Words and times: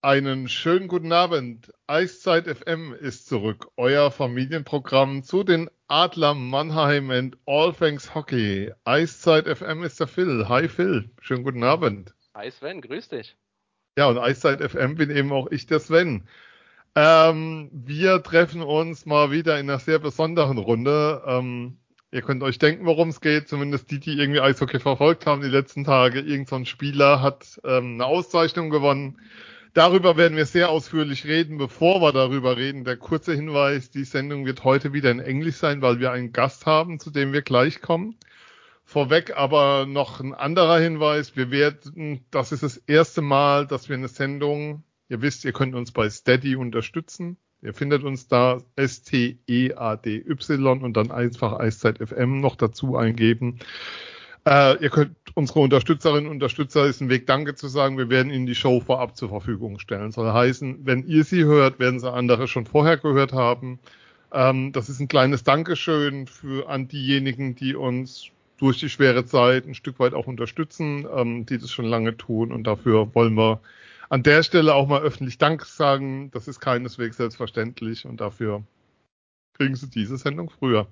Einen 0.00 0.48
schönen 0.48 0.86
guten 0.86 1.10
Abend. 1.10 1.72
Eiszeit 1.88 2.46
FM 2.46 2.94
ist 2.94 3.26
zurück. 3.26 3.66
Euer 3.76 4.12
Familienprogramm 4.12 5.24
zu 5.24 5.42
den 5.42 5.68
Adler 5.88 6.34
Mannheim 6.34 7.10
and 7.10 7.36
All 7.46 7.72
Things 7.72 8.14
Hockey. 8.14 8.70
Eiszeit 8.84 9.48
FM 9.48 9.82
ist 9.82 9.98
der 9.98 10.06
Phil. 10.06 10.48
Hi 10.48 10.68
Phil. 10.68 11.10
Schönen 11.20 11.42
guten 11.42 11.64
Abend. 11.64 12.14
Hi 12.32 12.48
Sven, 12.48 12.80
grüß 12.80 13.08
dich. 13.08 13.36
Ja, 13.96 14.06
und 14.06 14.18
Eiszeit 14.18 14.62
FM 14.62 14.94
bin 14.94 15.10
eben 15.10 15.32
auch 15.32 15.50
ich, 15.50 15.66
der 15.66 15.80
Sven. 15.80 16.28
Ähm, 16.94 17.68
wir 17.72 18.22
treffen 18.22 18.62
uns 18.62 19.04
mal 19.04 19.32
wieder 19.32 19.58
in 19.58 19.68
einer 19.68 19.80
sehr 19.80 19.98
besonderen 19.98 20.58
Runde. 20.58 21.24
Ähm, 21.26 21.76
ihr 22.12 22.22
könnt 22.22 22.44
euch 22.44 22.60
denken, 22.60 22.86
worum 22.86 23.08
es 23.08 23.20
geht. 23.20 23.48
Zumindest 23.48 23.90
die, 23.90 23.98
die 23.98 24.16
irgendwie 24.16 24.40
Eishockey 24.40 24.78
verfolgt 24.78 25.26
haben 25.26 25.42
die 25.42 25.48
letzten 25.48 25.82
Tage. 25.82 26.20
Irgend 26.20 26.50
so 26.50 26.54
ein 26.54 26.66
Spieler 26.66 27.20
hat 27.20 27.60
ähm, 27.64 27.94
eine 27.94 28.06
Auszeichnung 28.06 28.70
gewonnen 28.70 29.18
Darüber 29.78 30.16
werden 30.16 30.36
wir 30.36 30.44
sehr 30.44 30.70
ausführlich 30.70 31.24
reden. 31.24 31.56
Bevor 31.56 32.02
wir 32.02 32.10
darüber 32.10 32.56
reden, 32.56 32.82
der 32.82 32.96
kurze 32.96 33.32
Hinweis, 33.32 33.92
die 33.92 34.02
Sendung 34.02 34.44
wird 34.44 34.64
heute 34.64 34.92
wieder 34.92 35.12
in 35.12 35.20
Englisch 35.20 35.54
sein, 35.54 35.82
weil 35.82 36.00
wir 36.00 36.10
einen 36.10 36.32
Gast 36.32 36.66
haben, 36.66 36.98
zu 36.98 37.12
dem 37.12 37.32
wir 37.32 37.42
gleich 37.42 37.80
kommen. 37.80 38.16
Vorweg 38.82 39.36
aber 39.36 39.86
noch 39.86 40.18
ein 40.18 40.34
anderer 40.34 40.80
Hinweis. 40.80 41.36
Wir 41.36 41.52
werden, 41.52 42.24
das 42.32 42.50
ist 42.50 42.64
das 42.64 42.76
erste 42.76 43.22
Mal, 43.22 43.68
dass 43.68 43.88
wir 43.88 43.94
eine 43.94 44.08
Sendung, 44.08 44.82
ihr 45.08 45.22
wisst, 45.22 45.44
ihr 45.44 45.52
könnt 45.52 45.76
uns 45.76 45.92
bei 45.92 46.10
Steady 46.10 46.56
unterstützen. 46.56 47.36
Ihr 47.62 47.72
findet 47.72 48.02
uns 48.02 48.26
da 48.26 48.60
S-T-E-A-D-Y 48.74 50.82
und 50.82 50.96
dann 50.96 51.12
einfach 51.12 51.52
Eiszeit 51.52 51.98
FM 51.98 52.40
noch 52.40 52.56
dazu 52.56 52.96
eingeben. 52.96 53.60
Äh, 54.48 54.82
ihr 54.82 54.88
könnt 54.88 55.14
unsere 55.34 55.60
Unterstützerinnen 55.60 56.24
und 56.24 56.36
Unterstützer 56.36 56.86
ist 56.86 57.02
ein 57.02 57.10
Weg, 57.10 57.26
Danke 57.26 57.54
zu 57.54 57.68
sagen. 57.68 57.98
Wir 57.98 58.08
werden 58.08 58.32
Ihnen 58.32 58.46
die 58.46 58.54
Show 58.54 58.80
vorab 58.80 59.14
zur 59.14 59.28
Verfügung 59.28 59.78
stellen. 59.78 60.10
Soll 60.10 60.32
heißen, 60.32 60.86
wenn 60.86 61.06
ihr 61.06 61.24
sie 61.24 61.44
hört, 61.44 61.78
werden 61.78 62.00
sie 62.00 62.10
andere 62.10 62.48
schon 62.48 62.64
vorher 62.64 62.96
gehört 62.96 63.34
haben. 63.34 63.78
Ähm, 64.32 64.72
das 64.72 64.88
ist 64.88 65.00
ein 65.00 65.08
kleines 65.08 65.44
Dankeschön 65.44 66.26
für 66.26 66.70
an 66.70 66.88
diejenigen, 66.88 67.56
die 67.56 67.74
uns 67.74 68.30
durch 68.56 68.78
die 68.78 68.88
schwere 68.88 69.26
Zeit 69.26 69.66
ein 69.66 69.74
Stück 69.74 69.98
weit 69.98 70.14
auch 70.14 70.26
unterstützen, 70.26 71.06
ähm, 71.14 71.44
die 71.44 71.58
das 71.58 71.70
schon 71.70 71.84
lange 71.84 72.16
tun. 72.16 72.50
Und 72.50 72.64
dafür 72.64 73.14
wollen 73.14 73.34
wir 73.34 73.60
an 74.08 74.22
der 74.22 74.42
Stelle 74.42 74.74
auch 74.74 74.88
mal 74.88 75.02
öffentlich 75.02 75.36
Dank 75.36 75.66
sagen. 75.66 76.30
Das 76.30 76.48
ist 76.48 76.60
keineswegs 76.60 77.18
selbstverständlich 77.18 78.06
und 78.06 78.22
dafür 78.22 78.62
kriegen 79.52 79.76
Sie 79.76 79.90
diese 79.90 80.16
Sendung 80.16 80.48
früher. 80.48 80.86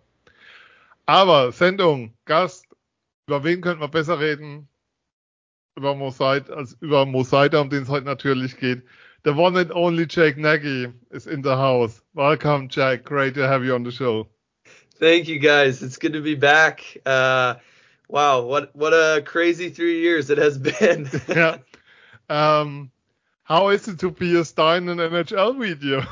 Aber 1.07 1.53
Sendung, 1.53 2.13
Gast, 2.25 2.66
über 3.27 3.43
wen 3.43 3.61
könnten 3.61 3.81
wir 3.81 3.89
besser 3.89 4.21
reden? 4.21 4.69
Über 5.77 5.95
Mosaid, 5.95 6.49
als 6.49 6.77
über 6.81 7.05
Mosaida, 7.05 7.61
um 7.61 7.69
den 7.69 7.83
es 7.83 7.89
heute 7.89 8.07
natürlich 8.07 8.57
geht. 8.57 8.83
The 9.25 9.33
one 9.33 9.59
and 9.59 9.73
only 9.73 10.07
Jake 10.09 10.41
Nagy 10.41 10.93
is 11.11 11.27
in 11.27 11.43
the 11.43 11.57
house. 11.57 12.01
Welcome, 12.15 12.69
Jack. 12.71 13.05
Great 13.05 13.35
to 13.35 13.47
have 13.47 13.65
you 13.65 13.75
on 13.75 13.85
the 13.85 13.91
show. 13.91 14.29
Thank 14.99 15.29
you, 15.29 15.41
guys. 15.41 15.83
It's 15.83 15.99
good 15.99 16.13
to 16.13 16.23
be 16.23 16.37
back. 16.37 16.97
Uh, 17.05 17.57
wow, 18.09 18.43
what 18.43 18.75
what 18.75 18.93
a 18.93 19.23
crazy 19.23 19.69
three 19.71 20.01
years 20.01 20.31
it 20.31 20.39
has 20.39 20.57
been. 20.57 21.11
yeah. 21.29 21.59
Um, 22.31 22.91
how 23.43 23.69
is 23.69 23.89
it 23.89 23.99
to 23.99 24.11
be 24.11 24.39
a 24.39 24.45
star 24.45 24.77
in 24.77 24.89
an 24.89 24.99
NHL 24.99 25.59
video? 25.59 26.05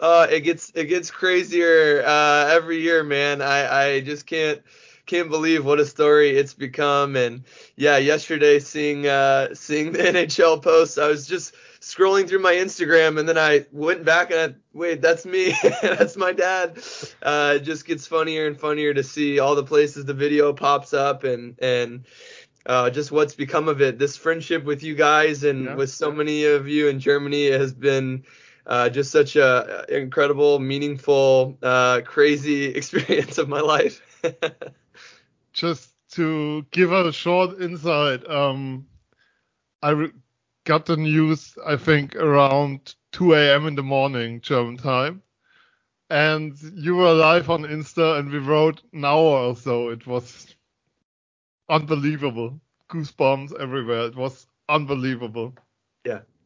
Uh, 0.00 0.26
it 0.30 0.40
gets 0.40 0.72
it 0.74 0.84
gets 0.84 1.10
crazier 1.10 2.02
uh, 2.06 2.48
every 2.50 2.80
year, 2.80 3.02
man. 3.02 3.42
I, 3.42 3.96
I 3.96 4.00
just 4.00 4.26
can't 4.26 4.62
can't 5.06 5.30
believe 5.30 5.64
what 5.64 5.80
a 5.80 5.86
story 5.86 6.30
it's 6.30 6.54
become. 6.54 7.16
And 7.16 7.44
yeah, 7.76 7.96
yesterday 7.96 8.60
seeing 8.60 9.06
uh, 9.06 9.54
seeing 9.54 9.92
the 9.92 9.98
NHL 9.98 10.62
posts, 10.62 10.98
I 10.98 11.08
was 11.08 11.26
just 11.26 11.54
scrolling 11.80 12.28
through 12.28 12.40
my 12.40 12.54
Instagram 12.54 13.18
and 13.18 13.28
then 13.28 13.38
I 13.38 13.66
went 13.72 14.04
back 14.04 14.30
and 14.30 14.54
I, 14.54 14.56
wait, 14.72 15.00
that's 15.00 15.24
me, 15.24 15.54
that's 15.82 16.16
my 16.16 16.32
dad. 16.32 16.78
Uh, 17.22 17.54
it 17.56 17.60
just 17.60 17.86
gets 17.86 18.06
funnier 18.06 18.46
and 18.46 18.58
funnier 18.58 18.92
to 18.94 19.02
see 19.02 19.38
all 19.38 19.54
the 19.54 19.64
places 19.64 20.04
the 20.04 20.14
video 20.14 20.52
pops 20.52 20.92
up 20.92 21.24
and 21.24 21.56
and 21.60 22.04
uh, 22.66 22.90
just 22.90 23.10
what's 23.10 23.34
become 23.34 23.68
of 23.68 23.80
it. 23.80 23.98
This 23.98 24.16
friendship 24.16 24.64
with 24.64 24.82
you 24.82 24.94
guys 24.94 25.42
and 25.42 25.64
yeah. 25.64 25.74
with 25.74 25.90
so 25.90 26.12
many 26.12 26.44
of 26.44 26.68
you 26.68 26.88
in 26.88 27.00
Germany 27.00 27.50
has 27.50 27.72
been 27.72 28.24
uh, 28.68 28.88
just 28.90 29.10
such 29.10 29.36
a 29.36 29.84
incredible, 29.88 30.58
meaningful, 30.58 31.58
uh, 31.62 32.02
crazy 32.04 32.64
experience 32.80 33.38
of 33.38 33.48
my 33.48 33.60
life. 33.60 34.02
just 35.52 35.94
to 36.12 36.64
give 36.70 36.92
a 36.92 37.12
short 37.12 37.60
insight, 37.60 38.28
um, 38.30 38.86
I 39.82 39.90
re- 39.90 40.12
got 40.64 40.86
the 40.86 40.96
news 40.96 41.56
I 41.66 41.76
think 41.76 42.16
around 42.16 42.94
2 43.12 43.54
a.m. 43.56 43.66
in 43.66 43.74
the 43.74 43.82
morning 43.82 44.40
German 44.40 44.76
time. 44.76 45.22
And 46.10 46.56
you 46.74 46.96
were 46.96 47.12
live 47.12 47.50
on 47.50 47.62
Insta, 47.64 48.18
and 48.18 48.30
we 48.30 48.38
wrote 48.38 48.82
an 48.92 49.04
hour 49.04 49.48
or 49.48 49.56
so. 49.56 49.90
It 49.90 50.06
was 50.06 50.54
unbelievable. 51.68 52.60
Goosebumps 52.90 53.58
everywhere. 53.60 54.06
It 54.06 54.16
was 54.16 54.46
unbelievable. 54.68 55.54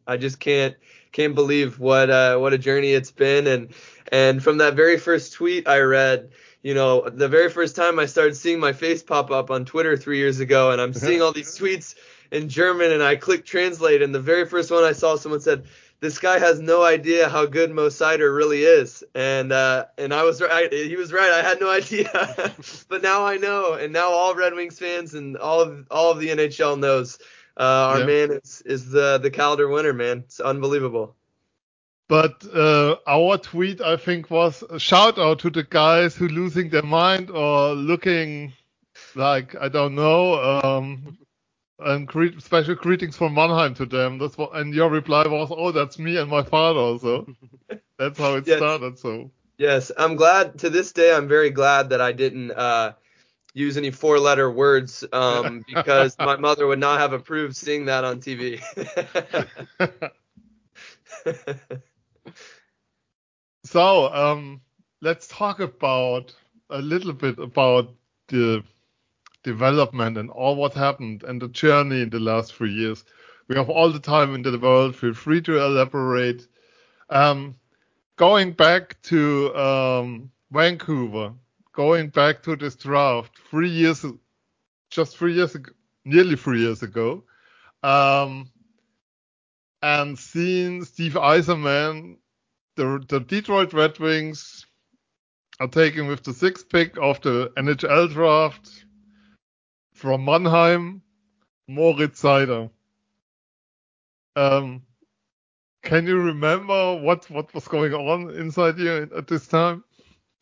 I 0.07 0.17
just 0.17 0.41
can't 0.41 0.77
can't 1.13 1.35
believe 1.35 1.79
what 1.79 2.11
uh, 2.11 2.39
what 2.39 2.53
a 2.53 2.59
journey 2.59 2.93
it's 2.93 3.11
been. 3.11 3.47
And 3.47 3.75
and 4.11 4.43
from 4.43 4.59
that 4.59 4.75
very 4.75 4.99
first 4.99 5.35
tweet 5.35 5.69
I 5.69 5.81
read, 5.81 6.31
you 6.63 6.75
know, 6.75 7.09
the 7.09 7.29
very 7.29 7.51
first 7.51 7.77
time 7.77 7.99
I 7.99 8.07
started 8.07 8.37
seeing 8.37 8.61
my 8.61 8.73
face 8.73 9.03
pop 9.03 9.31
up 9.31 9.51
on 9.51 9.65
Twitter 9.65 9.97
three 9.97 10.19
years 10.19 10.41
ago, 10.41 10.71
and 10.71 10.81
I'm 10.81 10.95
seeing 10.95 11.23
all 11.23 11.33
these 11.33 11.59
tweets 11.59 11.95
in 12.31 12.49
German, 12.49 12.93
and 12.93 13.03
I 13.03 13.17
click 13.17 13.45
translate, 13.45 14.03
and 14.03 14.15
the 14.15 14.21
very 14.21 14.47
first 14.47 14.71
one 14.71 14.85
I 14.85 14.93
saw, 14.93 15.17
someone 15.17 15.41
said, 15.41 15.65
"This 16.01 16.19
guy 16.19 16.39
has 16.39 16.61
no 16.61 16.83
idea 16.83 17.29
how 17.29 17.47
good 17.47 17.71
Mo 17.71 17.89
Seider 17.89 18.35
really 18.35 18.63
is," 18.63 19.05
and 19.15 19.53
uh, 19.53 19.87
and 19.99 20.15
I 20.15 20.23
was 20.23 20.41
right. 20.41 20.73
He 20.73 20.97
was 20.97 21.13
right. 21.13 21.31
I 21.31 21.43
had 21.43 21.61
no 21.61 21.71
idea, 21.71 22.09
but 22.89 23.03
now 23.03 23.27
I 23.27 23.37
know, 23.37 23.75
and 23.75 23.93
now 23.93 24.09
all 24.09 24.35
Red 24.35 24.55
Wings 24.55 24.79
fans 24.79 25.15
and 25.15 25.37
all 25.37 25.61
of 25.61 25.87
all 25.91 26.11
of 26.11 26.21
the 26.21 26.29
NHL 26.29 26.79
knows. 26.79 27.19
Uh, 27.57 27.63
our 27.63 27.99
yeah. 28.01 28.07
man 28.07 28.31
is 28.33 28.63
is 28.65 28.91
the 28.91 29.19
the 29.19 29.31
Calder 29.31 29.69
winner, 29.69 29.93
man. 29.93 30.19
It's 30.19 30.41
unbelievable. 30.41 31.15
But 32.09 32.45
uh, 32.55 32.97
our 33.07 33.39
tweet, 33.39 33.81
I 33.81 33.97
think, 33.97 34.31
was 34.31 34.63
a 34.69 34.79
shout 34.79 35.19
out 35.19 35.39
to 35.41 35.51
the 35.51 35.63
guys 35.63 36.15
who 36.15 36.29
losing 36.29 36.69
their 36.69 36.83
mind 36.83 37.31
or 37.31 37.75
looking 37.75 38.53
like 39.15 39.55
I 39.61 39.69
don't 39.69 39.95
know. 39.95 40.35
Um, 40.35 41.19
and 41.85 42.07
cre- 42.07 42.39
special 42.39 42.75
greetings 42.75 43.17
from 43.17 43.35
Mannheim 43.35 43.75
to 43.75 43.87
them. 43.87 44.19
That's 44.19 44.39
what, 44.39 44.55
and 44.55 44.75
your 44.75 44.91
reply 44.91 45.27
was, 45.27 45.49
"Oh, 45.51 45.73
that's 45.73 45.99
me 45.99 46.17
and 46.17 46.31
my 46.31 46.43
father." 46.43 46.99
So 46.99 47.27
that's 47.99 48.19
how 48.19 48.37
it 48.37 48.47
yes. 48.47 48.59
started. 48.59 48.99
So 48.99 49.31
yes, 49.59 49.91
I'm 49.97 50.17
glad. 50.17 50.59
To 50.61 50.71
this 50.71 50.93
day, 50.93 51.15
I'm 51.15 51.29
very 51.29 51.51
glad 51.51 51.91
that 51.91 52.01
I 52.01 52.13
didn't 52.13 52.53
uh, 52.53 52.93
use 53.55 53.77
any 53.77 53.91
four-letter 53.91 54.51
words 54.51 55.05
um, 55.13 55.65
because 55.75 56.17
my 56.19 56.37
mother 56.37 56.67
would 56.67 56.79
not 56.79 57.01
have 57.01 57.13
approved 57.13 57.57
seeing 57.57 57.87
that 57.87 58.05
on 58.05 58.21
TV. 58.21 58.61
so 63.65 64.13
um, 64.13 64.61
let's 65.01 65.29
talk 65.29 65.61
about 65.61 66.35
a 66.71 66.81
little 66.81 67.13
bit 67.13 67.39
about 67.39 67.95
the 68.29 68.63
development 69.43 70.17
and 70.17 70.31
all 70.31 70.57
what 70.57 70.75
happened 70.75 71.25
and 71.25 71.43
the 71.43 71.49
journey 71.49 72.03
in 72.03 72.11
the 72.11 72.21
last 72.21 72.55
three 72.55 72.73
years. 72.73 73.05
We 73.49 73.57
have 73.57 73.69
all 73.69 73.91
the 73.91 74.01
time 74.01 74.35
in 74.35 74.43
the 74.43 74.59
world. 74.59 74.97
Feel 74.97 75.15
free 75.15 75.43
to 75.43 75.59
elaborate. 75.59 76.47
Um, 77.11 77.57
going 78.17 78.53
back 78.53 79.03
to 79.03 79.55
um, 79.55 80.31
Vancouver, 80.51 81.35
going 81.73 82.09
back 82.09 82.43
to 82.43 82.57
this 82.57 82.77
draft 82.77 83.39
three 83.51 83.69
years, 83.69 84.05
just 84.91 85.17
three 85.17 85.35
years 85.35 85.55
ago, 85.55 85.73
nearly 86.05 86.37
three 86.37 86.61
years 86.61 86.83
ago, 86.83 87.25
um, 87.83 88.51
and 89.83 90.19
seeing 90.19 90.85
Steve 90.85 91.15
Yzerman, 91.15 92.17
the, 92.77 93.05
the 93.09 93.21
Detroit 93.21 93.73
Red 93.73 93.99
Wings 93.99 94.67
are 95.61 95.69
taken 95.69 96.07
with 96.07 96.23
the 96.23 96.33
sixth 96.33 96.69
pick 96.69 96.97
of 97.01 97.21
the 97.23 97.53
NHL 97.57 98.13
draft 98.13 98.85
from 99.93 100.25
Mannheim, 100.25 101.03
Moritz 101.69 102.23
Seider. 102.23 102.71
Um, 104.35 104.83
can 105.83 106.07
you 106.07 106.17
remember 106.19 106.97
what 106.97 107.29
what 107.29 107.53
was 107.55 107.69
going 107.69 107.93
on 107.93 108.31
inside 108.31 108.79
you 108.79 109.09
at 109.15 109.27
this 109.27 109.47
time? 109.47 109.85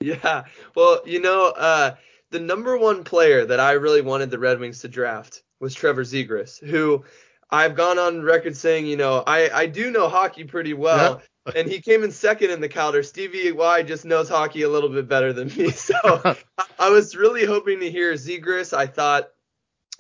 Yeah. 0.01 0.45
Well, 0.75 1.03
you 1.05 1.21
know, 1.21 1.47
uh, 1.51 1.95
the 2.31 2.41
number 2.41 2.77
one 2.79 3.05
player 3.05 3.45
that 3.45 3.61
I 3.61 3.73
really 3.73 4.01
wanted 4.01 4.31
the 4.31 4.39
Red 4.39 4.59
Wings 4.59 4.81
to 4.81 4.89
draft 4.89 5.43
was 5.61 5.75
Trevor 5.75 6.05
Zegras, 6.05 6.65
who 6.65 7.05
I've 7.51 7.77
gone 7.77 7.99
on 7.99 8.23
record 8.23 8.57
saying, 8.57 8.87
you 8.87 8.97
know, 8.97 9.23
I, 9.27 9.51
I 9.51 9.67
do 9.67 9.91
know 9.91 10.09
hockey 10.09 10.45
pretty 10.45 10.73
well. 10.73 11.21
Yeah. 11.47 11.53
and 11.57 11.69
he 11.69 11.81
came 11.81 12.03
in 12.05 12.13
second 12.13 12.51
in 12.51 12.61
the 12.61 12.69
Calder. 12.69 13.03
Stevie 13.03 13.53
Y 13.53 13.83
just 13.83 14.05
knows 14.05 14.29
hockey 14.29 14.63
a 14.63 14.69
little 14.69 14.89
bit 14.89 15.09
better 15.09 15.33
than 15.33 15.49
me. 15.49 15.71
So 15.73 15.95
I 16.79 16.91
was 16.91 17.17
really 17.17 17.45
hoping 17.45 17.81
to 17.81 17.91
hear 17.91 18.15
Zegras. 18.15 18.77
I 18.77 18.87
thought, 18.87 19.29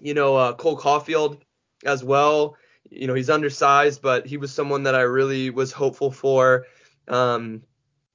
you 0.00 0.14
know, 0.14 0.37
uh, 0.37 0.55
Cole 0.55 0.79
Caufield 0.79 1.41
as 1.85 2.02
well. 2.02 2.56
You 2.88 3.06
know, 3.06 3.14
he's 3.14 3.31
undersized, 3.31 4.00
but 4.00 4.26
he 4.26 4.37
was 4.37 4.52
someone 4.52 4.85
that 4.85 4.94
I 4.94 5.02
really 5.02 5.50
was 5.50 5.73
hopeful 5.73 6.11
for. 6.11 6.67
Um, 7.08 7.62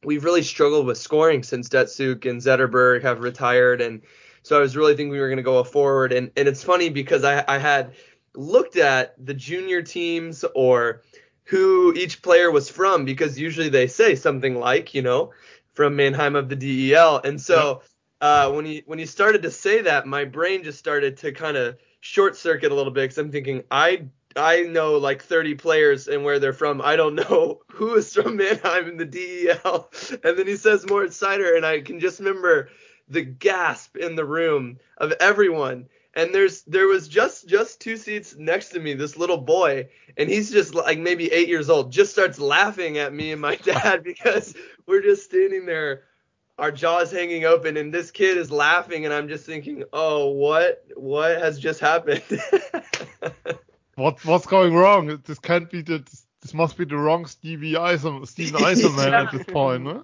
we've 0.05 0.23
really 0.23 0.43
struggled 0.43 0.85
with 0.85 0.97
scoring 0.97 1.43
since 1.43 1.69
Datsyuk 1.69 2.29
and 2.29 2.41
Zetterberg 2.41 3.01
have 3.03 3.19
retired. 3.19 3.81
And 3.81 4.01
so 4.43 4.57
I 4.57 4.61
was 4.61 4.77
really 4.77 4.95
thinking 4.95 5.11
we 5.11 5.19
were 5.19 5.27
going 5.27 5.37
to 5.37 5.43
go 5.43 5.63
forward. 5.63 6.13
And, 6.13 6.31
and 6.37 6.47
it's 6.47 6.63
funny 6.63 6.89
because 6.89 7.23
I, 7.23 7.43
I 7.47 7.57
had 7.57 7.95
looked 8.35 8.77
at 8.77 9.15
the 9.23 9.33
junior 9.33 9.81
teams 9.81 10.45
or 10.55 11.01
who 11.45 11.93
each 11.93 12.21
player 12.21 12.51
was 12.51 12.69
from 12.69 13.05
because 13.05 13.39
usually 13.39 13.69
they 13.69 13.87
say 13.87 14.15
something 14.15 14.59
like, 14.59 14.93
you 14.93 15.01
know, 15.01 15.31
from 15.73 15.95
Mannheim 15.95 16.35
of 16.35 16.49
the 16.49 16.55
DEL. 16.55 17.21
And 17.23 17.39
so 17.39 17.81
uh, 18.21 18.51
when 18.51 18.65
he 18.65 18.83
when 18.85 18.99
he 18.99 19.05
started 19.05 19.43
to 19.43 19.51
say 19.51 19.81
that, 19.81 20.07
my 20.07 20.25
brain 20.25 20.63
just 20.63 20.79
started 20.79 21.17
to 21.17 21.31
kind 21.31 21.57
of 21.57 21.77
short 21.99 22.35
circuit 22.35 22.71
a 22.71 22.75
little 22.75 22.91
bit 22.91 23.03
because 23.03 23.17
I'm 23.17 23.31
thinking 23.31 23.63
I 23.69 24.05
I 24.35 24.63
know 24.63 24.97
like 24.97 25.23
30 25.23 25.55
players 25.55 26.07
and 26.07 26.23
where 26.23 26.39
they're 26.39 26.53
from. 26.53 26.81
I 26.81 26.95
don't 26.95 27.15
know 27.29 27.61
who 27.71 27.95
is 27.95 28.13
from 28.13 28.37
Mannheim 28.37 28.87
in 28.87 28.97
the 28.97 29.05
DEL. 29.05 29.91
And 30.23 30.37
then 30.37 30.47
he 30.47 30.55
says 30.55 30.85
Moritz 30.87 31.19
Seider, 31.19 31.55
and 31.55 31.65
I 31.65 31.81
can 31.81 31.99
just 31.99 32.19
remember 32.19 32.69
the 33.07 33.21
gasp 33.21 33.97
in 33.97 34.15
the 34.15 34.25
room 34.25 34.79
of 34.97 35.13
everyone. 35.19 35.87
And 36.13 36.33
there's 36.33 36.63
there 36.63 36.87
was 36.87 37.09
just 37.09 37.47
just 37.47 37.81
two 37.81 37.97
seats 37.97 38.35
next 38.37 38.69
to 38.69 38.79
me, 38.79 38.93
this 38.93 39.17
little 39.17 39.37
boy, 39.37 39.89
and 40.15 40.29
he's 40.29 40.49
just 40.49 40.73
like 40.73 40.97
maybe 40.97 41.31
eight 41.31 41.49
years 41.49 41.69
old, 41.69 41.91
just 41.91 42.13
starts 42.13 42.39
laughing 42.39 42.97
at 42.97 43.13
me 43.13 43.33
and 43.33 43.41
my 43.41 43.55
dad 43.63 44.01
because 44.01 44.55
we're 44.87 45.01
just 45.01 45.25
standing 45.25 45.65
there, 45.65 46.03
our 46.57 46.71
jaws 46.71 47.11
hanging 47.11 47.43
open, 47.43 47.75
and 47.75 47.93
this 47.93 48.11
kid 48.11 48.37
is 48.37 48.49
laughing, 48.49 49.03
and 49.03 49.13
I'm 49.13 49.27
just 49.27 49.45
thinking, 49.45 49.83
oh, 49.91 50.29
what 50.29 50.85
what 50.95 51.37
has 51.37 51.59
just 51.59 51.81
happened? 51.81 52.23
what 53.95 54.23
what's 54.25 54.45
going 54.45 54.75
wrong? 54.75 55.21
This 55.25 55.39
can't 55.39 55.69
be 55.69 55.81
the 55.81 56.03
this 56.41 56.53
must 56.53 56.77
be 56.77 56.85
the 56.85 56.97
wrong 56.97 57.25
Stevie 57.25 57.73
Yzerman, 57.73 58.27
Steven 58.27 58.61
Yzerman 58.61 59.11
yeah. 59.11 59.23
at 59.23 59.31
this 59.31 59.43
point, 59.45 59.85
huh? 59.85 60.03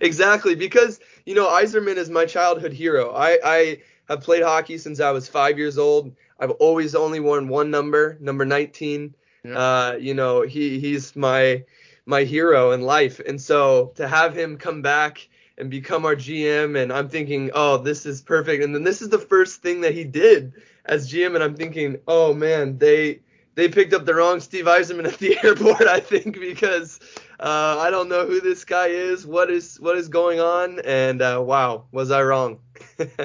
Exactly, 0.00 0.54
because 0.54 0.98
you 1.26 1.34
know 1.34 1.46
Yzerman 1.46 1.96
is 1.96 2.10
my 2.10 2.24
childhood 2.24 2.72
hero. 2.72 3.12
I 3.12 3.38
I 3.44 3.82
have 4.08 4.22
played 4.22 4.42
hockey 4.42 4.78
since 4.78 5.00
I 5.00 5.10
was 5.10 5.28
five 5.28 5.58
years 5.58 5.78
old. 5.78 6.14
I've 6.40 6.52
always 6.52 6.94
only 6.94 7.20
worn 7.20 7.48
one 7.48 7.70
number, 7.70 8.16
number 8.20 8.44
19. 8.44 9.14
Yeah. 9.44 9.58
Uh, 9.58 9.92
you 10.00 10.14
know, 10.14 10.42
he 10.42 10.80
he's 10.80 11.14
my 11.14 11.64
my 12.06 12.24
hero 12.24 12.72
in 12.72 12.82
life, 12.82 13.20
and 13.20 13.40
so 13.40 13.92
to 13.96 14.08
have 14.08 14.36
him 14.36 14.56
come 14.56 14.82
back 14.82 15.28
and 15.58 15.70
become 15.70 16.06
our 16.06 16.14
GM, 16.14 16.80
and 16.80 16.92
I'm 16.92 17.08
thinking, 17.08 17.50
oh, 17.52 17.78
this 17.78 18.06
is 18.06 18.22
perfect. 18.22 18.62
And 18.62 18.74
then 18.74 18.84
this 18.84 19.02
is 19.02 19.08
the 19.08 19.18
first 19.18 19.60
thing 19.60 19.80
that 19.82 19.92
he 19.92 20.04
did 20.04 20.54
as 20.88 21.10
GM, 21.12 21.34
and 21.34 21.44
I'm 21.44 21.54
thinking, 21.54 21.98
oh 22.08 22.34
man, 22.34 22.78
they 22.78 23.20
they 23.54 23.68
picked 23.68 23.92
up 23.92 24.04
the 24.06 24.14
wrong 24.14 24.40
Steve 24.40 24.66
Yzerman 24.66 25.06
at 25.06 25.18
the 25.18 25.38
airport, 25.44 25.82
I 25.82 26.00
think, 26.00 26.38
because 26.38 27.00
uh, 27.40 27.76
I 27.78 27.90
don't 27.90 28.08
know 28.08 28.26
who 28.26 28.40
this 28.40 28.64
guy 28.64 28.86
is, 28.86 29.26
what 29.26 29.50
is 29.50 29.80
what 29.80 29.96
is 29.96 30.08
going 30.08 30.40
on, 30.40 30.80
and 30.84 31.20
uh, 31.22 31.42
wow, 31.44 31.84
was 31.92 32.10
I 32.10 32.22
wrong? 32.22 32.60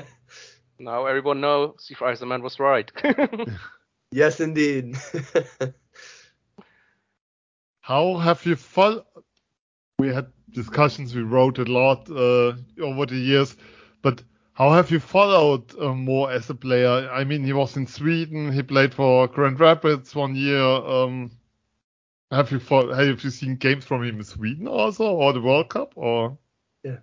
now 0.79 1.05
everyone 1.05 1.41
knows 1.41 1.75
Steve 1.79 1.97
Yzerman 1.97 2.41
was 2.41 2.59
right. 2.59 2.91
yes, 4.11 4.39
indeed. 4.39 4.95
How 7.81 8.17
have 8.17 8.45
you 8.45 8.55
followed? 8.55 9.05
We 9.99 10.07
had 10.07 10.27
discussions. 10.51 11.13
We 11.15 11.21
wrote 11.21 11.59
a 11.59 11.65
lot 11.65 12.09
uh, 12.09 12.53
over 12.81 13.05
the 13.05 13.17
years, 13.17 13.55
but 14.01 14.23
how 14.53 14.71
have 14.71 14.91
you 14.91 14.99
followed 14.99 15.77
uh, 15.79 15.93
more 15.93 16.31
as 16.31 16.49
a 16.49 16.55
player? 16.55 17.09
I 17.11 17.23
mean, 17.23 17.43
he 17.43 17.53
was 17.53 17.75
in 17.75 17.87
Sweden. 17.87 18.51
He 18.51 18.61
played 18.61 18.93
for 18.93 19.27
Grand 19.27 19.59
Rapids 19.59 20.13
one 20.13 20.35
year. 20.35 20.61
Um, 20.61 21.31
have 22.31 22.51
you 22.51 22.59
have 22.59 23.23
you 23.23 23.29
seen 23.29 23.55
games 23.55 23.85
from 23.85 24.03
him 24.03 24.17
in 24.17 24.23
Sweden 24.23 24.67
also, 24.67 25.05
or 25.05 25.33
the 25.33 25.41
World 25.41 25.69
Cup, 25.69 25.93
or? 25.95 26.37
Yeah, 26.83 26.97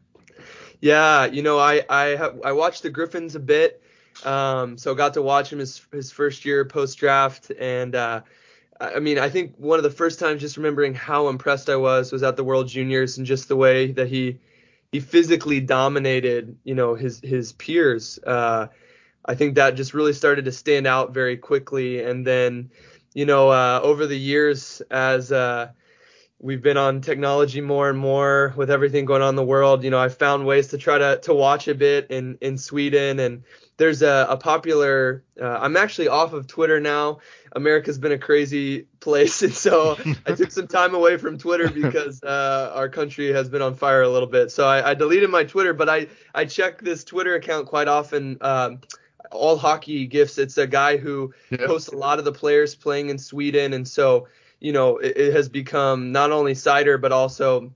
yeah. 0.81 1.25
You 1.27 1.43
know, 1.43 1.59
I 1.59 1.85
I 1.89 2.31
I 2.45 2.53
watched 2.53 2.83
the 2.83 2.91
Griffins 2.91 3.35
a 3.35 3.41
bit, 3.41 3.83
um, 4.25 4.79
so 4.79 4.95
got 4.95 5.15
to 5.15 5.23
watch 5.23 5.53
him 5.53 5.59
his 5.59 5.85
his 5.93 6.13
first 6.13 6.45
year 6.45 6.65
post 6.65 6.99
draft, 6.99 7.51
and 7.59 7.95
uh, 7.95 8.23
I 8.81 8.99
mean, 9.01 9.19
I 9.19 9.29
think 9.29 9.55
one 9.57 9.79
of 9.79 9.83
the 9.83 9.91
first 9.91 10.19
times 10.19 10.41
just 10.41 10.57
remembering 10.57 10.95
how 10.95 11.29
impressed 11.29 11.69
I 11.69 11.77
was 11.77 12.13
was 12.13 12.23
at 12.23 12.37
the 12.37 12.45
World 12.45 12.69
Juniors 12.69 13.19
and 13.19 13.27
just 13.27 13.49
the 13.49 13.57
way 13.57 13.93
that 13.93 14.09
he 14.09 14.39
he 14.93 15.01
physically 15.01 15.61
dominated, 15.61 16.57
you 16.65 16.75
know, 16.75 16.95
his 16.95 17.21
his 17.21 17.53
peers. 17.53 18.19
Uh, 18.27 18.67
I 19.25 19.35
think 19.35 19.55
that 19.55 19.77
just 19.77 19.95
really 19.95 20.13
started 20.13 20.47
to 20.47 20.53
stand 20.53 20.87
out 20.87 21.15
very 21.15 21.37
quickly. 21.37 22.03
And 22.03 22.27
then, 22.27 22.71
you 23.15 23.27
know, 23.27 23.51
uh, 23.51 23.81
over 23.83 24.07
the 24.07 24.19
years, 24.19 24.83
as 24.91 25.31
uh, 25.31 25.71
we've 26.41 26.63
been 26.63 26.77
on 26.77 27.03
technology 27.03 27.61
more 27.61 27.91
and 27.91 27.99
more 27.99 28.55
with 28.57 28.71
everything 28.71 29.05
going 29.05 29.23
on 29.23 29.31
in 29.31 29.37
the 29.37 29.45
world, 29.45 29.85
you 29.85 29.91
know, 29.91 29.99
I 29.99 30.09
found 30.09 30.47
ways 30.47 30.69
to 30.69 30.79
try 30.79 30.99
to 30.99 31.21
to 31.23 31.35
watch 31.35 31.69
a 31.69 31.75
bit 31.75 32.11
in 32.11 32.39
in 32.41 32.59
Sweden 32.59 33.21
and 33.21 33.45
there's 33.81 34.03
a, 34.03 34.27
a 34.29 34.37
popular 34.37 35.25
uh, 35.41 35.59
i'm 35.59 35.75
actually 35.75 36.07
off 36.07 36.35
of 36.35 36.47
twitter 36.47 36.79
now. 36.79 37.19
America's 37.57 37.99
been 37.99 38.13
a 38.13 38.19
crazy 38.19 38.83
place 39.01 39.43
and 39.47 39.55
so 39.55 39.97
i 40.27 40.35
took 40.35 40.51
some 40.53 40.69
time 40.69 40.95
away 40.95 41.17
from 41.17 41.39
twitter 41.39 41.69
because 41.83 42.23
uh, 42.23 42.73
our 42.75 42.91
country 42.91 43.33
has 43.33 43.49
been 43.49 43.63
on 43.63 43.75
fire 43.75 44.03
a 44.03 44.09
little 44.09 44.29
bit. 44.29 44.53
So 44.53 44.67
I, 44.67 44.91
I, 44.91 44.95
deleted 44.95 45.31
my 45.31 45.45
twitter 45.45 45.73
but 45.73 45.89
i 45.89 46.07
i 46.35 46.45
check 46.45 46.83
this 46.83 47.03
twitter 47.05 47.35
account 47.35 47.67
quite 47.67 47.89
often. 47.89 48.37
Um, 48.43 48.81
all 49.33 49.57
hockey 49.57 50.07
gifts 50.07 50.39
it's 50.39 50.59
a 50.59 50.67
guy 50.67 50.97
who 50.97 51.33
yep. 51.51 51.61
posts 51.67 51.89
a 51.89 51.97
lot 51.97 52.19
of 52.19 52.25
the 52.25 52.33
players 52.33 52.75
playing 52.75 53.11
in 53.11 53.19
sweden 53.19 53.73
and 53.73 53.87
so 53.87 54.27
you 54.59 54.73
know 54.73 54.99
it, 54.99 55.17
it 55.17 55.33
has 55.33 55.49
become 55.49 56.11
not 56.11 56.33
only 56.33 56.53
Seider 56.53 57.01
but 57.01 57.13
also 57.13 57.73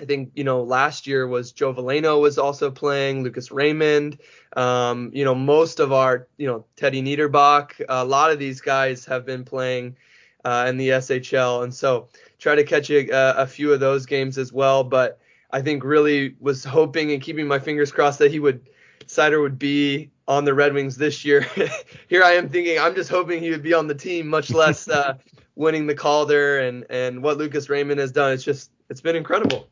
I 0.00 0.04
think 0.04 0.30
you 0.34 0.44
know 0.44 0.62
last 0.62 1.06
year 1.06 1.26
was 1.26 1.52
Joe 1.52 1.74
Veleno 1.74 2.20
was 2.20 2.38
also 2.38 2.70
playing, 2.70 3.22
Lucas 3.22 3.50
Raymond. 3.50 4.18
Um, 4.56 5.10
you 5.12 5.24
know 5.24 5.34
most 5.34 5.80
of 5.80 5.92
our 5.92 6.28
you 6.36 6.46
know 6.46 6.64
Teddy 6.76 7.02
Niederbach. 7.02 7.84
A 7.88 8.04
lot 8.04 8.30
of 8.30 8.38
these 8.38 8.60
guys 8.60 9.04
have 9.06 9.26
been 9.26 9.44
playing 9.44 9.96
uh, 10.44 10.66
in 10.68 10.76
the 10.76 10.90
SHL, 10.90 11.64
and 11.64 11.74
so 11.74 12.08
try 12.38 12.54
to 12.54 12.64
catch 12.64 12.90
a, 12.90 13.08
a, 13.40 13.46
few 13.46 13.72
of 13.72 13.80
those 13.80 14.06
games 14.06 14.38
as 14.38 14.52
well. 14.52 14.84
But 14.84 15.18
I 15.50 15.62
think 15.62 15.82
really 15.82 16.36
was 16.40 16.64
hoping 16.64 17.12
and 17.12 17.20
keeping 17.20 17.48
my 17.48 17.58
fingers 17.58 17.90
crossed 17.90 18.20
that 18.20 18.30
he 18.30 18.38
would 18.38 18.68
Seider 19.06 19.40
would 19.40 19.58
be 19.58 20.10
on 20.28 20.44
the 20.44 20.54
Red 20.54 20.74
Wings 20.74 20.96
this 20.96 21.24
year. 21.24 21.40
Here 22.08 22.22
I 22.22 22.32
am 22.32 22.48
thinking 22.48 22.78
I'm 22.78 22.94
just 22.94 23.10
hoping 23.10 23.42
he 23.42 23.50
would 23.50 23.62
be 23.62 23.74
on 23.74 23.88
the 23.88 23.94
team, 23.94 24.28
much 24.28 24.50
less 24.50 24.88
uh, 24.88 25.14
winning 25.56 25.86
the 25.86 25.94
Calder 25.94 26.60
and 26.60 26.86
and 26.88 27.22
what 27.22 27.38
Lucas 27.38 27.68
Raymond 27.68 27.98
has 27.98 28.12
done. 28.12 28.32
It's 28.32 28.44
just 28.44 28.70
it's 28.88 29.00
been 29.00 29.16
incredible. 29.16 29.68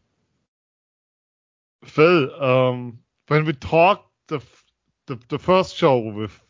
Phil, 1.87 2.43
um, 2.43 2.99
when 3.29 3.45
we 3.45 3.53
talked 3.53 4.11
the, 4.29 4.41
the 5.07 5.19
the 5.29 5.39
first 5.39 5.77
show 5.77 5.99
with 5.99 6.41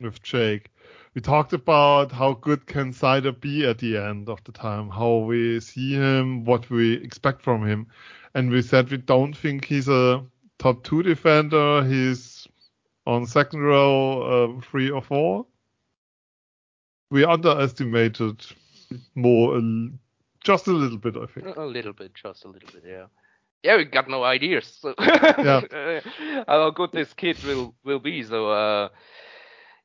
with 0.00 0.22
Jake, 0.22 0.70
we 1.14 1.20
talked 1.20 1.52
about 1.52 2.12
how 2.12 2.34
good 2.34 2.66
can 2.66 2.92
Seider 2.92 3.38
be 3.38 3.66
at 3.66 3.78
the 3.78 3.96
end 3.96 4.28
of 4.28 4.42
the 4.44 4.52
time, 4.52 4.90
how 4.90 5.18
we 5.18 5.60
see 5.60 5.94
him, 5.94 6.44
what 6.44 6.68
we 6.68 6.94
expect 6.94 7.42
from 7.42 7.66
him, 7.66 7.86
and 8.34 8.50
we 8.50 8.62
said 8.62 8.90
we 8.90 8.98
don't 8.98 9.34
think 9.34 9.64
he's 9.64 9.88
a 9.88 10.24
top 10.58 10.84
two 10.84 11.02
defender. 11.02 11.84
He's 11.84 12.46
on 13.06 13.26
second 13.26 13.60
row, 13.60 14.22
uh, 14.58 14.60
three 14.60 14.90
or 14.90 15.00
four. 15.02 15.46
We 17.10 17.24
underestimated 17.24 18.44
more 19.14 19.56
uh, 19.56 19.88
just 20.42 20.66
a 20.66 20.72
little 20.72 20.98
bit, 20.98 21.16
I 21.16 21.26
think. 21.26 21.56
A 21.56 21.62
little 21.62 21.92
bit, 21.92 22.14
just 22.14 22.44
a 22.44 22.48
little 22.48 22.68
bit, 22.72 22.84
yeah. 22.86 23.06
Yeah, 23.62 23.76
we 23.76 23.84
got 23.84 24.08
no 24.08 24.22
ideas 24.24 24.66
so 24.80 24.94
yeah. 25.40 25.60
how 26.46 26.70
good 26.70 26.92
this 26.92 27.12
kid 27.14 27.42
will 27.44 27.74
will 27.84 27.98
be. 28.00 28.22
So 28.22 28.50
uh, 28.50 28.88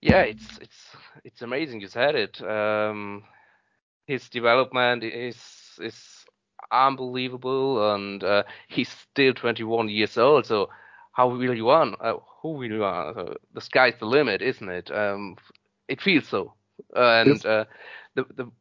yeah, 0.02 0.22
it's 0.22 0.58
it's 0.60 0.96
it's 1.24 1.42
amazing. 1.42 1.82
You 1.82 1.88
said 1.88 2.16
it. 2.16 2.42
Um, 2.42 3.24
his 4.06 4.30
development 4.30 5.04
is 5.04 5.38
is 5.82 6.26
unbelievable, 6.72 7.94
and 7.94 8.24
uh, 8.24 8.44
he's 8.68 8.90
still 8.90 9.34
21 9.34 9.90
years 9.90 10.18
old. 10.18 10.46
So 10.46 10.70
how 11.14 11.28
will 11.30 11.56
you 11.56 11.66
want? 11.66 11.96
Uh, 12.02 12.16
who 12.42 12.50
will 12.54 12.72
you 12.72 12.80
want? 12.82 13.18
Uh, 13.18 13.34
the 13.54 13.62
sky's 13.62 13.96
the 14.00 14.06
limit, 14.06 14.42
isn't 14.42 14.70
it? 14.70 14.92
Um, 14.92 15.36
it 15.88 16.02
feels 16.02 16.28
so. 16.28 16.54
and 16.96 17.46
uh, 17.46 17.66
the 18.16 18.26
the 18.36 18.52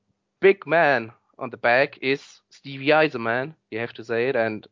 big 0.41 0.67
man 0.67 1.13
on 1.39 1.51
the 1.51 1.57
back 1.57 1.99
is 2.03 2.41
Stevie 2.51 2.87
Yzerman. 2.89 3.55
You 3.71 3.79
have 3.81 3.93
to 3.95 4.05
say 4.05 4.29
it. 4.29 4.37
And 4.37 4.67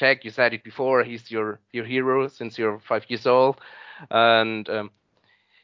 Jack, 0.00 0.24
you 0.24 0.30
said 0.30 0.54
it 0.54 0.64
before. 0.64 1.04
He's 1.04 1.30
your 1.30 1.60
your 1.72 1.84
hero 1.84 2.26
since 2.28 2.56
you're 2.58 2.80
five 2.80 3.04
years 3.08 3.26
old, 3.26 3.60
and 4.10 4.66
um, 4.70 4.90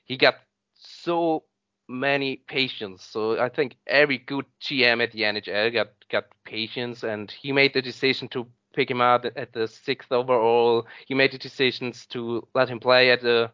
he 0.05 0.19
got 0.19 0.35
so 0.75 1.45
many 1.88 2.37
patience. 2.47 3.02
So 3.02 3.40
I 3.40 3.49
think 3.49 3.76
every 3.87 4.19
good 4.19 4.45
GM 4.61 5.02
at 5.02 5.12
the 5.12 5.23
NHL 5.23 5.73
got 5.73 5.88
got 6.11 6.25
patience, 6.45 7.02
and 7.02 7.31
he 7.31 7.50
made 7.50 7.73
the 7.73 7.81
decision 7.81 8.28
to 8.28 8.47
pick 8.75 8.90
him 8.90 9.00
out 9.00 9.25
at 9.25 9.55
the 9.55 9.66
sixth 9.66 10.12
overall. 10.12 10.87
He 11.09 11.14
made 11.14 11.33
the 11.33 11.38
decisions 11.38 12.05
to 12.09 12.47
let 12.55 12.69
him 12.69 12.78
play 12.78 13.11
at 13.12 13.23
the 13.23 13.50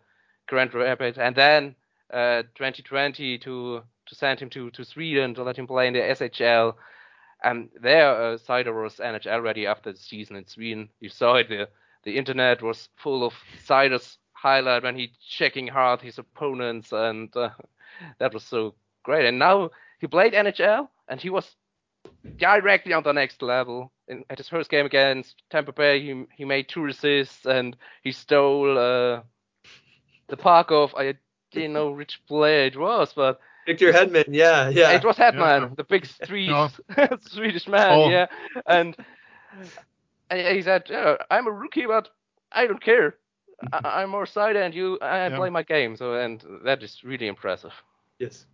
Grand 0.49 0.75
Rapids, 0.75 1.17
and 1.17 1.37
then 1.37 1.77
uh, 2.13 2.43
2020 2.57 3.39
to 3.39 3.83
to 4.07 4.15
send 4.17 4.41
him 4.41 4.51
to 4.51 4.71
to 4.73 4.85
Sweden 4.85 5.35
to 5.35 5.45
let 5.45 5.57
him 5.57 5.69
play 5.69 5.87
in 5.87 5.93
the 5.93 6.01
SHL. 6.01 6.75
And 7.45 7.71
there, 7.81 8.11
uh, 8.11 8.37
Seider 8.39 8.83
was 8.83 8.97
NHL 8.97 9.43
ready 9.43 9.67
after 9.67 9.93
the 9.93 9.99
season 9.99 10.37
in 10.37 10.47
Sweden. 10.47 10.89
You 11.01 11.09
saw 11.09 11.37
it. 11.37 11.49
The 11.49 11.69
the 12.05 12.17
internet 12.17 12.63
was 12.63 12.89
full 12.97 13.25
of 13.25 13.35
Seider's 13.65 14.19
highlight 14.33 14.83
when 14.83 14.97
he 14.97 15.13
checking 15.29 15.69
hard 15.69 16.01
his 16.01 16.19
opponents, 16.19 16.93
and 16.93 17.35
uh, 17.37 17.51
that 18.19 18.35
was 18.35 18.45
so 18.45 18.75
great. 19.05 19.27
And 19.27 19.39
now 19.39 19.71
he 20.01 20.07
played 20.07 20.33
NHL, 20.33 20.89
and 21.09 21.21
he 21.21 21.31
was 21.31 21.57
directly 22.37 22.93
on 22.93 23.05
the 23.05 23.13
next 23.13 23.43
level. 23.43 23.93
In, 24.09 24.25
at 24.31 24.39
his 24.39 24.49
first 24.49 24.71
game 24.71 24.87
against 24.87 25.43
Tampa 25.51 25.73
Bay, 25.73 26.01
he 26.01 26.25
he 26.37 26.45
made 26.45 26.69
two 26.69 26.87
assists, 26.87 27.47
and 27.47 27.77
he 28.03 28.13
stole 28.13 28.79
uh, 28.79 29.23
the 30.29 30.37
puck 30.37 30.71
of 30.71 30.95
I 30.97 31.15
didn't 31.53 31.75
know 31.75 31.93
which 31.93 32.25
player 32.27 32.67
it 32.67 32.77
was, 32.77 33.13
but 33.15 33.39
Victor 33.67 33.93
Hedman, 33.93 34.25
yeah, 34.29 34.69
yeah. 34.71 34.91
it 34.93 35.05
was 35.05 35.17
Hedman, 35.17 35.61
Yeah. 35.61 35.69
the 35.77 35.85
big 35.85 36.05
street 36.07 36.49
Yeah. 36.51 36.69
Swedish 37.21 37.69
man, 37.69 37.91
Oh. 37.93 38.09
yeah. 38.11 38.27
And, 38.67 38.97
and 40.31 40.57
he 40.57 40.63
said, 40.63 40.85
yeah, 40.91 41.17
"I'm 41.31 41.47
a 41.47 41.51
rookie, 41.53 41.87
but 41.87 42.09
I 42.51 42.67
don't 42.67 42.83
care. 42.83 43.15
I, 43.73 44.03
I'm 44.03 44.11
more 44.11 44.27
side 44.27 44.57
and 44.57 44.75
you. 44.75 44.99
I 45.01 45.29
Yeah. 45.29 45.37
play 45.37 45.51
my 45.51 45.63
game." 45.63 45.97
So, 45.97 46.15
and 46.15 46.43
that 46.65 46.83
is 46.83 47.05
really 47.05 47.27
impressive. 47.29 47.73
yes. 48.19 48.47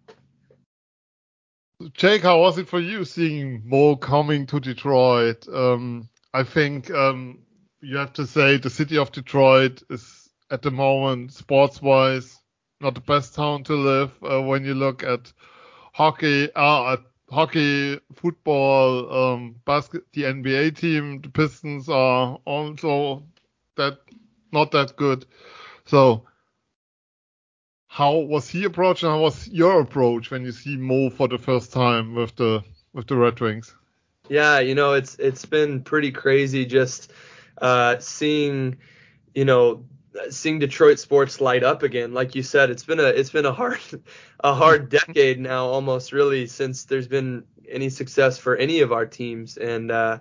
Jake, 1.92 2.22
how 2.22 2.40
was 2.40 2.58
it 2.58 2.68
for 2.68 2.80
you 2.80 3.04
seeing 3.04 3.62
Mo 3.64 3.94
coming 3.96 4.46
to 4.46 4.58
Detroit? 4.58 5.46
Um, 5.48 6.08
I 6.34 6.42
think 6.42 6.90
um, 6.90 7.38
you 7.80 7.96
have 7.98 8.12
to 8.14 8.26
say 8.26 8.56
the 8.58 8.68
city 8.70 8.98
of 8.98 9.12
Detroit 9.12 9.82
is 9.88 10.28
at 10.50 10.62
the 10.62 10.70
moment, 10.72 11.32
sports-wise, 11.32 12.37
not 12.80 12.94
the 12.94 13.00
best 13.00 13.34
town 13.34 13.64
to 13.64 13.74
live. 13.74 14.12
Uh, 14.22 14.42
when 14.42 14.64
you 14.64 14.74
look 14.74 15.02
at 15.02 15.32
hockey, 15.92 16.50
uh, 16.54 16.94
at 16.94 17.00
hockey, 17.30 18.00
football, 18.14 19.12
um, 19.12 19.56
basket, 19.64 20.04
the 20.12 20.24
NBA 20.26 20.70
team, 20.70 21.20
the 21.20 21.28
Pistons 21.28 21.88
are 21.88 22.38
also 22.44 23.24
that 23.76 23.98
not 24.52 24.70
that 24.72 24.96
good. 24.96 25.26
So 25.84 26.26
how 27.88 28.16
was 28.16 28.48
he 28.48 28.64
approached 28.64 29.02
and 29.02 29.10
how 29.12 29.20
was 29.20 29.48
your 29.48 29.80
approach 29.80 30.30
when 30.30 30.44
you 30.44 30.52
see 30.52 30.76
Mo 30.76 31.10
for 31.10 31.26
the 31.28 31.38
first 31.38 31.72
time 31.72 32.14
with 32.14 32.36
the 32.36 32.62
with 32.92 33.06
the 33.06 33.16
Red 33.16 33.40
Wings? 33.40 33.74
Yeah, 34.28 34.60
you 34.60 34.74
know, 34.74 34.92
it's 34.92 35.16
it's 35.18 35.44
been 35.44 35.82
pretty 35.82 36.12
crazy 36.12 36.66
just 36.66 37.12
uh, 37.60 37.98
seeing, 37.98 38.78
you 39.34 39.44
know, 39.44 39.84
seeing 40.30 40.58
Detroit 40.58 40.98
sports 40.98 41.40
light 41.40 41.62
up 41.62 41.82
again. 41.82 42.12
Like 42.12 42.34
you 42.34 42.42
said, 42.42 42.70
it's 42.70 42.84
been 42.84 43.00
a 43.00 43.04
it's 43.06 43.30
been 43.30 43.46
a 43.46 43.52
hard 43.52 43.80
a 44.40 44.54
hard 44.54 44.88
decade 44.90 45.40
now, 45.40 45.66
almost 45.66 46.12
really, 46.12 46.46
since 46.46 46.84
there's 46.84 47.08
been 47.08 47.44
any 47.68 47.90
success 47.90 48.38
for 48.38 48.56
any 48.56 48.80
of 48.80 48.92
our 48.92 49.06
teams. 49.06 49.56
And 49.56 49.90
uh, 49.90 50.18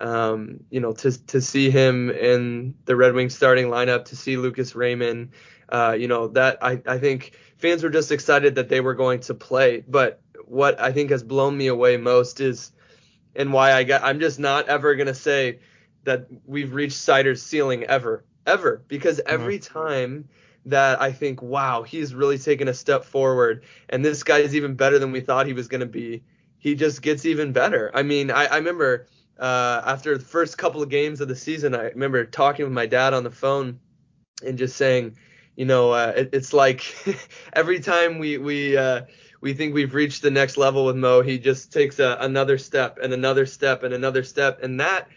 um, 0.00 0.60
you 0.70 0.80
know, 0.80 0.92
to 0.92 1.26
to 1.26 1.40
see 1.40 1.70
him 1.70 2.10
in 2.10 2.74
the 2.84 2.96
Red 2.96 3.14
Wings 3.14 3.34
starting 3.34 3.66
lineup, 3.66 4.06
to 4.06 4.16
see 4.16 4.36
Lucas 4.36 4.74
Raymond, 4.74 5.30
uh, 5.68 5.96
you 5.98 6.08
know, 6.08 6.28
that 6.28 6.58
I 6.62 6.80
I 6.86 6.98
think 6.98 7.32
fans 7.58 7.82
were 7.82 7.90
just 7.90 8.12
excited 8.12 8.54
that 8.54 8.68
they 8.68 8.80
were 8.80 8.94
going 8.94 9.20
to 9.20 9.34
play. 9.34 9.84
But 9.86 10.20
what 10.44 10.80
I 10.80 10.92
think 10.92 11.10
has 11.10 11.22
blown 11.22 11.56
me 11.56 11.68
away 11.68 11.96
most 11.96 12.40
is 12.40 12.72
and 13.36 13.52
why 13.52 13.72
I 13.72 13.84
got 13.84 14.02
I'm 14.02 14.20
just 14.20 14.38
not 14.38 14.68
ever 14.68 14.94
gonna 14.96 15.14
say 15.14 15.60
that 16.04 16.26
we've 16.46 16.72
reached 16.72 16.96
Seider's 16.96 17.42
ceiling 17.42 17.84
ever. 17.84 18.24
Ever. 18.46 18.82
Because 18.88 19.20
every 19.26 19.58
time 19.58 20.28
that 20.66 21.00
I 21.00 21.12
think, 21.12 21.42
wow, 21.42 21.82
he's 21.82 22.14
really 22.14 22.38
taken 22.38 22.68
a 22.68 22.74
step 22.74 23.04
forward 23.04 23.64
and 23.88 24.04
this 24.04 24.22
guy 24.22 24.38
is 24.38 24.54
even 24.54 24.74
better 24.74 24.98
than 24.98 25.12
we 25.12 25.20
thought 25.20 25.46
he 25.46 25.52
was 25.52 25.68
gonna 25.68 25.86
be, 25.86 26.22
he 26.58 26.74
just 26.74 27.02
gets 27.02 27.24
even 27.26 27.52
better. 27.52 27.90
I 27.94 28.02
mean, 28.02 28.30
I, 28.30 28.46
I 28.46 28.56
remember 28.56 29.06
uh, 29.38 29.82
after 29.86 30.18
the 30.18 30.24
first 30.24 30.58
couple 30.58 30.82
of 30.82 30.88
games 30.90 31.20
of 31.20 31.28
the 31.28 31.36
season, 31.36 31.74
I 31.74 31.84
remember 31.84 32.24
talking 32.24 32.64
with 32.64 32.74
my 32.74 32.86
dad 32.86 33.14
on 33.14 33.24
the 33.24 33.30
phone 33.30 33.80
and 34.44 34.58
just 34.58 34.76
saying, 34.76 35.16
you 35.56 35.64
know, 35.64 35.90
uh, 35.92 36.12
it, 36.16 36.30
it's 36.32 36.52
like 36.52 36.94
every 37.52 37.80
time 37.80 38.18
we 38.18 38.38
we 38.38 38.76
uh, 38.76 39.02
we 39.40 39.54
think 39.54 39.74
we've 39.74 39.94
reached 39.94 40.22
the 40.22 40.30
next 40.30 40.56
level 40.56 40.84
with 40.84 40.96
Mo, 40.96 41.22
he 41.22 41.38
just 41.38 41.72
takes 41.72 41.98
a, 41.98 42.16
another 42.20 42.58
step 42.58 42.98
and 43.02 43.12
another 43.12 43.46
step 43.46 43.82
and 43.82 43.94
another 43.94 44.22
step, 44.22 44.62
and 44.62 44.80
that, 44.80 45.08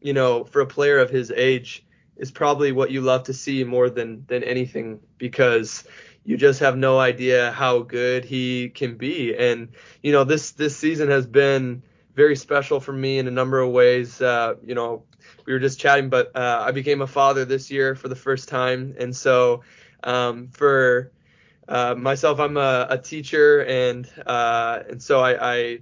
you 0.00 0.12
know, 0.12 0.44
for 0.44 0.60
a 0.60 0.66
player 0.66 0.98
of 0.98 1.10
his 1.10 1.30
age, 1.32 1.84
is 2.22 2.30
probably 2.30 2.70
what 2.70 2.92
you 2.92 3.00
love 3.00 3.24
to 3.24 3.34
see 3.34 3.64
more 3.64 3.90
than 3.90 4.24
than 4.28 4.44
anything 4.44 5.00
because 5.18 5.82
you 6.24 6.36
just 6.36 6.60
have 6.60 6.76
no 6.76 7.00
idea 7.00 7.50
how 7.50 7.80
good 7.80 8.24
he 8.24 8.68
can 8.68 8.96
be, 8.96 9.36
and 9.36 9.68
you 10.02 10.12
know, 10.12 10.22
this 10.22 10.52
this 10.52 10.76
season 10.76 11.10
has 11.10 11.26
been 11.26 11.82
very 12.14 12.36
special 12.36 12.78
for 12.78 12.92
me 12.92 13.18
in 13.18 13.26
a 13.26 13.30
number 13.30 13.58
of 13.58 13.70
ways. 13.70 14.22
Uh, 14.22 14.54
you 14.64 14.76
know, 14.76 15.02
we 15.46 15.52
were 15.52 15.58
just 15.58 15.80
chatting, 15.80 16.10
but 16.10 16.30
uh, 16.36 16.62
I 16.64 16.70
became 16.70 17.02
a 17.02 17.08
father 17.08 17.44
this 17.44 17.72
year 17.72 17.96
for 17.96 18.06
the 18.06 18.16
first 18.16 18.48
time, 18.48 18.94
and 19.00 19.14
so 19.14 19.62
um, 20.04 20.48
for 20.52 21.10
uh, 21.68 21.96
myself, 21.96 22.38
I'm 22.38 22.56
a, 22.56 22.86
a 22.88 22.98
teacher, 22.98 23.64
and 23.64 24.08
uh, 24.24 24.84
and 24.90 25.02
so 25.02 25.20
I, 25.20 25.54
I, 25.54 25.78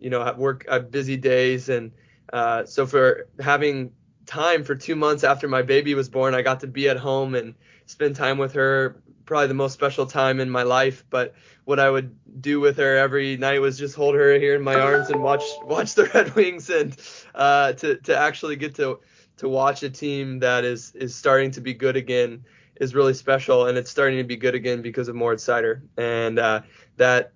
you 0.00 0.08
know, 0.08 0.32
work 0.38 0.64
I 0.70 0.74
have 0.74 0.90
busy 0.90 1.18
days, 1.18 1.68
and 1.68 1.92
uh, 2.32 2.64
so 2.64 2.86
for 2.86 3.28
having 3.38 3.92
time 4.26 4.64
for 4.64 4.74
two 4.74 4.96
months 4.96 5.24
after 5.24 5.48
my 5.48 5.62
baby 5.62 5.94
was 5.94 6.08
born, 6.08 6.34
I 6.34 6.42
got 6.42 6.60
to 6.60 6.66
be 6.66 6.88
at 6.88 6.96
home 6.96 7.34
and 7.34 7.54
spend 7.86 8.16
time 8.16 8.38
with 8.38 8.54
her. 8.54 9.02
Probably 9.24 9.46
the 9.46 9.54
most 9.54 9.72
special 9.72 10.06
time 10.06 10.40
in 10.40 10.50
my 10.50 10.64
life, 10.64 11.04
but 11.08 11.34
what 11.64 11.78
I 11.78 11.88
would 11.88 12.14
do 12.40 12.60
with 12.60 12.76
her 12.78 12.96
every 12.96 13.36
night 13.36 13.60
was 13.60 13.78
just 13.78 13.94
hold 13.94 14.14
her 14.14 14.38
here 14.38 14.56
in 14.56 14.62
my 14.62 14.78
arms 14.78 15.10
and 15.10 15.22
watch 15.22 15.44
watch 15.62 15.94
the 15.94 16.04
Red 16.14 16.34
Wings 16.34 16.68
and 16.70 16.96
uh, 17.34 17.72
to 17.74 17.96
to 17.98 18.16
actually 18.16 18.56
get 18.56 18.74
to 18.76 18.98
to 19.38 19.48
watch 19.48 19.82
a 19.82 19.90
team 19.90 20.40
that 20.40 20.64
is 20.64 20.92
is 20.94 21.14
starting 21.14 21.52
to 21.52 21.60
be 21.60 21.72
good 21.72 21.96
again 21.96 22.44
is 22.76 22.94
really 22.94 23.14
special 23.14 23.66
and 23.66 23.78
it's 23.78 23.90
starting 23.90 24.18
to 24.18 24.24
be 24.24 24.36
good 24.36 24.54
again 24.54 24.82
because 24.82 25.08
of 25.08 25.14
Moritz 25.14 25.44
Seider 25.44 25.82
and 25.96 26.38
uh, 26.38 26.62
that 26.96 27.32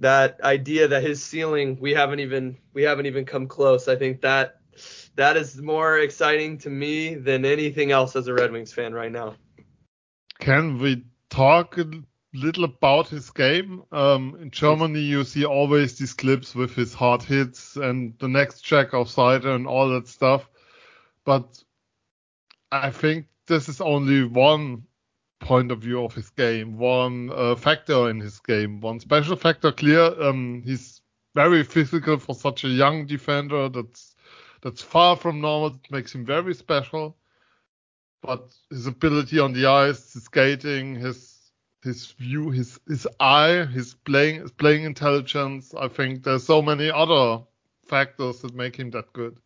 that 0.00 0.40
idea 0.42 0.88
that 0.88 1.02
his 1.02 1.22
ceiling 1.22 1.78
we 1.80 1.92
haven't 1.92 2.20
even 2.20 2.56
we 2.72 2.82
haven't 2.82 3.06
even 3.06 3.24
come 3.24 3.46
close. 3.46 3.86
I 3.86 3.96
think 3.96 4.22
that 4.22 4.59
that 5.16 5.36
is 5.36 5.60
more 5.60 5.98
exciting 5.98 6.58
to 6.58 6.70
me 6.70 7.14
than 7.14 7.44
anything 7.44 7.92
else 7.92 8.16
as 8.16 8.26
a 8.26 8.34
Red 8.34 8.52
Wings 8.52 8.72
fan 8.72 8.94
right 8.94 9.12
now. 9.12 9.34
Can 10.38 10.78
we 10.78 11.04
talk 11.28 11.78
a 11.78 11.86
little 12.32 12.64
about 12.64 13.08
his 13.08 13.30
game? 13.30 13.82
Um, 13.92 14.38
in 14.40 14.50
Germany, 14.50 15.00
you 15.00 15.24
see 15.24 15.44
always 15.44 15.98
these 15.98 16.14
clips 16.14 16.54
with 16.54 16.74
his 16.74 16.94
hard 16.94 17.22
hits 17.22 17.76
and 17.76 18.14
the 18.18 18.28
next 18.28 18.62
check 18.62 18.94
of 18.94 19.08
Seider 19.08 19.54
and 19.54 19.66
all 19.66 19.88
that 19.90 20.08
stuff. 20.08 20.48
But 21.24 21.62
I 22.72 22.90
think 22.90 23.26
this 23.46 23.68
is 23.68 23.80
only 23.80 24.24
one 24.24 24.84
point 25.40 25.72
of 25.72 25.80
view 25.80 26.04
of 26.04 26.14
his 26.14 26.30
game, 26.30 26.78
one 26.78 27.30
uh, 27.34 27.56
factor 27.56 28.10
in 28.10 28.20
his 28.20 28.38
game, 28.40 28.80
one 28.80 29.00
special 29.00 29.36
factor. 29.36 29.72
Clear, 29.72 30.22
um, 30.22 30.62
he's 30.64 31.02
very 31.34 31.64
physical 31.64 32.18
for 32.18 32.34
such 32.34 32.64
a 32.64 32.68
young 32.68 33.06
defender. 33.06 33.68
That's 33.68 34.14
that's 34.62 34.82
far 34.82 35.16
from 35.16 35.40
normal. 35.40 35.68
It 35.68 35.90
makes 35.90 36.14
him 36.14 36.24
very 36.24 36.54
special. 36.54 37.16
But 38.22 38.50
his 38.68 38.86
ability 38.86 39.38
on 39.38 39.52
the 39.52 39.66
ice, 39.66 40.12
his 40.12 40.24
skating, 40.24 40.94
his 40.94 41.38
his 41.82 42.10
view, 42.12 42.50
his 42.50 42.78
his 42.86 43.08
eye, 43.18 43.64
his 43.64 43.94
playing 43.94 44.42
his 44.42 44.52
playing 44.52 44.84
intelligence. 44.84 45.74
I 45.74 45.88
think 45.88 46.24
there's 46.24 46.44
so 46.44 46.60
many 46.60 46.90
other 46.90 47.44
factors 47.86 48.42
that 48.42 48.54
make 48.54 48.76
him 48.76 48.90
that 48.90 49.12
good. 49.12 49.38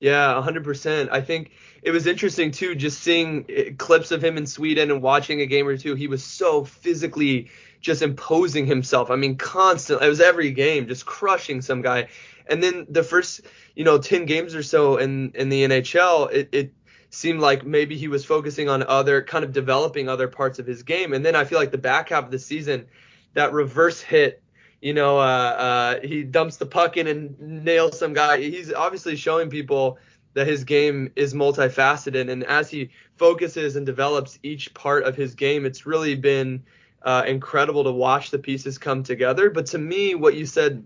Yeah, 0.00 0.34
100%. 0.34 1.08
I 1.10 1.22
think 1.22 1.52
it 1.82 1.90
was 1.90 2.06
interesting 2.06 2.50
too, 2.50 2.74
just 2.74 3.00
seeing 3.00 3.46
eh, 3.48 3.70
clips 3.78 4.10
of 4.10 4.22
him 4.22 4.36
in 4.36 4.46
Sweden 4.46 4.90
and 4.90 5.00
watching 5.00 5.40
a 5.40 5.46
game 5.46 5.66
or 5.66 5.78
two. 5.78 5.94
He 5.94 6.08
was 6.08 6.22
so 6.22 6.64
physically 6.64 7.48
just 7.80 8.02
imposing 8.02 8.66
himself. 8.66 9.10
I 9.10 9.16
mean, 9.16 9.36
constant. 9.36 10.02
It 10.02 10.08
was 10.08 10.20
every 10.20 10.50
game, 10.50 10.88
just 10.88 11.06
crushing 11.06 11.62
some 11.62 11.80
guy. 11.80 12.08
And 12.46 12.62
then 12.62 12.86
the 12.88 13.02
first, 13.02 13.42
you 13.74 13.84
know, 13.84 13.98
10 13.98 14.26
games 14.26 14.54
or 14.54 14.62
so 14.62 14.96
in 14.98 15.32
in 15.34 15.48
the 15.48 15.64
NHL, 15.64 16.32
it, 16.32 16.48
it 16.52 16.72
seemed 17.10 17.40
like 17.40 17.64
maybe 17.64 17.96
he 17.96 18.08
was 18.08 18.24
focusing 18.24 18.68
on 18.68 18.82
other 18.82 19.22
kind 19.22 19.44
of 19.44 19.52
developing 19.52 20.08
other 20.08 20.28
parts 20.28 20.58
of 20.58 20.66
his 20.66 20.82
game. 20.82 21.12
And 21.12 21.24
then 21.24 21.36
I 21.36 21.44
feel 21.44 21.58
like 21.58 21.70
the 21.70 21.78
back 21.78 22.08
half 22.08 22.24
of 22.24 22.30
the 22.30 22.38
season, 22.38 22.86
that 23.34 23.52
reverse 23.52 24.00
hit, 24.00 24.42
you 24.80 24.94
know, 24.94 25.18
uh, 25.18 25.20
uh, 25.22 26.06
he 26.06 26.24
dumps 26.24 26.56
the 26.56 26.66
puck 26.66 26.96
in 26.96 27.06
and 27.06 27.64
nails 27.64 27.98
some 27.98 28.12
guy. 28.12 28.38
He's 28.40 28.72
obviously 28.72 29.16
showing 29.16 29.48
people 29.48 29.98
that 30.34 30.46
his 30.46 30.64
game 30.64 31.12
is 31.16 31.32
multifaceted. 31.32 32.28
And 32.28 32.44
as 32.44 32.68
he 32.68 32.90
focuses 33.16 33.76
and 33.76 33.86
develops 33.86 34.38
each 34.42 34.74
part 34.74 35.04
of 35.04 35.16
his 35.16 35.34
game, 35.36 35.64
it's 35.64 35.86
really 35.86 36.16
been 36.16 36.64
uh, 37.02 37.22
incredible 37.26 37.84
to 37.84 37.92
watch 37.92 38.30
the 38.30 38.38
pieces 38.38 38.76
come 38.76 39.04
together. 39.04 39.50
But 39.50 39.66
to 39.66 39.78
me, 39.78 40.14
what 40.16 40.34
you 40.34 40.46
said, 40.46 40.84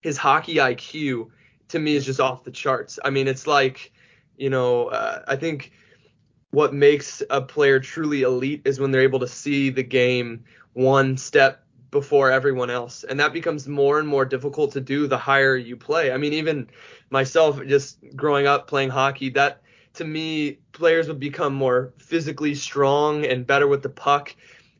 his 0.00 0.16
hockey 0.16 0.56
IQ, 0.56 1.30
to 1.68 1.78
me 1.78 1.96
is 1.96 2.04
just 2.04 2.20
off 2.20 2.44
the 2.44 2.50
charts. 2.50 2.98
I 3.04 3.10
mean, 3.10 3.28
it's 3.28 3.46
like 3.46 3.92
you 4.38 4.50
know, 4.50 4.86
uh, 4.86 5.22
I 5.26 5.36
think 5.36 5.72
what 6.50 6.72
makes 6.72 7.22
a 7.28 7.42
player 7.42 7.78
truly 7.78 8.22
elite 8.22 8.62
is 8.64 8.80
when 8.80 8.90
they're 8.90 9.02
able 9.02 9.18
to 9.18 9.28
see 9.28 9.68
the 9.68 9.82
game 9.82 10.44
one 10.72 11.16
step 11.16 11.64
before 11.90 12.30
everyone 12.30 12.70
else. 12.70 13.04
And 13.04 13.20
that 13.20 13.32
becomes 13.32 13.68
more 13.68 13.98
and 13.98 14.08
more 14.08 14.24
difficult 14.24 14.72
to 14.72 14.80
do 14.80 15.06
the 15.06 15.18
higher 15.18 15.56
you 15.56 15.76
play. 15.76 16.12
I 16.12 16.16
mean, 16.16 16.32
even 16.32 16.68
myself, 17.10 17.60
just 17.66 17.98
growing 18.16 18.46
up 18.46 18.66
playing 18.66 18.90
hockey, 18.90 19.30
that 19.30 19.62
to 19.94 20.04
me, 20.04 20.58
players 20.72 21.08
would 21.08 21.20
become 21.20 21.54
more 21.54 21.92
physically 21.98 22.54
strong 22.54 23.26
and 23.26 23.46
better 23.46 23.66
with 23.66 23.82
the 23.82 23.88
puck. 23.88 24.34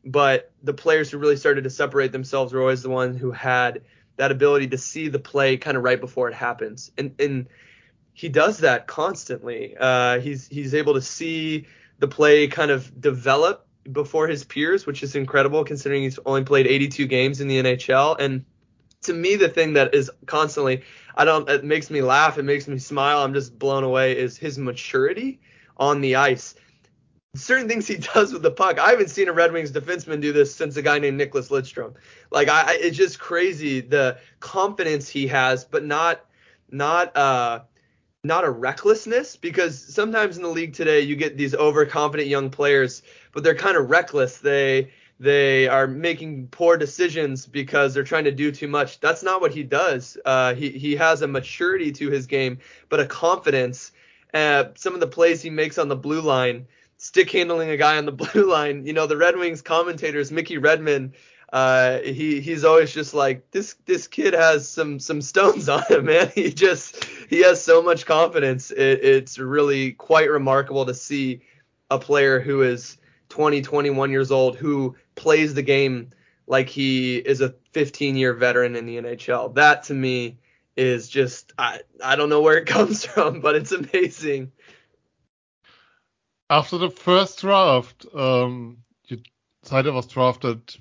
But 0.05 0.51
the 0.63 0.73
players 0.73 1.11
who 1.11 1.17
really 1.17 1.35
started 1.35 1.65
to 1.65 1.69
separate 1.69 2.11
themselves 2.11 2.53
were 2.53 2.61
always 2.61 2.81
the 2.81 2.89
ones 2.89 3.19
who 3.19 3.31
had 3.31 3.81
that 4.19 4.31
ability 4.31 4.67
to 4.67 4.77
see 4.77 5.07
the 5.07 5.17
play 5.17 5.55
kind 5.55 5.77
of 5.77 5.83
right 5.83 5.99
before 5.99 6.27
it 6.27 6.35
happens. 6.35 6.91
And, 6.97 7.15
and 7.19 7.47
he 8.11 8.27
does 8.27 8.59
that 8.59 8.85
constantly. 8.85 9.77
Uh, 9.79 10.19
he's 10.19 10.45
he's 10.49 10.73
able 10.73 10.93
to 10.95 11.01
see 11.01 11.67
the 11.99 12.07
play 12.07 12.47
kind 12.47 12.69
of 12.69 12.99
develop 12.99 13.65
before 13.89 14.27
his 14.27 14.43
peers, 14.43 14.85
which 14.85 15.03
is 15.03 15.15
incredible 15.15 15.63
considering 15.63 16.03
he's 16.03 16.19
only 16.25 16.43
played 16.43 16.67
82 16.67 17.07
games 17.07 17.39
in 17.39 17.47
the 17.47 17.63
NHL. 17.63 18.19
And 18.19 18.43
to 19.03 19.13
me, 19.13 19.37
the 19.37 19.47
thing 19.47 19.73
that 19.73 19.95
is 19.95 20.11
constantly, 20.25 20.83
I 21.15 21.23
don't, 21.23 21.49
it 21.49 21.63
makes 21.63 21.89
me 21.89 22.01
laugh, 22.01 22.37
it 22.37 22.43
makes 22.43 22.67
me 22.67 22.77
smile, 22.77 23.19
I'm 23.19 23.33
just 23.33 23.57
blown 23.57 23.85
away, 23.85 24.17
is 24.17 24.37
his 24.37 24.57
maturity 24.57 25.39
on 25.77 26.01
the 26.01 26.17
ice. 26.17 26.55
Certain 27.35 27.67
things 27.67 27.87
he 27.87 27.97
does 28.13 28.33
with 28.33 28.41
the 28.41 28.51
puck. 28.51 28.79
I 28.79 28.89
haven't 28.89 29.09
seen 29.09 29.27
a 29.27 29.33
Red 29.33 29.51
Wings 29.51 29.71
defenseman 29.71 30.21
do 30.21 30.33
this 30.33 30.53
since 30.53 30.77
a 30.77 30.81
guy 30.81 30.99
named 30.99 31.19
Nicklas 31.19 31.49
Lidstrom. 31.49 31.93
Like, 32.31 32.49
I, 32.49 32.73
it's 32.73 32.97
just 32.97 33.19
crazy 33.19 33.81
the 33.81 34.17
confidence 34.39 35.09
he 35.09 35.27
has, 35.27 35.63
but 35.65 35.85
not, 35.85 36.25
not, 36.71 37.15
uh, 37.15 37.61
not 38.23 38.43
a 38.43 38.49
recklessness 38.49 39.35
because 39.35 39.79
sometimes 39.79 40.37
in 40.37 40.43
the 40.43 40.49
league 40.49 40.73
today 40.73 41.01
you 41.01 41.15
get 41.15 41.37
these 41.37 41.55
overconfident 41.55 42.27
young 42.27 42.49
players, 42.49 43.01
but 43.31 43.43
they're 43.43 43.55
kind 43.55 43.77
of 43.77 43.89
reckless. 43.89 44.37
They 44.37 44.91
they 45.21 45.67
are 45.67 45.85
making 45.85 46.47
poor 46.47 46.77
decisions 46.77 47.45
because 47.45 47.93
they're 47.93 48.03
trying 48.03 48.23
to 48.23 48.31
do 48.31 48.51
too 48.51 48.67
much. 48.67 49.01
That's 49.01 49.21
not 49.21 49.41
what 49.41 49.51
he 49.53 49.63
does. 49.63 50.17
Uh, 50.25 50.53
he 50.53 50.69
he 50.69 50.95
has 50.95 51.21
a 51.21 51.27
maturity 51.27 51.91
to 51.93 52.09
his 52.09 52.25
game, 52.25 52.59
but 52.89 52.99
a 52.99 53.05
confidence. 53.05 53.91
Uh, 54.33 54.65
some 54.75 54.93
of 54.93 54.99
the 54.99 55.07
plays 55.07 55.41
he 55.41 55.49
makes 55.49 55.77
on 55.77 55.87
the 55.87 55.95
blue 55.95 56.21
line, 56.21 56.67
stick 56.99 57.31
handling 57.31 57.71
a 57.71 57.77
guy 57.77 57.97
on 57.97 58.05
the 58.05 58.11
blue 58.33 58.47
line. 58.47 58.85
You 58.85 58.93
know, 58.93 59.07
the 59.07 59.17
Red 59.17 59.35
Wings 59.35 59.63
commentators, 59.63 60.31
Mickey 60.31 60.59
Redmond, 60.59 61.15
uh, 61.51 61.99
he 61.99 62.39
he's 62.41 62.63
always 62.63 62.93
just 62.93 63.15
like 63.15 63.49
this 63.49 63.75
this 63.85 64.07
kid 64.07 64.35
has 64.35 64.69
some 64.69 64.99
some 64.99 65.21
stones 65.21 65.67
on 65.69 65.81
him, 65.89 66.05
man. 66.05 66.31
He 66.35 66.51
just 66.53 67.03
he 67.27 67.41
has 67.41 67.63
so 67.63 67.81
much 67.81 68.05
confidence. 68.05 68.69
It, 68.69 69.03
it's 69.03 69.39
really 69.39 69.93
quite 69.93 70.29
remarkable 70.29 70.85
to 70.85 70.93
see 70.93 71.41
a 71.89 71.97
player 71.97 72.39
who 72.39 72.61
is 72.61 72.97
20, 73.29 73.63
21 73.63 74.11
years 74.11 74.31
old 74.31 74.57
who 74.57 74.95
plays 75.15 75.55
the 75.55 75.63
game 75.63 76.11
like 76.45 76.69
he 76.69 77.17
is 77.17 77.41
a 77.41 77.55
15 77.71 78.15
year 78.15 78.33
veteran 78.33 78.75
in 78.75 78.85
the 78.85 78.97
NHL. 78.97 79.55
That 79.55 79.83
to 79.83 79.95
me 79.95 80.37
is 80.77 81.09
just 81.09 81.53
I 81.57 81.79
I 82.03 82.15
don't 82.15 82.29
know 82.29 82.41
where 82.41 82.57
it 82.57 82.65
comes 82.67 83.05
from, 83.05 83.41
but 83.41 83.55
it's 83.55 83.71
amazing. 83.71 84.51
After 86.51 86.79
the 86.79 86.89
first 86.89 87.41
draft, 87.41 88.07
um, 88.15 88.79
you, 89.05 89.19
Seider 89.63 89.93
was 89.93 90.07
drafted 90.07 90.75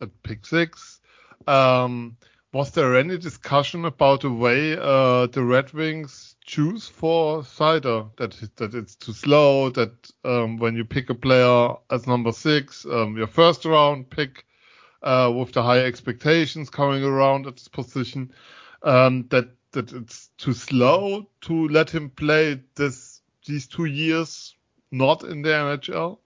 at 0.00 0.10
pick 0.22 0.46
six. 0.46 1.00
Um, 1.48 2.16
was 2.52 2.70
there 2.70 2.96
any 2.96 3.18
discussion 3.18 3.84
about 3.84 4.20
the 4.20 4.30
way 4.30 4.76
uh, 4.78 5.26
the 5.26 5.42
Red 5.42 5.72
Wings 5.72 6.36
choose 6.46 6.86
for 6.86 7.42
Seider? 7.42 8.08
That 8.16 8.36
that 8.56 8.74
it's 8.74 8.94
too 8.94 9.12
slow. 9.12 9.70
That 9.70 10.08
um, 10.24 10.56
when 10.56 10.76
you 10.76 10.84
pick 10.84 11.10
a 11.10 11.14
player 11.14 11.74
as 11.90 12.06
number 12.06 12.30
six, 12.30 12.86
um, 12.86 13.16
your 13.16 13.26
first 13.26 13.64
round 13.64 14.08
pick 14.10 14.46
uh, 15.02 15.32
with 15.34 15.50
the 15.50 15.64
high 15.64 15.80
expectations 15.80 16.70
coming 16.70 17.02
around 17.02 17.48
at 17.48 17.56
this 17.56 17.68
position, 17.68 18.32
um, 18.84 19.26
that 19.30 19.48
that 19.72 19.92
it's 19.92 20.30
too 20.38 20.52
slow 20.52 21.28
to 21.40 21.68
let 21.68 21.90
him 21.90 22.08
play 22.10 22.60
this 22.76 23.20
these 23.44 23.66
two 23.66 23.86
years 23.86 24.54
not 24.90 25.24
in 25.24 25.42
the 25.42 25.50
NHL. 25.50 26.18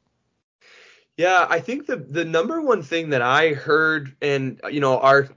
Yeah, 1.16 1.46
I 1.48 1.60
think 1.60 1.86
the 1.86 1.96
the 1.96 2.24
number 2.24 2.60
one 2.60 2.82
thing 2.82 3.10
that 3.10 3.22
I 3.22 3.52
heard, 3.52 4.16
and 4.22 4.60
you 4.70 4.80
know, 4.80 4.98
our 4.98 5.28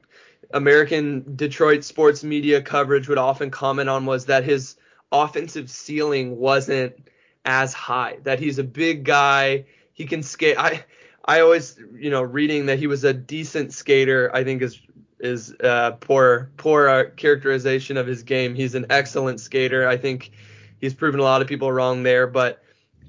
American 0.51 1.35
Detroit 1.35 1.83
sports 1.83 2.23
media 2.23 2.61
coverage 2.61 3.09
would 3.09 3.17
often 3.17 3.51
comment 3.51 3.89
on 3.89 4.05
was 4.05 4.25
that 4.25 4.43
his 4.43 4.77
offensive 5.11 5.69
ceiling 5.69 6.38
wasn't 6.38 6.95
as 7.43 7.73
high. 7.73 8.17
That 8.23 8.39
he's 8.39 8.57
a 8.57 8.63
big 8.63 9.03
guy, 9.03 9.65
he 9.93 10.05
can 10.05 10.23
skate. 10.23 10.57
I 10.57 10.85
I 11.25 11.41
always, 11.41 11.77
you 11.93 12.09
know, 12.09 12.21
reading 12.21 12.67
that 12.67 12.79
he 12.79 12.88
was 12.88 13.03
a 13.03 13.13
decent 13.13 13.73
skater, 13.73 14.31
I 14.33 14.43
think 14.43 14.61
is 14.61 14.79
is 15.19 15.53
uh, 15.63 15.91
poor 15.99 16.51
poor 16.57 16.88
uh, 16.88 17.09
characterization 17.17 17.97
of 17.97 18.07
his 18.07 18.23
game. 18.23 18.55
He's 18.55 18.75
an 18.75 18.85
excellent 18.89 19.39
skater. 19.39 19.88
I 19.88 19.97
think 19.97 20.31
he's 20.79 20.93
proven 20.93 21.19
a 21.19 21.23
lot 21.23 21.41
of 21.41 21.47
people 21.47 21.71
wrong 21.71 22.03
there, 22.03 22.27
but 22.27 22.61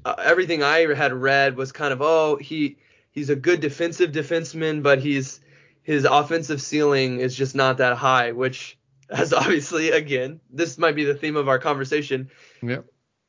uh, 0.07 0.15
everything 0.23 0.63
I 0.63 0.95
had 0.95 1.13
read 1.13 1.57
was 1.57 1.73
kind 1.73 1.93
of 1.93 2.01
oh 2.01 2.37
he 2.37 2.77
he's 3.11 3.29
a 3.29 3.35
good 3.35 3.61
defensive 3.61 4.13
defenseman, 4.13 4.81
but 4.83 5.01
he's 5.01 5.41
his 5.83 6.05
offensive 6.05 6.63
ceiling 6.63 7.19
is 7.19 7.35
just 7.35 7.57
not 7.57 7.79
that 7.79 7.97
high, 7.97 8.31
which 8.31 8.79
has 9.11 9.33
obviously 9.33 9.91
again 9.91 10.41
this 10.49 10.79
might 10.79 10.95
be 10.95 11.05
the 11.05 11.15
theme 11.15 11.37
of 11.37 11.49
our 11.49 11.59
conversation. 11.59 12.31
Yeah. 12.63 12.83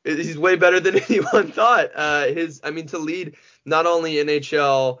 He's 0.04 0.38
way 0.38 0.54
better 0.54 0.78
than 0.78 1.00
anyone 1.08 1.50
thought. 1.50 1.90
Uh, 1.94 2.28
his, 2.28 2.60
I 2.62 2.70
mean, 2.70 2.86
to 2.86 2.98
lead 2.98 3.34
not 3.66 3.84
only 3.84 4.14
NHL 4.14 5.00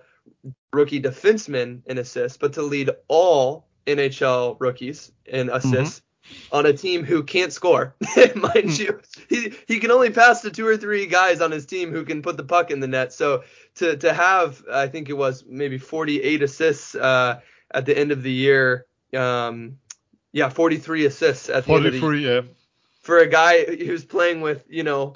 rookie 0.72 1.00
defensemen 1.00 1.82
in 1.86 1.96
assists, 1.96 2.36
but 2.36 2.54
to 2.54 2.62
lead 2.62 2.90
all 3.06 3.68
NHL 3.86 4.56
rookies 4.58 5.12
in 5.24 5.48
assists 5.48 6.02
on 6.52 6.66
a 6.66 6.72
team 6.72 7.04
who 7.04 7.22
can't 7.22 7.52
score. 7.52 7.94
Mind 8.16 8.64
hmm. 8.64 8.70
you, 8.70 9.00
he 9.28 9.54
he 9.66 9.78
can 9.78 9.90
only 9.90 10.10
pass 10.10 10.42
to 10.42 10.50
two 10.50 10.66
or 10.66 10.76
three 10.76 11.06
guys 11.06 11.40
on 11.40 11.50
his 11.50 11.66
team 11.66 11.92
who 11.92 12.04
can 12.04 12.22
put 12.22 12.36
the 12.36 12.44
puck 12.44 12.70
in 12.70 12.80
the 12.80 12.88
net. 12.88 13.12
So 13.12 13.44
to 13.76 13.96
to 13.96 14.12
have, 14.12 14.62
I 14.72 14.88
think 14.88 15.08
it 15.08 15.16
was 15.16 15.44
maybe 15.46 15.78
48 15.78 16.42
assists 16.42 16.94
uh, 16.94 17.40
at 17.72 17.86
the 17.86 17.96
end 17.96 18.12
of 18.12 18.22
the 18.22 18.32
year. 18.32 18.86
Um, 19.14 19.78
yeah, 20.32 20.48
43 20.48 21.06
assists 21.06 21.48
at 21.48 21.64
the 21.64 21.68
43, 21.68 21.86
end 21.86 21.86
of 21.86 22.00
the 22.00 22.18
year. 22.18 22.34
yeah. 22.34 22.40
For 23.00 23.18
a 23.18 23.26
guy 23.26 23.64
who's 23.64 24.04
playing 24.04 24.42
with, 24.42 24.66
you 24.68 24.82
know, 24.82 25.14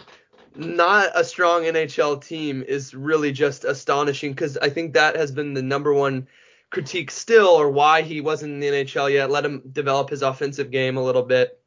not 0.55 1.11
a 1.15 1.25
strong 1.25 1.65
NHL 1.65 2.25
team 2.25 2.65
is 2.67 2.95
really 2.95 3.33
just 3.33 3.65
astonishing 3.65 4.33
because 4.33 4.57
I 4.57 4.69
think 4.69 4.95
that 4.95 5.17
has 5.17 5.31
been 5.31 5.55
the 5.55 5.63
number 5.63 5.93
one 5.93 6.27
critique 6.73 7.11
still 7.11 7.49
or 7.49 7.71
why 7.71 8.03
he 8.03 8.21
wasn't 8.21 8.53
in 8.53 8.61
the 8.61 8.67
NHL 8.67 9.13
yet. 9.13 9.31
Let 9.31 9.45
him 9.45 9.63
develop 9.71 10.11
his 10.11 10.23
offensive 10.23 10.71
game 10.71 10.97
a 10.97 11.05
little 11.05 11.23
bit. 11.23 11.61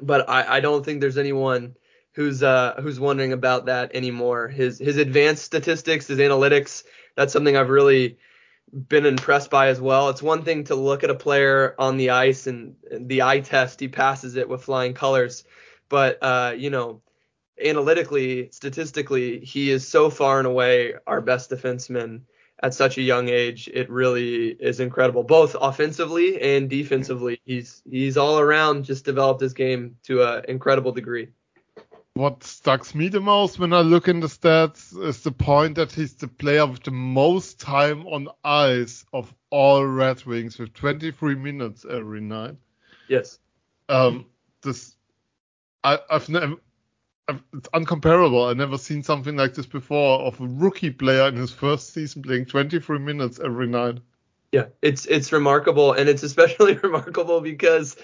But 0.00 0.28
I, 0.28 0.56
I 0.56 0.60
don't 0.60 0.84
think 0.84 1.00
there's 1.00 1.18
anyone 1.18 1.74
who's 2.12 2.42
uh, 2.42 2.78
who's 2.80 3.00
wondering 3.00 3.32
about 3.32 3.66
that 3.66 3.94
anymore. 3.94 4.48
His 4.48 4.78
his 4.78 4.98
advanced 4.98 5.44
statistics, 5.44 6.06
his 6.06 6.18
analytics, 6.18 6.84
that's 7.16 7.32
something 7.32 7.56
I've 7.56 7.70
really 7.70 8.18
been 8.88 9.06
impressed 9.06 9.50
by 9.50 9.68
as 9.68 9.80
well. 9.80 10.08
It's 10.10 10.22
one 10.22 10.44
thing 10.44 10.64
to 10.64 10.74
look 10.74 11.02
at 11.02 11.10
a 11.10 11.14
player 11.14 11.74
on 11.78 11.96
the 11.96 12.10
ice 12.10 12.46
and, 12.46 12.74
the 12.90 13.22
eye 13.22 13.40
test, 13.40 13.80
he 13.80 13.88
passes 13.88 14.36
it 14.36 14.48
with 14.48 14.64
flying 14.64 14.94
colors. 14.94 15.44
But 15.88 16.18
uh, 16.22 16.54
you 16.56 16.68
know, 16.68 17.00
analytically, 17.62 18.50
statistically, 18.52 19.40
he 19.40 19.70
is 19.70 19.86
so 19.86 20.10
far 20.10 20.38
and 20.38 20.46
away 20.46 20.94
our 21.06 21.22
best 21.22 21.50
defenseman 21.50 22.22
at 22.62 22.74
such 22.74 22.96
a 22.96 23.02
young 23.02 23.28
age, 23.28 23.68
it 23.72 23.90
really 23.90 24.50
is 24.50 24.78
incredible, 24.78 25.24
both 25.24 25.56
offensively 25.60 26.40
and 26.40 26.70
defensively. 26.70 27.40
He's 27.44 27.82
he's 27.90 28.16
all 28.16 28.38
around 28.38 28.84
just 28.84 29.04
developed 29.04 29.40
his 29.40 29.52
game 29.52 29.96
to 30.04 30.22
an 30.22 30.44
incredible 30.48 30.92
degree. 30.92 31.28
What 32.14 32.44
stucks 32.44 32.94
me 32.94 33.08
the 33.08 33.20
most 33.20 33.58
when 33.58 33.72
I 33.72 33.80
look 33.80 34.06
in 34.06 34.20
the 34.20 34.26
stats 34.26 34.96
is 35.02 35.22
the 35.22 35.32
point 35.32 35.76
that 35.76 35.92
he's 35.92 36.14
the 36.14 36.28
player 36.28 36.66
with 36.66 36.82
the 36.82 36.90
most 36.90 37.58
time 37.58 38.06
on 38.06 38.28
ice 38.44 39.06
of 39.14 39.34
all 39.48 39.84
Red 39.86 40.22
Wings 40.24 40.58
with 40.58 40.74
23 40.74 41.34
minutes 41.36 41.86
every 41.88 42.20
night. 42.20 42.56
Yes. 43.08 43.38
Um, 43.88 44.26
this 44.62 44.94
I, 45.82 45.98
I've 46.10 46.28
never 46.28 46.56
it's 47.28 47.68
uncomparable. 47.74 48.48
I've 48.48 48.56
never 48.56 48.78
seen 48.78 49.02
something 49.02 49.36
like 49.36 49.54
this 49.54 49.66
before 49.66 50.20
of 50.20 50.40
a 50.40 50.46
rookie 50.46 50.90
player 50.90 51.28
in 51.28 51.36
his 51.36 51.50
first 51.50 51.92
season 51.92 52.22
playing 52.22 52.46
23 52.46 52.98
minutes 52.98 53.40
every 53.42 53.66
night. 53.66 53.98
Yeah, 54.50 54.66
it's 54.82 55.06
it's 55.06 55.32
remarkable, 55.32 55.92
and 55.92 56.08
it's 56.08 56.22
especially 56.22 56.74
remarkable 56.82 57.40
because 57.40 57.96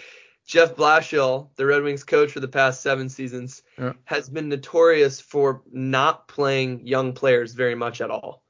Jeff 0.46 0.76
Blashill, 0.76 1.50
the 1.56 1.66
Red 1.66 1.82
Wings 1.82 2.04
coach 2.04 2.32
for 2.32 2.40
the 2.40 2.48
past 2.48 2.80
seven 2.80 3.10
seasons, 3.10 3.62
yeah. 3.78 3.92
has 4.04 4.30
been 4.30 4.48
notorious 4.48 5.20
for 5.20 5.62
not 5.70 6.26
playing 6.26 6.86
young 6.86 7.12
players 7.12 7.52
very 7.52 7.74
much 7.74 8.00
at 8.00 8.10
all. 8.10 8.42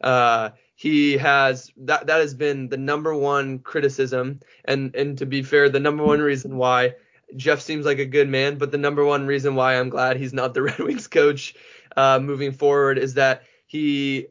Uh, 0.00 0.50
he 0.74 1.16
has 1.16 1.70
that 1.76 2.08
that 2.08 2.20
has 2.20 2.34
been 2.34 2.68
the 2.68 2.76
number 2.76 3.14
one 3.14 3.60
criticism, 3.60 4.40
and 4.64 4.94
and 4.96 5.18
to 5.18 5.26
be 5.26 5.42
fair, 5.42 5.68
the 5.68 5.78
number 5.78 6.04
one 6.04 6.20
reason 6.20 6.56
why 6.56 6.94
Jeff 7.36 7.60
seems 7.60 7.84
like 7.86 7.98
a 7.98 8.04
good 8.04 8.28
man, 8.28 8.58
but 8.58 8.70
the 8.70 8.78
number 8.78 9.04
one 9.04 9.26
reason 9.26 9.54
why 9.54 9.76
I'm 9.76 9.88
glad 9.88 10.16
he's 10.16 10.32
not 10.32 10.54
the 10.54 10.62
Red 10.64 10.78
Wings 10.78 11.06
coach 11.06 11.54
uh, 11.96 12.18
moving 12.20 12.52
forward 12.52 12.98
is 12.98 13.14
that 13.14 13.42
he 13.66 14.28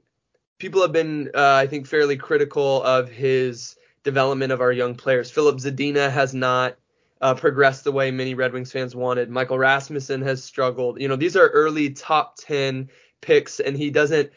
people 0.60 0.82
have 0.82 0.92
been 0.92 1.30
uh, 1.36 1.56
I 1.56 1.68
think 1.68 1.88
fairly 1.88 2.18
critical 2.18 2.82
of 2.84 3.10
his 3.10 3.76
development 4.04 4.52
of 4.52 4.62
our 4.62 4.72
young 4.72 4.96
players. 4.96 5.32
Filip 5.32 5.58
Zadina 5.58 6.12
has 6.12 6.34
not 6.34 6.78
uh, 7.22 7.34
progressed 7.34 7.86
the 7.86 7.92
way 7.92 8.12
many 8.12 8.34
Red 8.34 8.54
Wings 8.54 8.72
fans 8.72 8.96
wanted. 8.96 9.30
Michael 9.30 9.58
Rasmussen 9.58 10.22
has 10.22 10.44
struggled. 10.44 11.00
You 11.02 11.08
know, 11.08 11.16
these 11.16 11.38
are 11.38 11.48
early 11.50 11.92
top 11.92 12.36
10 12.38 12.90
picks, 13.22 13.60
and 13.60 13.78
he 13.78 13.90
doesn't. 13.90 14.32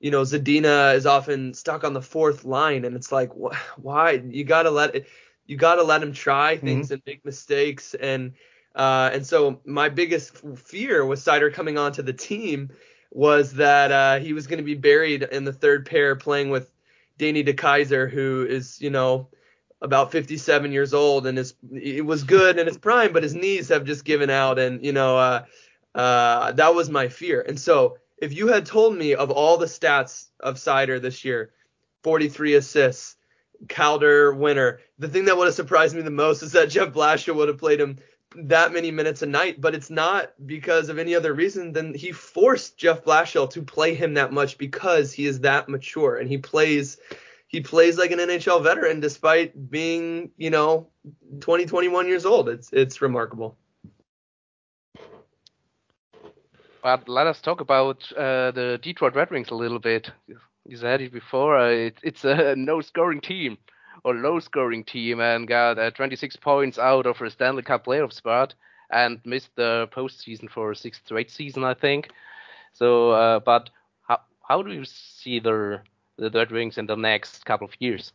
You 0.00 0.10
know, 0.10 0.22
Zadina 0.22 0.96
is 0.96 1.06
often 1.06 1.54
stuck 1.54 1.84
on 1.84 1.92
the 1.92 2.02
fourth 2.02 2.44
line, 2.44 2.84
and 2.84 2.96
it's 2.96 3.12
like, 3.12 3.30
wh- 3.30 3.54
why? 3.78 4.20
You 4.28 4.42
got 4.42 4.64
to 4.64 4.70
let 4.70 4.96
it 4.96 5.06
you 5.46 5.56
got 5.56 5.76
to 5.76 5.82
let 5.82 6.02
him 6.02 6.12
try 6.12 6.56
things 6.56 6.86
mm-hmm. 6.86 6.94
and 6.94 7.02
make 7.06 7.24
mistakes 7.24 7.94
and 7.94 8.32
uh, 8.74 9.10
and 9.12 9.26
so 9.26 9.60
my 9.66 9.88
biggest 9.88 10.38
fear 10.56 11.04
with 11.04 11.20
Seider 11.20 11.52
coming 11.52 11.76
onto 11.76 12.00
the 12.00 12.12
team 12.12 12.70
was 13.10 13.52
that 13.54 13.92
uh, 13.92 14.18
he 14.18 14.32
was 14.32 14.46
going 14.46 14.58
to 14.58 14.64
be 14.64 14.74
buried 14.74 15.22
in 15.24 15.44
the 15.44 15.52
third 15.52 15.84
pair 15.84 16.16
playing 16.16 16.48
with 16.48 16.72
Danny 17.18 17.44
DeKeyser, 17.44 18.10
who 18.10 18.46
is 18.48 18.80
you 18.80 18.90
know 18.90 19.28
about 19.82 20.12
57 20.12 20.72
years 20.72 20.94
old 20.94 21.26
and 21.26 21.38
is 21.38 21.54
it 21.72 22.04
was 22.06 22.24
good 22.24 22.58
in 22.58 22.66
his 22.66 22.78
prime, 22.78 23.12
but 23.12 23.22
his 23.22 23.34
knees 23.34 23.68
have 23.68 23.84
just 23.84 24.04
given 24.04 24.30
out 24.30 24.58
and 24.58 24.84
you 24.84 24.92
know 24.92 25.18
uh, 25.18 25.44
uh, 25.94 26.52
that 26.52 26.74
was 26.74 26.88
my 26.88 27.08
fear. 27.08 27.44
And 27.46 27.60
so 27.60 27.98
if 28.18 28.32
you 28.32 28.48
had 28.48 28.64
told 28.64 28.96
me 28.96 29.14
of 29.14 29.30
all 29.30 29.58
the 29.58 29.66
stats 29.66 30.28
of 30.40 30.56
Seider 30.56 31.02
this 31.02 31.24
year, 31.24 31.50
43 32.04 32.54
assists, 32.54 33.16
Calder 33.68 34.32
winner. 34.34 34.80
The 34.98 35.08
thing 35.08 35.26
that 35.26 35.36
would 35.36 35.46
have 35.46 35.54
surprised 35.54 35.94
me 35.94 36.02
the 36.02 36.10
most 36.10 36.42
is 36.42 36.52
that 36.52 36.70
Jeff 36.70 36.92
Blashill 36.92 37.36
would 37.36 37.48
have 37.48 37.58
played 37.58 37.80
him 37.80 37.98
that 38.34 38.72
many 38.72 38.90
minutes 38.90 39.22
a 39.22 39.26
night, 39.26 39.60
but 39.60 39.74
it's 39.74 39.90
not 39.90 40.32
because 40.46 40.88
of 40.88 40.98
any 40.98 41.14
other 41.14 41.34
reason 41.34 41.72
than 41.72 41.94
he 41.94 42.12
forced 42.12 42.78
Jeff 42.78 43.04
Blashill 43.04 43.50
to 43.50 43.62
play 43.62 43.94
him 43.94 44.14
that 44.14 44.32
much 44.32 44.58
because 44.58 45.12
he 45.12 45.26
is 45.26 45.40
that 45.40 45.68
mature 45.68 46.16
and 46.16 46.28
he 46.28 46.38
plays 46.38 46.98
he 47.48 47.60
plays 47.60 47.98
like 47.98 48.10
an 48.10 48.18
NHL 48.18 48.62
veteran 48.62 49.00
despite 49.00 49.70
being, 49.70 50.30
you 50.38 50.48
know, 50.48 50.88
20 51.40 51.66
21 51.66 52.08
years 52.08 52.24
old. 52.24 52.48
It's 52.48 52.72
it's 52.72 53.02
remarkable. 53.02 53.58
But 56.82 57.08
let 57.08 57.28
us 57.28 57.40
talk 57.40 57.60
about 57.60 58.10
uh, 58.12 58.50
the 58.50 58.80
Detroit 58.82 59.14
Red 59.14 59.30
Wings 59.30 59.50
a 59.50 59.54
little 59.54 59.78
bit 59.78 60.10
you 60.64 60.76
said 60.76 61.00
it 61.00 61.12
before. 61.12 61.58
Uh, 61.58 61.68
it, 61.68 61.98
it's 62.02 62.24
a 62.24 62.54
no-scoring 62.56 63.20
team 63.20 63.58
or 64.04 64.14
low-scoring 64.14 64.84
team, 64.84 65.20
and 65.20 65.46
got 65.46 65.78
uh, 65.78 65.90
26 65.90 66.36
points 66.36 66.78
out 66.78 67.06
of 67.06 67.20
a 67.20 67.30
Stanley 67.30 67.62
Cup 67.62 67.86
playoff 67.86 68.12
spot, 68.12 68.54
and 68.90 69.20
missed 69.24 69.54
the 69.54 69.88
postseason 69.92 70.50
for 70.50 70.74
six 70.74 71.00
to 71.06 71.16
eight 71.18 71.30
season, 71.30 71.64
I 71.64 71.74
think. 71.74 72.10
So, 72.72 73.10
uh, 73.10 73.40
but 73.40 73.70
how 74.02 74.20
how 74.46 74.62
do 74.62 74.72
you 74.72 74.84
see 74.84 75.40
the 75.40 75.82
the 76.16 76.30
Red 76.30 76.50
Wings 76.50 76.78
in 76.78 76.86
the 76.86 76.96
next 76.96 77.44
couple 77.44 77.66
of 77.66 77.74
years? 77.78 78.12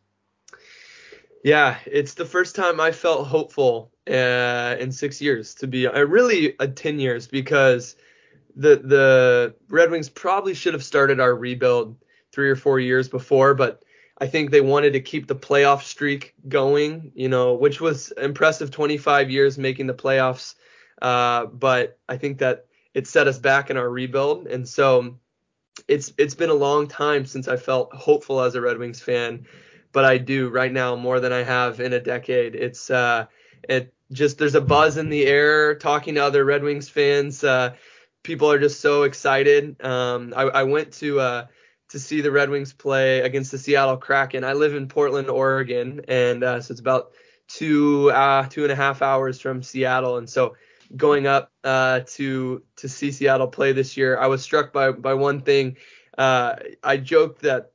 Yeah, 1.43 1.77
it's 1.85 2.15
the 2.15 2.25
first 2.25 2.55
time 2.55 2.79
I 2.79 2.91
felt 2.91 3.27
hopeful 3.27 3.91
uh, 4.09 4.75
in 4.79 4.91
six 4.91 5.21
years. 5.21 5.53
To 5.55 5.67
be 5.67 5.87
uh, 5.87 6.01
really 6.01 6.59
uh, 6.59 6.67
ten 6.75 6.99
years 6.99 7.27
because 7.27 7.95
the 8.55 8.77
the 8.77 9.55
Red 9.69 9.91
Wings 9.91 10.09
probably 10.09 10.53
should 10.53 10.73
have 10.73 10.83
started 10.83 11.19
our 11.19 11.35
rebuild 11.35 11.95
three 12.37 12.51
or 12.51 12.55
four 12.55 12.79
years 12.79 13.09
before, 13.09 13.55
but 13.55 13.81
I 14.19 14.27
think 14.27 14.51
they 14.51 14.61
wanted 14.61 14.93
to 14.93 15.01
keep 15.01 15.25
the 15.25 15.35
playoff 15.35 15.81
streak 15.81 16.35
going, 16.47 17.11
you 17.15 17.29
know, 17.29 17.55
which 17.55 17.81
was 17.81 18.11
impressive 18.11 18.69
25 18.69 19.31
years 19.31 19.57
making 19.57 19.87
the 19.87 19.95
playoffs. 19.95 20.53
Uh, 21.01 21.47
but 21.47 21.97
I 22.07 22.17
think 22.17 22.37
that 22.37 22.67
it 22.93 23.07
set 23.07 23.27
us 23.27 23.39
back 23.39 23.71
in 23.71 23.77
our 23.77 23.89
rebuild. 23.89 24.45
And 24.45 24.69
so 24.69 25.17
it's 25.87 26.13
it's 26.19 26.35
been 26.35 26.51
a 26.51 26.53
long 26.67 26.87
time 26.87 27.25
since 27.25 27.47
I 27.47 27.57
felt 27.57 27.91
hopeful 27.91 28.39
as 28.41 28.53
a 28.53 28.61
Red 28.61 28.77
Wings 28.77 29.01
fan, 29.01 29.47
but 29.91 30.05
I 30.05 30.19
do 30.19 30.49
right 30.49 30.71
now 30.71 30.95
more 30.95 31.19
than 31.19 31.33
I 31.33 31.41
have 31.41 31.79
in 31.79 31.93
a 31.93 31.99
decade. 31.99 32.53
It's 32.53 32.91
uh 32.91 33.25
it 33.67 33.95
just 34.11 34.37
there's 34.37 34.53
a 34.53 34.61
buzz 34.61 34.97
in 34.97 35.09
the 35.09 35.25
air 35.25 35.73
talking 35.73 36.13
to 36.15 36.23
other 36.23 36.45
Red 36.45 36.61
Wings 36.61 36.87
fans. 36.87 37.43
Uh, 37.43 37.73
people 38.21 38.51
are 38.51 38.59
just 38.59 38.79
so 38.79 39.03
excited. 39.03 39.83
Um, 39.83 40.33
I, 40.35 40.43
I 40.43 40.63
went 40.63 40.93
to 40.93 41.19
uh, 41.19 41.47
to 41.89 41.99
see 41.99 42.21
the 42.21 42.31
Red 42.31 42.49
Wings 42.49 42.73
play 42.73 43.21
against 43.21 43.51
the 43.51 43.57
Seattle 43.57 43.97
Kraken. 43.97 44.43
I 44.43 44.53
live 44.53 44.75
in 44.75 44.87
Portland, 44.87 45.29
Oregon, 45.29 46.01
and 46.07 46.43
uh, 46.43 46.61
so 46.61 46.71
it's 46.71 46.81
about 46.81 47.11
two 47.47 48.11
uh, 48.11 48.47
two 48.47 48.63
and 48.63 48.71
a 48.71 48.75
half 48.75 49.01
hours 49.01 49.39
from 49.39 49.63
Seattle. 49.63 50.17
And 50.17 50.29
so 50.29 50.55
going 50.95 51.27
up 51.27 51.51
uh, 51.63 52.01
to 52.07 52.63
to 52.77 52.89
see 52.89 53.11
Seattle 53.11 53.47
play 53.47 53.71
this 53.71 53.97
year, 53.97 54.17
I 54.17 54.27
was 54.27 54.41
struck 54.41 54.73
by 54.73 54.91
by 54.91 55.13
one 55.13 55.41
thing. 55.41 55.77
Uh, 56.17 56.55
I 56.83 56.97
joked 56.97 57.43
that 57.43 57.71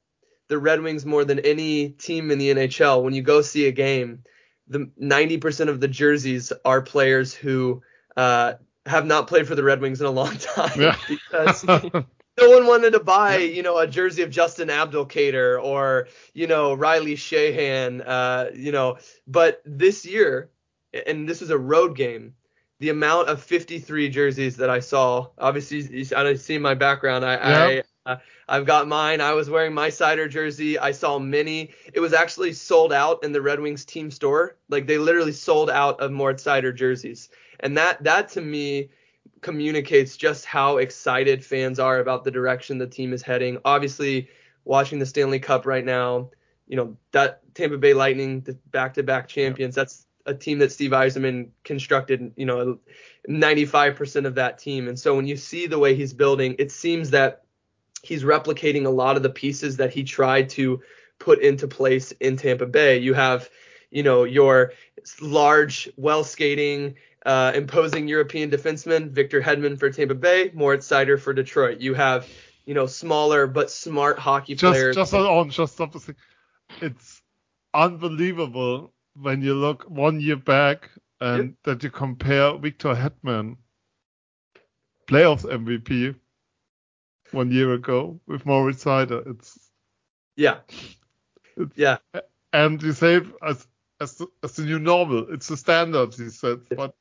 the 0.49 0.59
Red 0.59 0.83
Wings, 0.83 1.07
more 1.07 1.25
than 1.25 1.39
any 1.39 1.91
team 1.91 2.31
in 2.31 2.39
the 2.39 2.53
NHL, 2.53 3.03
when 3.03 3.15
you 3.15 3.23
go 3.23 3.41
see 3.41 3.69
a 3.69 3.73
game, 3.73 4.23
the 4.69 4.91
90% 5.01 5.69
of 5.69 5.81
the 5.81 5.89
jerseys 5.89 6.53
are 6.65 6.83
players 6.83 7.33
who 7.33 7.83
uh, 8.17 8.55
have 8.85 9.07
not 9.07 9.29
played 9.29 9.47
for 9.49 9.55
the 9.55 9.63
Red 9.63 9.81
Wings 9.81 10.01
in 10.01 10.07
a 10.07 10.11
long 10.11 10.37
time 10.39 10.81
yeah. 10.81 10.97
because 11.09 11.65
no 12.39 12.51
one 12.51 12.67
wanted 12.67 12.93
to 12.93 13.01
buy, 13.01 13.39
you 13.39 13.63
know, 13.63 13.79
a 13.79 13.87
jersey 13.87 14.23
of 14.23 14.31
Justin 14.31 14.69
Abdelkader 14.69 15.63
or, 15.63 16.09
you 16.33 16.47
know, 16.47 16.75
Riley 16.75 17.15
Sheahan, 17.15 18.03
uh, 18.07 18.47
you 18.55 18.73
know, 18.73 18.99
but 19.27 19.63
this 19.65 20.07
year, 20.07 20.51
and 21.07 21.29
this 21.29 21.43
is 21.43 21.51
a 21.51 21.59
road 21.59 21.97
game, 21.97 22.35
the 22.79 22.89
amount 22.89 23.29
of 23.29 23.43
53 23.43 24.09
jerseys 24.09 24.57
that 24.57 24.71
I 24.71 24.81
saw, 24.81 25.29
obviously, 25.39 26.07
I 26.15 26.35
see 26.35 26.59
my 26.59 26.75
background. 26.75 27.25
I, 27.25 27.33
yep. 27.35 27.43
I 27.47 27.83
uh, 28.05 28.17
I've 28.49 28.67
got 28.67 28.89
mine. 28.89 29.21
I 29.21 29.33
was 29.33 29.49
wearing 29.49 29.73
my 29.73 29.89
Seider 29.89 30.29
jersey. 30.29 30.79
I 30.79 30.91
saw 30.91 31.19
many. 31.19 31.71
It 31.93 32.01
was 32.01 32.13
actually 32.13 32.53
sold 32.53 32.93
out 32.93 33.23
in 33.23 33.31
the 33.31 33.41
Red 33.41 33.61
Wings 33.61 33.85
team 33.85 34.11
store. 34.11 34.57
Like 34.69 34.87
they 34.87 34.99
literally 34.99 35.33
sold 35.33 35.71
out 35.71 36.01
of 36.01 36.11
more 36.11 36.35
Seider 36.35 36.75
jerseys. 36.75 37.29
And 37.61 37.77
that 37.77 38.03
that 38.03 38.29
to 38.31 38.41
me 38.41 38.91
communicates 39.43 40.17
just 40.17 40.47
how 40.47 40.79
excited 40.79 41.45
fans 41.45 41.79
are 41.79 41.99
about 41.99 42.25
the 42.25 42.31
direction 42.31 42.79
the 42.79 42.87
team 42.87 43.13
is 43.13 43.23
heading. 43.23 43.59
Obviously, 43.65 44.29
watching 44.65 44.99
the 44.99 45.07
Stanley 45.07 45.41
Cup 45.41 45.67
right 45.67 45.85
now, 45.85 46.31
you 46.67 46.77
know, 46.77 46.97
that 47.11 47.43
Tampa 47.55 47.77
Bay 47.77 47.93
Lightning, 47.93 48.41
the 48.41 48.55
back-to-back 48.71 49.29
champions, 49.29 49.77
yeah. 49.77 49.83
that's 49.83 50.07
a 50.25 50.33
team 50.33 50.61
that 50.61 50.73
Steve 50.73 50.93
Yzerman 50.93 51.49
constructed, 51.65 52.33
you 52.37 52.47
know, 52.47 52.79
95% 53.29 54.27
of 54.27 54.37
that 54.37 54.59
team. 54.59 54.89
And 54.89 54.99
so 54.99 55.17
when 55.17 55.27
you 55.27 55.37
see 55.37 55.67
the 55.67 55.79
way 55.79 55.95
he's 55.97 56.13
building, 56.13 56.55
it 56.59 56.71
seems 56.71 57.11
that 57.11 57.43
he's 58.03 58.23
replicating 58.23 58.87
a 58.87 58.91
lot 58.91 59.17
of 59.17 59.23
the 59.23 59.31
pieces 59.31 59.77
that 59.79 59.93
he 59.93 60.05
tried 60.05 60.51
to 60.51 60.81
put 61.19 61.41
into 61.41 61.67
place 61.67 62.13
in 62.13 62.37
Tampa 62.37 62.67
Bay. 62.67 62.99
You 62.99 63.15
have, 63.15 63.51
you 63.91 64.05
know, 64.05 64.23
your 64.25 64.73
large, 65.21 65.91
well 65.97 66.23
skating, 66.23 66.95
uh, 67.27 67.53
imposing 67.55 68.09
European 68.09 68.51
defenseman, 68.51 69.11
Victor 69.11 69.41
Hedman 69.41 69.79
for 69.79 69.91
Tampa 69.91 70.15
Bay, 70.15 70.51
Moritz 70.55 70.89
Seider 70.89 71.21
for 71.21 71.33
Detroit. 71.33 71.81
You 71.81 71.95
have, 71.95 72.29
you 72.65 72.75
know, 72.75 72.87
smaller 72.87 73.47
but 73.47 73.71
smart 73.71 74.19
hockey 74.19 74.55
just, 74.55 74.73
players. 74.73 74.97
Just 74.97 75.15
on, 75.15 75.51
just 75.51 75.77
the 75.77 76.15
It's 76.81 77.23
unbelievable 77.75 78.93
when 79.15 79.43
you 79.43 79.55
look 79.55 79.85
one 79.85 80.21
year 80.21 80.37
back 80.37 80.91
and 81.21 81.45
yep. 81.45 81.55
that 81.65 81.83
you 81.83 81.91
compare 81.91 82.57
Victor 82.59 82.95
Hedman, 82.95 83.57
playoffs 85.07 85.45
MVP, 85.45 86.17
one 87.31 87.51
year 87.51 87.75
ago 87.75 88.21
with 88.27 88.45
Moritz 88.45 88.85
Seider. 88.85 89.29
It's 89.31 89.71
Yeah. 90.37 90.59
Yeah. 91.77 91.99
And 92.53 92.83
you 92.83 92.93
say 92.93 93.21
as 93.43 93.67
as 94.01 94.15
the, 94.17 94.27
as 94.43 94.57
the 94.57 94.65
new 94.65 94.79
normal. 94.79 95.27
It's 95.31 95.49
the 95.49 95.57
standard, 95.57 96.15
he 96.15 96.29
said. 96.29 96.61
But 96.71 96.95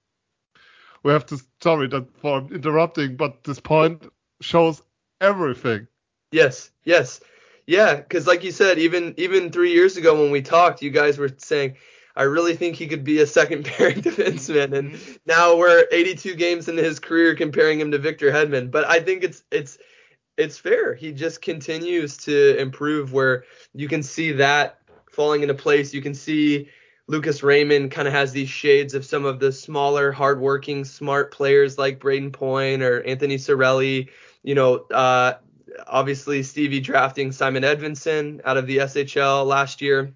we 1.03 1.11
have 1.11 1.25
to 1.27 1.39
sorry 1.61 1.87
that 1.87 2.15
for 2.17 2.47
interrupting, 2.51 3.15
but 3.15 3.43
this 3.43 3.59
point 3.59 4.03
shows 4.41 4.81
everything. 5.19 5.87
Yes, 6.31 6.71
yes. 6.83 7.21
Yeah, 7.67 7.95
because 7.95 8.27
like 8.27 8.43
you 8.43 8.51
said, 8.51 8.79
even 8.79 9.13
even 9.17 9.51
three 9.51 9.71
years 9.71 9.97
ago 9.97 10.21
when 10.21 10.31
we 10.31 10.41
talked, 10.41 10.81
you 10.81 10.89
guys 10.89 11.17
were 11.17 11.31
saying, 11.37 11.77
I 12.15 12.23
really 12.23 12.55
think 12.55 12.75
he 12.75 12.87
could 12.87 13.03
be 13.03 13.19
a 13.19 13.27
second 13.27 13.65
pairing 13.65 14.01
defenseman, 14.01 14.77
and 14.77 14.91
mm-hmm. 14.91 15.13
now 15.25 15.55
we're 15.55 15.85
82 15.91 16.35
games 16.35 16.67
into 16.67 16.83
his 16.83 16.99
career 16.99 17.35
comparing 17.35 17.79
him 17.79 17.91
to 17.91 17.97
Victor 17.97 18.31
Hedman. 18.31 18.71
But 18.71 18.85
I 18.85 18.99
think 18.99 19.23
it's 19.23 19.43
it's 19.51 19.77
it's 20.37 20.57
fair. 20.57 20.95
He 20.95 21.11
just 21.11 21.41
continues 21.41 22.17
to 22.17 22.57
improve 22.57 23.13
where 23.13 23.45
you 23.73 23.87
can 23.87 24.01
see 24.01 24.31
that 24.33 24.79
falling 25.11 25.41
into 25.41 25.53
place. 25.53 25.93
You 25.93 26.01
can 26.01 26.13
see 26.13 26.69
Lucas 27.11 27.43
Raymond 27.43 27.91
kind 27.91 28.07
of 28.07 28.13
has 28.13 28.31
these 28.31 28.47
shades 28.47 28.93
of 28.93 29.03
some 29.03 29.25
of 29.25 29.41
the 29.41 29.51
smaller, 29.51 30.13
hardworking, 30.13 30.85
smart 30.85 31.33
players 31.33 31.77
like 31.77 31.99
Brayden 31.99 32.31
Point 32.31 32.81
or 32.81 33.03
Anthony 33.03 33.35
Cirelli. 33.35 34.07
You 34.43 34.55
know, 34.55 34.75
uh, 34.75 35.33
obviously 35.85 36.41
Stevie 36.41 36.79
drafting 36.79 37.33
Simon 37.33 37.63
Edvinsson 37.63 38.39
out 38.45 38.55
of 38.55 38.65
the 38.65 38.77
SHL 38.77 39.45
last 39.45 39.81
year. 39.81 40.13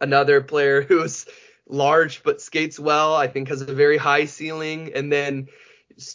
Another 0.00 0.40
player 0.40 0.82
who's 0.88 1.26
large 1.68 2.22
but 2.22 2.40
skates 2.40 2.78
well, 2.78 3.16
I 3.16 3.26
think 3.26 3.48
has 3.48 3.62
a 3.62 3.74
very 3.74 3.96
high 3.96 4.26
ceiling. 4.26 4.92
And 4.94 5.12
then 5.12 5.48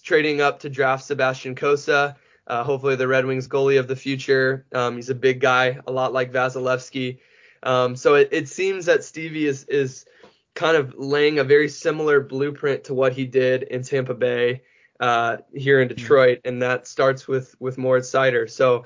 trading 0.01 0.39
up 0.39 0.62
to 0.62 0.69
draft 0.69 1.04
Sebastian 1.04 1.56
Cossa. 1.56 2.15
uh, 2.47 2.63
hopefully 2.63 2.95
the 2.95 3.10
Red 3.10 3.25
Wings 3.25 3.49
goalie 3.49 3.80
of 3.80 3.89
the 3.89 3.97
future. 3.97 4.65
Um, 4.71 4.95
he's 4.95 5.10
a 5.10 5.15
big 5.15 5.41
guy, 5.41 5.80
a 5.86 5.91
lot 5.91 6.13
like 6.13 6.32
Vasilevskiy. 6.32 7.19
Um, 7.65 7.95
so 7.95 8.15
it, 8.15 8.30
it 8.32 8.47
seems 8.47 8.86
that 8.86 9.04
Stevie 9.04 9.47
is 9.47 9.65
is 9.65 10.06
kind 10.54 10.78
of 10.78 10.95
laying 10.97 11.39
a 11.39 11.43
very 11.43 11.67
similar 11.67 12.21
blueprint 12.21 12.86
to 12.86 12.93
what 12.93 13.13
he 13.13 13.25
did 13.25 13.63
in 13.63 13.84
Tampa 13.84 14.13
Bay 14.13 14.62
uh, 14.99 15.38
here 15.54 15.82
in 15.82 15.88
Detroit, 15.88 16.39
and 16.45 16.62
that 16.62 16.88
starts 16.88 17.28
with 17.28 17.56
with 17.60 17.78
Moritz 17.78 18.10
Seider. 18.10 18.49
So 18.49 18.86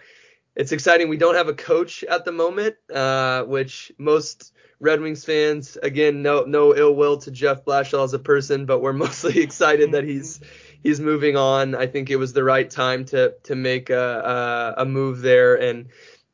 it's 0.56 0.72
exciting. 0.72 1.10
We 1.10 1.18
don't 1.18 1.36
have 1.36 1.48
a 1.48 1.54
coach 1.54 2.04
at 2.04 2.26
the 2.26 2.32
moment, 2.32 2.76
uh, 2.94 3.44
which 3.44 3.92
most 3.98 4.54
Red 4.80 5.02
Wings 5.02 5.24
fans, 5.26 5.78
again, 5.84 6.22
no 6.22 6.44
no 6.44 6.76
ill 6.76 6.96
will 6.96 7.18
to 7.20 7.32
Jeff 7.32 7.66
Blashill 7.66 8.04
as 8.04 8.14
a 8.14 8.20
person, 8.20 8.66
but 8.66 8.80
we're 8.80 8.94
mostly 9.06 9.40
excited 9.40 9.92
that 9.92 10.04
he's 10.04 10.40
he's 10.82 11.00
moving 11.00 11.36
on. 11.38 11.76
I 11.76 11.86
think 11.86 12.10
it 12.10 12.16
was 12.16 12.34
the 12.34 12.44
right 12.44 12.70
time 12.70 13.06
to 13.06 13.36
to 13.44 13.56
make 13.56 13.90
a 13.90 14.76
a, 14.78 14.82
a 14.82 14.86
move 14.86 15.22
there, 15.22 15.56
and 15.56 15.90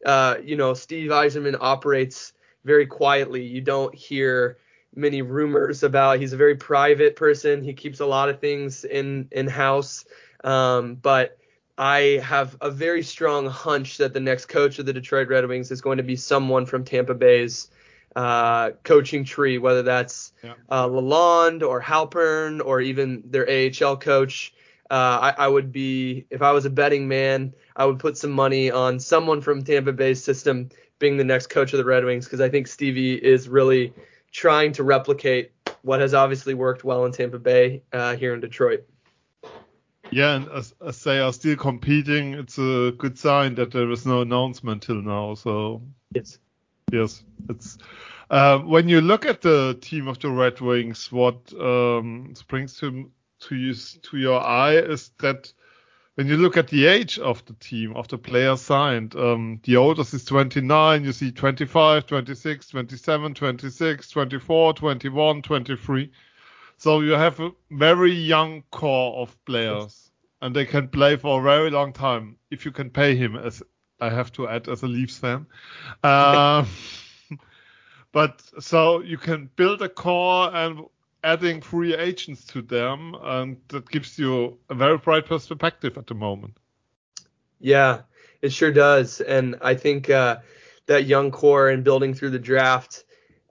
uh, 0.05 0.35
you 0.43 0.55
know 0.55 0.73
Steve 0.73 1.09
Yzerman 1.11 1.57
operates 1.59 2.33
very 2.65 2.85
quietly. 2.85 3.43
You 3.43 3.61
don't 3.61 3.95
hear 3.95 4.57
many 4.93 5.21
rumors 5.21 5.83
about. 5.83 6.19
He's 6.19 6.33
a 6.33 6.37
very 6.37 6.55
private 6.55 7.15
person. 7.15 7.63
He 7.63 7.73
keeps 7.73 7.99
a 7.99 8.05
lot 8.05 8.29
of 8.29 8.41
things 8.41 8.83
in 8.83 9.29
in 9.31 9.47
house. 9.47 10.05
Um, 10.43 10.95
but 10.95 11.37
I 11.77 12.21
have 12.23 12.57
a 12.61 12.71
very 12.71 13.03
strong 13.03 13.47
hunch 13.47 13.97
that 13.97 14.13
the 14.13 14.19
next 14.19 14.45
coach 14.45 14.79
of 14.79 14.85
the 14.85 14.93
Detroit 14.93 15.27
Red 15.27 15.45
Wings 15.47 15.71
is 15.71 15.81
going 15.81 15.97
to 15.97 16.03
be 16.03 16.15
someone 16.15 16.65
from 16.65 16.85
Tampa 16.85 17.13
Bay's 17.13 17.69
uh, 18.15 18.71
coaching 18.83 19.25
tree, 19.25 19.57
whether 19.57 19.83
that's 19.83 20.31
yeah. 20.41 20.53
uh, 20.69 20.87
Lalonde 20.87 21.67
or 21.67 21.81
Halpern 21.81 22.65
or 22.65 22.79
even 22.79 23.23
their 23.25 23.47
AHL 23.49 23.97
coach. 23.97 24.53
Uh, 24.89 25.33
I, 25.37 25.45
I, 25.45 25.47
would 25.47 25.71
be, 25.71 26.27
if 26.29 26.41
I 26.41 26.51
was 26.51 26.65
a 26.65 26.69
betting 26.69 27.07
man, 27.07 27.53
I 27.75 27.85
would 27.85 27.99
put 27.99 28.17
some 28.17 28.31
money 28.31 28.69
on 28.71 28.99
someone 28.99 29.41
from 29.41 29.63
Tampa 29.63 29.91
Bay's 29.91 30.23
system 30.23 30.69
being 31.05 31.17
the 31.17 31.23
next 31.23 31.47
coach 31.47 31.71
of 31.71 31.77
the 31.77 31.85
Red 31.85 32.03
Wings 32.03 32.25
because 32.25 32.41
I 32.41 32.49
think 32.49 32.65
Stevie 32.65 33.13
is 33.13 33.47
really 33.47 33.93
trying 34.31 34.71
to 34.73 34.83
replicate 34.83 35.51
what 35.83 35.99
has 35.99 36.15
obviously 36.15 36.55
worked 36.55 36.83
well 36.83 37.05
in 37.05 37.11
Tampa 37.11 37.37
Bay 37.37 37.83
uh, 37.93 38.15
here 38.15 38.33
in 38.33 38.39
Detroit. 38.39 38.83
Yeah, 40.09 40.35
and 40.35 40.49
as, 40.49 40.73
as, 40.83 41.03
they 41.03 41.19
are 41.19 41.31
still 41.31 41.57
competing, 41.57 42.33
it's 42.33 42.57
a 42.57 42.91
good 42.97 43.19
sign 43.19 43.53
that 43.55 43.69
there 43.71 43.91
is 43.91 44.07
no 44.07 44.21
announcement 44.21 44.81
till 44.81 44.99
now. 45.03 45.35
So 45.35 45.83
yes, 46.15 46.39
yes, 46.91 47.23
it's 47.49 47.77
uh, 48.31 48.57
when 48.59 48.89
you 48.89 48.99
look 48.99 49.27
at 49.27 49.41
the 49.41 49.77
team 49.81 50.07
of 50.07 50.17
the 50.17 50.31
Red 50.31 50.59
Wings, 50.59 51.11
what 51.11 51.53
um, 51.53 52.33
springs 52.33 52.79
to 52.79 53.11
to 53.41 53.55
you, 53.55 53.75
to 53.75 54.17
your 54.17 54.41
eye 54.41 54.77
is 54.77 55.11
that 55.19 55.53
when 56.15 56.27
you 56.27 56.37
look 56.37 56.55
at 56.55 56.69
the 56.69 56.85
age 56.85 57.19
of 57.19 57.45
the 57.45 57.53
team, 57.53 57.95
of 57.95 58.07
the 58.07 58.17
players 58.17 58.61
signed, 58.61 59.15
um, 59.15 59.59
the 59.63 59.75
oldest 59.75 60.13
is 60.13 60.23
29, 60.23 61.03
you 61.03 61.11
see 61.11 61.31
25, 61.31 62.07
26, 62.07 62.67
27, 62.67 63.33
26, 63.33 64.09
24, 64.09 64.73
21, 64.73 65.41
23. 65.41 66.11
So 66.77 67.01
you 67.01 67.11
have 67.11 67.39
a 67.39 67.51
very 67.69 68.13
young 68.13 68.63
core 68.71 69.21
of 69.21 69.45
players, 69.45 70.11
and 70.41 70.55
they 70.55 70.65
can 70.65 70.87
play 70.87 71.17
for 71.17 71.39
a 71.39 71.43
very 71.43 71.69
long 71.69 71.91
time 71.91 72.37
if 72.49 72.65
you 72.65 72.71
can 72.71 72.89
pay 72.89 73.15
him, 73.15 73.35
as 73.35 73.61
I 73.99 74.09
have 74.09 74.31
to 74.33 74.47
add 74.47 74.69
as 74.69 74.83
a 74.83 74.87
Leafs 74.87 75.17
fan. 75.17 75.47
Uh, 76.01 76.65
but 78.13 78.41
so 78.59 79.01
you 79.01 79.17
can 79.17 79.49
build 79.57 79.81
a 79.81 79.89
core 79.89 80.53
and 80.53 80.85
adding 81.25 81.59
free 81.59 81.95
agents 81.95 82.45
to 82.45 82.61
them, 82.61 83.15
and 83.21 83.57
that 83.69 83.89
gives 83.89 84.17
you 84.19 84.59
a 84.69 84.75
very 84.75 84.97
bright 84.97 85.25
perspective 85.25 85.97
at 85.97 86.07
the 86.07 86.13
moment. 86.13 86.55
Yeah, 87.59 88.01
it 88.41 88.53
sure 88.53 88.71
does, 88.71 89.21
and 89.21 89.55
I 89.61 89.73
think 89.73 90.09
uh, 90.09 90.37
that 90.85 91.05
young 91.05 91.31
core 91.31 91.69
and 91.69 91.83
building 91.83 92.13
through 92.13 92.29
the 92.29 92.39
draft. 92.39 93.03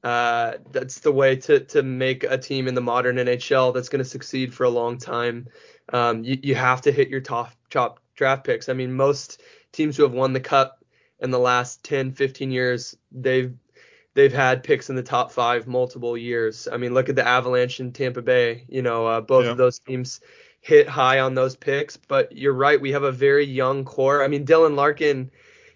Uh, 0.04 0.58
that's 0.70 1.00
the 1.00 1.10
way 1.10 1.34
to 1.34 1.60
to 1.60 1.82
make 1.82 2.24
a 2.24 2.36
team 2.38 2.68
in 2.68 2.74
the 2.74 2.80
modern 2.80 3.16
NHL 3.16 3.72
that's 3.72 3.88
going 3.88 4.04
to 4.04 4.08
succeed 4.08 4.54
for 4.54 4.64
a 4.64 4.70
long 4.70 4.98
time. 4.98 5.48
Um, 5.92 6.22
you, 6.24 6.38
you 6.42 6.54
have 6.54 6.82
to 6.82 6.92
hit 6.92 7.08
your 7.08 7.20
top 7.20 7.52
top 7.70 8.00
draft 8.14 8.44
picks. 8.44 8.68
I 8.68 8.74
mean, 8.74 8.92
most 8.92 9.42
teams 9.72 9.96
who 9.96 10.02
have 10.04 10.12
won 10.12 10.32
the 10.32 10.40
cup 10.40 10.84
in 11.20 11.30
the 11.30 11.38
last 11.38 11.82
10, 11.84 12.12
15 12.12 12.50
years, 12.50 12.96
they've 13.10 13.54
they've 14.14 14.32
had 14.32 14.62
picks 14.62 14.90
in 14.90 14.96
the 14.96 15.02
top 15.02 15.30
five 15.30 15.66
multiple 15.66 16.16
years. 16.16 16.66
I 16.70 16.76
mean, 16.76 16.94
look 16.94 17.08
at 17.08 17.16
the 17.16 17.26
Avalanche 17.26 17.80
and 17.80 17.94
Tampa 17.94 18.22
Bay. 18.22 18.64
You 18.68 18.82
know, 18.82 19.06
uh, 19.06 19.20
both 19.20 19.44
yeah. 19.44 19.50
of 19.50 19.56
those 19.56 19.78
teams 19.78 20.20
hit 20.60 20.88
high 20.88 21.20
on 21.20 21.34
those 21.34 21.56
picks. 21.56 21.96
But 21.96 22.36
you're 22.36 22.54
right, 22.54 22.80
we 22.80 22.92
have 22.92 23.02
a 23.02 23.12
very 23.12 23.44
young 23.44 23.84
core. 23.84 24.24
I 24.24 24.28
mean, 24.28 24.46
Dylan 24.46 24.76
Larkin 24.76 25.30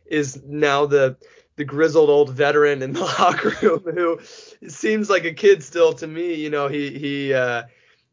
is 0.06 0.42
now 0.44 0.86
the 0.86 1.16
the 1.56 1.64
grizzled 1.64 2.08
old 2.08 2.30
veteran 2.30 2.82
in 2.82 2.92
the 2.92 3.00
locker 3.18 3.54
room 3.60 3.82
who 3.82 4.20
seems 4.68 5.10
like 5.10 5.24
a 5.24 5.34
kid 5.34 5.62
still 5.62 5.92
to 5.92 6.06
me. 6.06 6.34
You 6.34 6.50
know, 6.50 6.68
he 6.68 6.96
he 6.98 7.34
uh, 7.34 7.64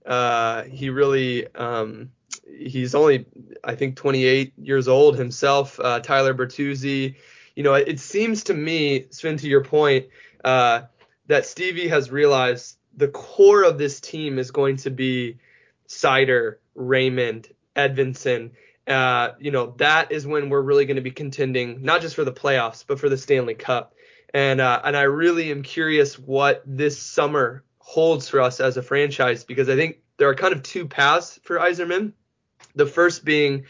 uh, 0.05 0.63
he 0.63 0.89
really 0.89 1.47
um, 1.55 2.09
he's 2.57 2.95
only 2.95 3.25
I 3.63 3.75
think 3.75 3.95
28 3.95 4.53
years 4.57 4.87
old 4.87 5.17
himself. 5.17 5.79
Uh, 5.79 5.99
Tyler 5.99 6.33
Bertuzzi 6.33 7.15
you 7.55 7.63
know, 7.63 7.73
it 7.73 7.99
seems 7.99 8.45
to 8.45 8.53
me, 8.53 9.05
Sven, 9.09 9.37
to 9.37 9.47
your 9.47 9.63
point, 9.63 10.07
uh, 10.43 10.83
that 11.27 11.45
Stevie 11.45 11.87
has 11.87 12.11
realized 12.11 12.77
the 12.95 13.07
core 13.07 13.63
of 13.63 13.77
this 13.77 13.99
team 13.99 14.39
is 14.39 14.51
going 14.51 14.77
to 14.77 14.89
be 14.89 15.37
Seider, 15.87 16.55
Raymond, 16.75 17.49
Edvinsson. 17.75 18.51
Uh, 18.87 19.29
you 19.39 19.51
know, 19.51 19.73
that 19.77 20.11
is 20.11 20.27
when 20.27 20.49
we're 20.49 20.61
really 20.61 20.85
going 20.85 20.97
to 20.97 21.01
be 21.01 21.11
contending, 21.11 21.81
not 21.83 22.01
just 22.01 22.15
for 22.15 22.23
the 22.23 22.31
playoffs, 22.31 22.83
but 22.85 22.99
for 22.99 23.09
the 23.09 23.17
Stanley 23.17 23.55
Cup. 23.55 23.93
And 24.33 24.59
uh, 24.59 24.81
and 24.83 24.97
I 24.97 25.03
really 25.03 25.49
am 25.51 25.63
curious 25.63 26.19
what 26.19 26.61
this 26.65 26.99
summer 26.99 27.63
holds 27.79 28.27
for 28.27 28.41
us 28.41 28.59
as 28.59 28.77
a 28.77 28.81
franchise 28.81 29.43
because 29.43 29.69
I 29.69 29.75
think 29.75 29.99
there 30.17 30.27
are 30.27 30.35
kind 30.35 30.53
of 30.53 30.61
two 30.61 30.87
paths 30.87 31.39
for 31.43 31.57
Yzerman. 31.57 32.13
The 32.75 32.85
first 32.85 33.23
being 33.23 33.65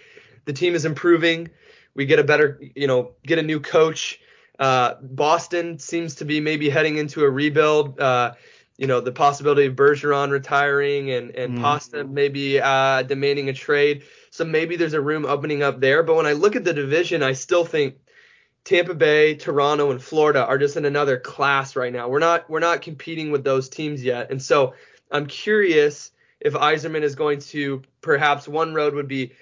the 0.46 0.54
team 0.54 0.74
is 0.74 0.86
improving 0.86 1.50
we 1.96 2.06
get 2.06 2.20
a 2.20 2.24
better, 2.24 2.60
you 2.76 2.88
know, 2.88 3.12
get 3.26 3.40
a 3.40 3.44
new 3.44 3.60
coach. 3.60 4.20
Uh, 4.60 4.96
Boston 5.02 5.80
seems 5.80 6.16
to 6.16 6.26
be 6.26 6.40
maybe 6.40 6.70
heading 6.70 6.98
into 6.98 7.24
a 7.24 7.30
rebuild. 7.30 8.00
Uh, 8.00 8.34
you 8.78 8.88
know, 8.88 9.00
the 9.00 9.12
possibility 9.12 9.68
of 9.68 9.76
Bergeron 9.76 10.32
retiring 10.32 11.12
and 11.12 11.32
and 11.32 11.58
mm. 11.58 11.62
Pasta 11.62 12.04
maybe 12.04 12.60
uh, 12.60 13.04
demanding 13.04 13.50
a 13.50 13.54
trade. 13.54 14.04
So 14.32 14.44
maybe 14.44 14.76
there's 14.76 14.94
a 14.94 15.02
room 15.02 15.26
opening 15.26 15.64
up 15.64 15.80
there. 15.80 16.04
But 16.04 16.16
when 16.16 16.26
I 16.26 16.34
look 16.34 16.58
at 16.58 16.66
the 16.66 16.74
division, 16.74 17.24
I 17.24 17.34
still 17.34 17.64
think 17.64 17.96
Tampa 18.66 18.94
Bay, 18.94 19.36
Toronto, 19.36 19.92
and 19.92 20.02
Florida 20.02 20.46
are 20.46 20.58
just 20.58 20.76
in 20.76 20.86
another 20.86 21.18
class 21.18 21.76
right 21.76 21.94
now. 21.94 22.10
We're 22.10 22.20
not 22.20 22.50
we're 22.50 22.60
not 22.60 22.82
competing 22.82 23.32
with 23.32 23.44
those 23.44 23.70
teams 23.70 24.04
yet, 24.04 24.30
and 24.32 24.42
so 24.42 24.74
I'm 25.12 25.28
curious 25.28 26.12
if 26.42 26.54
Yzerman 26.54 27.04
is 27.04 27.16
going 27.16 27.40
to 27.40 27.82
perhaps 28.02 28.48
one 28.48 28.74
road 28.74 28.94
would 28.96 29.08
be 29.08 29.34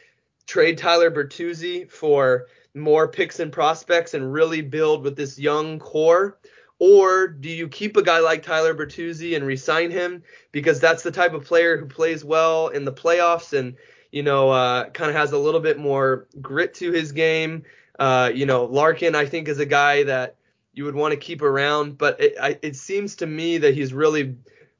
trade 0.47 0.77
Tyler 0.77 1.12
Bertuzzi 1.12 1.89
for 1.89 2.47
more 2.75 3.08
picks 3.08 3.39
and 3.39 3.51
prospects 3.51 4.13
and 4.13 4.34
really 4.34 4.62
build 4.62 5.03
with 5.03 5.15
this 5.15 5.38
young 5.39 5.79
core? 5.79 6.38
Or 6.79 7.27
do 7.27 7.49
you 7.49 7.69
keep 7.69 7.95
a 7.97 8.03
guy 8.03 8.19
like 8.19 8.43
Tyler 8.43 8.73
Bertuzzi 8.73 9.36
and 9.36 9.45
resign 9.45 9.91
him 9.91 10.23
because 10.51 10.79
that's 10.79 11.03
the 11.03 11.12
type 11.12 11.34
of 11.34 11.45
player 11.45 11.77
who 11.77 11.86
plays 11.86 12.25
well 12.25 12.67
in 12.67 12.84
the 12.84 12.91
playoffs 12.91 13.58
and 13.58 13.75
you 14.12 14.23
know 14.23 14.49
uh, 14.49 14.89
kind 14.89 15.10
of 15.10 15.15
has 15.15 15.32
a 15.32 15.38
little 15.38 15.62
bit 15.62 15.77
more 15.77 16.27
grit 16.41 16.73
to 16.75 16.91
his 16.91 17.12
game? 17.12 17.63
Uh, 17.97 18.32
you 18.34 18.45
know, 18.45 18.65
Larkin 18.65 19.15
I 19.15 19.25
think 19.25 19.47
is 19.47 19.60
a 19.60 19.65
guy 19.65 20.03
that 20.03 20.36
you 20.73 20.86
would 20.86 20.95
want 20.95 21.13
to 21.13 21.17
keep 21.17 21.41
around. 21.41 21.97
But 21.97 22.19
it, 22.19 22.34
I, 22.41 22.60
it 22.62 22.75
seems 22.75 23.15
to 23.17 23.27
me 23.27 23.60
that 23.60 23.75
he's 23.75 23.93
really 23.93 24.36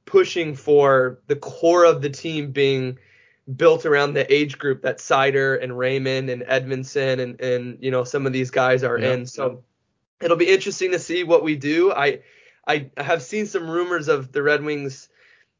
pushing 0.06 0.56
for 0.56 1.19
the 1.28 1.36
core 1.36 1.86
of 1.86 2.02
the 2.02 2.10
team 2.10 2.52
being 2.52 2.97
built 3.56 3.86
around 3.86 4.14
the 4.14 4.34
age 4.34 4.58
group 4.58 4.84
that 4.84 5.00
Seider 5.00 5.62
and 5.62 5.78
Raymond 5.78 6.30
and 6.30 6.44
Edvinsson 6.44 7.20
and 7.20 7.42
and 7.42 7.78
you 7.82 7.92
know 7.92 8.04
some 8.04 8.26
of 8.26 8.34
these 8.34 8.52
guys 8.52 8.84
are 8.84 8.98
in. 8.98 9.26
So 9.26 9.64
it'll 10.22 10.38
be 10.38 10.50
interesting 10.50 10.92
to 10.92 11.00
see 11.00 11.24
what 11.24 11.44
we 11.44 11.56
do. 11.56 11.92
I 11.92 12.22
I 12.66 12.90
have 12.98 13.22
seen 13.22 13.46
some 13.46 13.70
rumors 13.70 14.08
of 14.08 14.32
the 14.32 14.42
Red 14.42 14.64
Wings, 14.64 15.10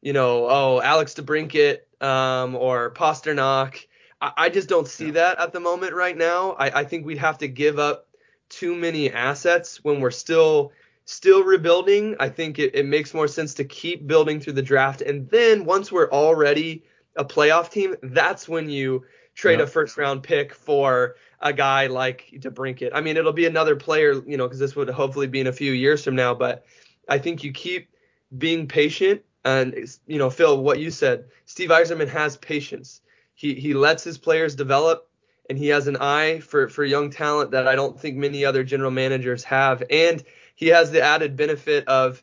you 0.00 0.12
know, 0.12 0.48
oh 0.48 0.80
Alex 0.80 1.14
DeBrincat 1.14 1.80
um, 2.00 2.54
or 2.56 2.90
Pastrnak. 2.92 3.86
I, 4.20 4.32
I 4.36 4.48
just 4.48 4.68
don't 4.68 4.88
see 4.88 5.12
that 5.12 5.38
at 5.38 5.52
the 5.52 5.60
moment 5.60 5.92
right 5.92 6.16
now. 6.16 6.52
I, 6.52 6.80
I 6.80 6.84
think 6.84 7.04
we'd 7.04 7.18
have 7.18 7.38
to 7.38 7.48
give 7.48 7.78
up 7.78 8.08
too 8.48 8.74
many 8.74 9.10
assets 9.10 9.84
when 9.84 10.00
we're 10.00 10.10
still 10.10 10.72
still 11.04 11.44
rebuilding. 11.44 12.16
I 12.18 12.30
think 12.30 12.58
it, 12.58 12.74
it 12.74 12.86
makes 12.86 13.12
more 13.12 13.28
sense 13.28 13.54
to 13.54 13.64
keep 13.64 14.06
building 14.06 14.40
through 14.40 14.54
the 14.54 14.62
draft, 14.62 15.02
and 15.02 15.28
then 15.28 15.66
once 15.66 15.92
we're 15.92 16.10
already 16.10 16.84
a 17.16 17.24
playoff 17.24 17.70
team, 17.70 17.94
that's 18.02 18.48
when 18.48 18.68
you 18.68 19.04
trade 19.34 19.60
a 19.60 19.66
first 19.66 19.96
round 19.96 20.22
pick 20.22 20.54
for 20.54 21.16
a 21.40 21.52
guy 21.52 21.86
like 21.86 22.30
DeBrincat. 22.34 22.90
I 22.94 23.00
mean, 23.00 23.16
it'll 23.16 23.32
be 23.32 23.46
another 23.46 23.76
player, 23.76 24.22
you 24.26 24.36
know, 24.36 24.46
because 24.46 24.58
this 24.58 24.76
would 24.76 24.88
hopefully 24.88 25.26
be 25.26 25.40
in 25.40 25.46
a 25.46 25.52
few 25.52 25.72
years 25.72 26.04
from 26.04 26.16
now. 26.16 26.34
But 26.34 26.64
I 27.08 27.18
think 27.18 27.44
you 27.44 27.52
keep 27.52 27.88
being 28.36 28.66
patient. 28.66 29.22
And 29.44 29.74
you 30.06 30.18
know, 30.18 30.30
Phil, 30.30 30.62
what 30.62 30.78
you 30.78 30.90
said, 30.90 31.26
Steve 31.44 31.68
Yzerman 31.70 32.08
has 32.08 32.36
patience. 32.36 33.02
He 33.34 33.54
he 33.54 33.74
lets 33.74 34.02
his 34.02 34.16
players 34.16 34.54
develop, 34.54 35.08
and 35.50 35.58
he 35.58 35.68
has 35.68 35.86
an 35.86 35.98
eye 35.98 36.40
for 36.40 36.68
for 36.68 36.84
young 36.84 37.10
talent 37.10 37.50
that 37.50 37.68
I 37.68 37.74
don't 37.74 38.00
think 38.00 38.16
many 38.16 38.44
other 38.44 38.64
general 38.64 38.90
managers 38.90 39.44
have. 39.44 39.82
And 39.90 40.24
he 40.54 40.68
has 40.68 40.90
the 40.90 41.02
added 41.02 41.36
benefit 41.36 41.86
of 41.88 42.22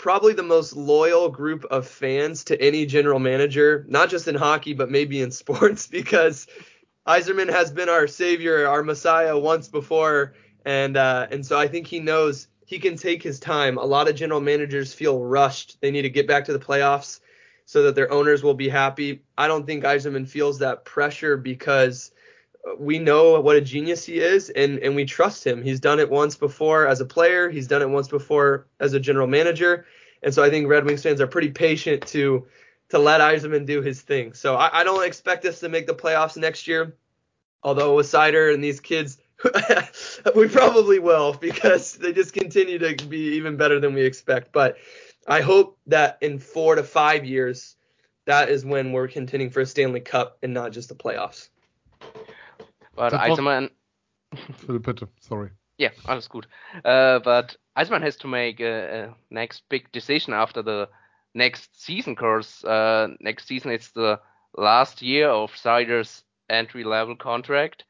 probably 0.00 0.32
the 0.32 0.42
most 0.42 0.74
loyal 0.74 1.28
group 1.28 1.66
of 1.66 1.86
fans 1.86 2.44
to 2.44 2.58
any 2.58 2.86
general 2.86 3.18
manager, 3.18 3.84
not 3.86 4.08
just 4.08 4.26
in 4.28 4.34
hockey, 4.34 4.72
but 4.72 4.90
maybe 4.90 5.20
in 5.20 5.30
sports, 5.42 5.86
because 5.86 6.46
Yzerman 7.06 7.50
has 7.50 7.70
been 7.70 7.90
our 7.90 8.06
savior, 8.06 8.66
our 8.66 8.82
messiah 8.82 9.38
once 9.38 9.68
before, 9.68 10.34
and 10.64 10.96
uh, 10.96 11.26
and 11.30 11.44
so 11.44 11.58
I 11.58 11.68
think 11.68 11.86
he 11.86 12.00
knows 12.00 12.48
he 12.64 12.78
can 12.78 12.96
take 12.96 13.22
his 13.22 13.38
time. 13.38 13.76
A 13.76 13.84
lot 13.84 14.08
of 14.08 14.14
general 14.14 14.40
managers 14.40 14.94
feel 14.94 15.22
rushed; 15.22 15.78
they 15.82 15.90
need 15.90 16.02
to 16.02 16.10
get 16.10 16.26
back 16.26 16.46
to 16.46 16.52
the 16.54 16.58
playoffs 16.58 17.20
so 17.66 17.82
that 17.82 17.94
their 17.94 18.10
owners 18.10 18.42
will 18.42 18.54
be 18.54 18.70
happy. 18.70 19.22
I 19.36 19.48
don't 19.48 19.66
think 19.66 19.84
Yzerman 19.84 20.26
feels 20.26 20.58
that 20.60 20.86
pressure 20.86 21.36
because 21.36 22.10
we 22.78 22.98
know 22.98 23.40
what 23.40 23.56
a 23.56 23.60
genius 23.60 24.04
he 24.04 24.20
is 24.20 24.50
and 24.50 24.78
and 24.80 24.94
we 24.94 25.04
trust 25.04 25.46
him. 25.46 25.62
He's 25.62 25.80
done 25.80 25.98
it 25.98 26.10
once 26.10 26.36
before 26.36 26.86
as 26.86 27.00
a 27.00 27.04
player, 27.06 27.48
he's 27.48 27.66
done 27.66 27.82
it 27.82 27.88
once 27.88 28.08
before 28.08 28.66
as 28.78 28.92
a 28.92 29.00
general 29.00 29.26
manager. 29.26 29.86
And 30.22 30.34
so 30.34 30.42
I 30.42 30.50
think 30.50 30.68
Red 30.68 30.84
Wings 30.84 31.02
fans 31.02 31.20
are 31.20 31.26
pretty 31.26 31.50
patient 31.50 32.06
to 32.08 32.46
to 32.90 32.98
let 32.98 33.20
Yzerman 33.20 33.66
do 33.66 33.82
his 33.82 34.02
thing. 34.02 34.32
So 34.32 34.56
I, 34.56 34.80
I 34.80 34.84
don't 34.84 35.04
expect 35.04 35.44
us 35.44 35.60
to 35.60 35.68
make 35.68 35.86
the 35.86 35.94
playoffs 35.94 36.36
next 36.36 36.66
year. 36.66 36.96
Although 37.62 37.96
with 37.96 38.06
Seider 38.06 38.52
and 38.52 38.64
these 38.64 38.80
kids, 38.80 39.18
we 40.34 40.48
probably 40.48 40.98
will 40.98 41.34
because 41.34 41.92
they 41.94 42.12
just 42.12 42.32
continue 42.32 42.78
to 42.78 43.06
be 43.06 43.36
even 43.36 43.56
better 43.56 43.78
than 43.78 43.94
we 43.94 44.02
expect. 44.02 44.52
But 44.52 44.76
I 45.26 45.40
hope 45.40 45.78
that 45.86 46.18
in 46.20 46.38
four 46.38 46.74
to 46.74 46.82
five 46.82 47.24
years, 47.24 47.76
that 48.24 48.48
is 48.48 48.64
when 48.64 48.92
we're 48.92 49.08
contending 49.08 49.50
for 49.50 49.60
a 49.60 49.66
Stanley 49.66 50.00
Cup 50.00 50.38
and 50.42 50.52
not 50.52 50.72
just 50.72 50.88
the 50.88 50.94
playoffs. 50.94 51.48
But 53.00 53.14
Yzerman. 53.14 53.70
Philipp, 54.56 54.82
bitte, 54.86 55.08
sorry. 55.20 55.50
Yeah, 55.78 55.92
alles 56.06 56.28
gut. 56.28 56.46
Uh, 56.84 57.18
but 57.20 57.56
Yzerman 57.74 58.02
has 58.02 58.16
to 58.16 58.28
make 58.28 58.60
a, 58.60 59.04
a, 59.04 59.14
next 59.30 59.62
big 59.70 59.90
decision 59.90 60.34
after 60.34 60.60
the 60.62 60.88
next 61.34 61.82
season 61.82 62.14
course. 62.14 62.62
Uh, 62.62 63.08
next 63.20 63.46
season 63.46 63.70
it's 63.70 63.90
the 63.92 64.20
last 64.54 65.00
year 65.00 65.30
of 65.30 65.56
Seider's 65.56 66.24
entry 66.50 66.84
level 66.84 67.16
contract. 67.16 67.84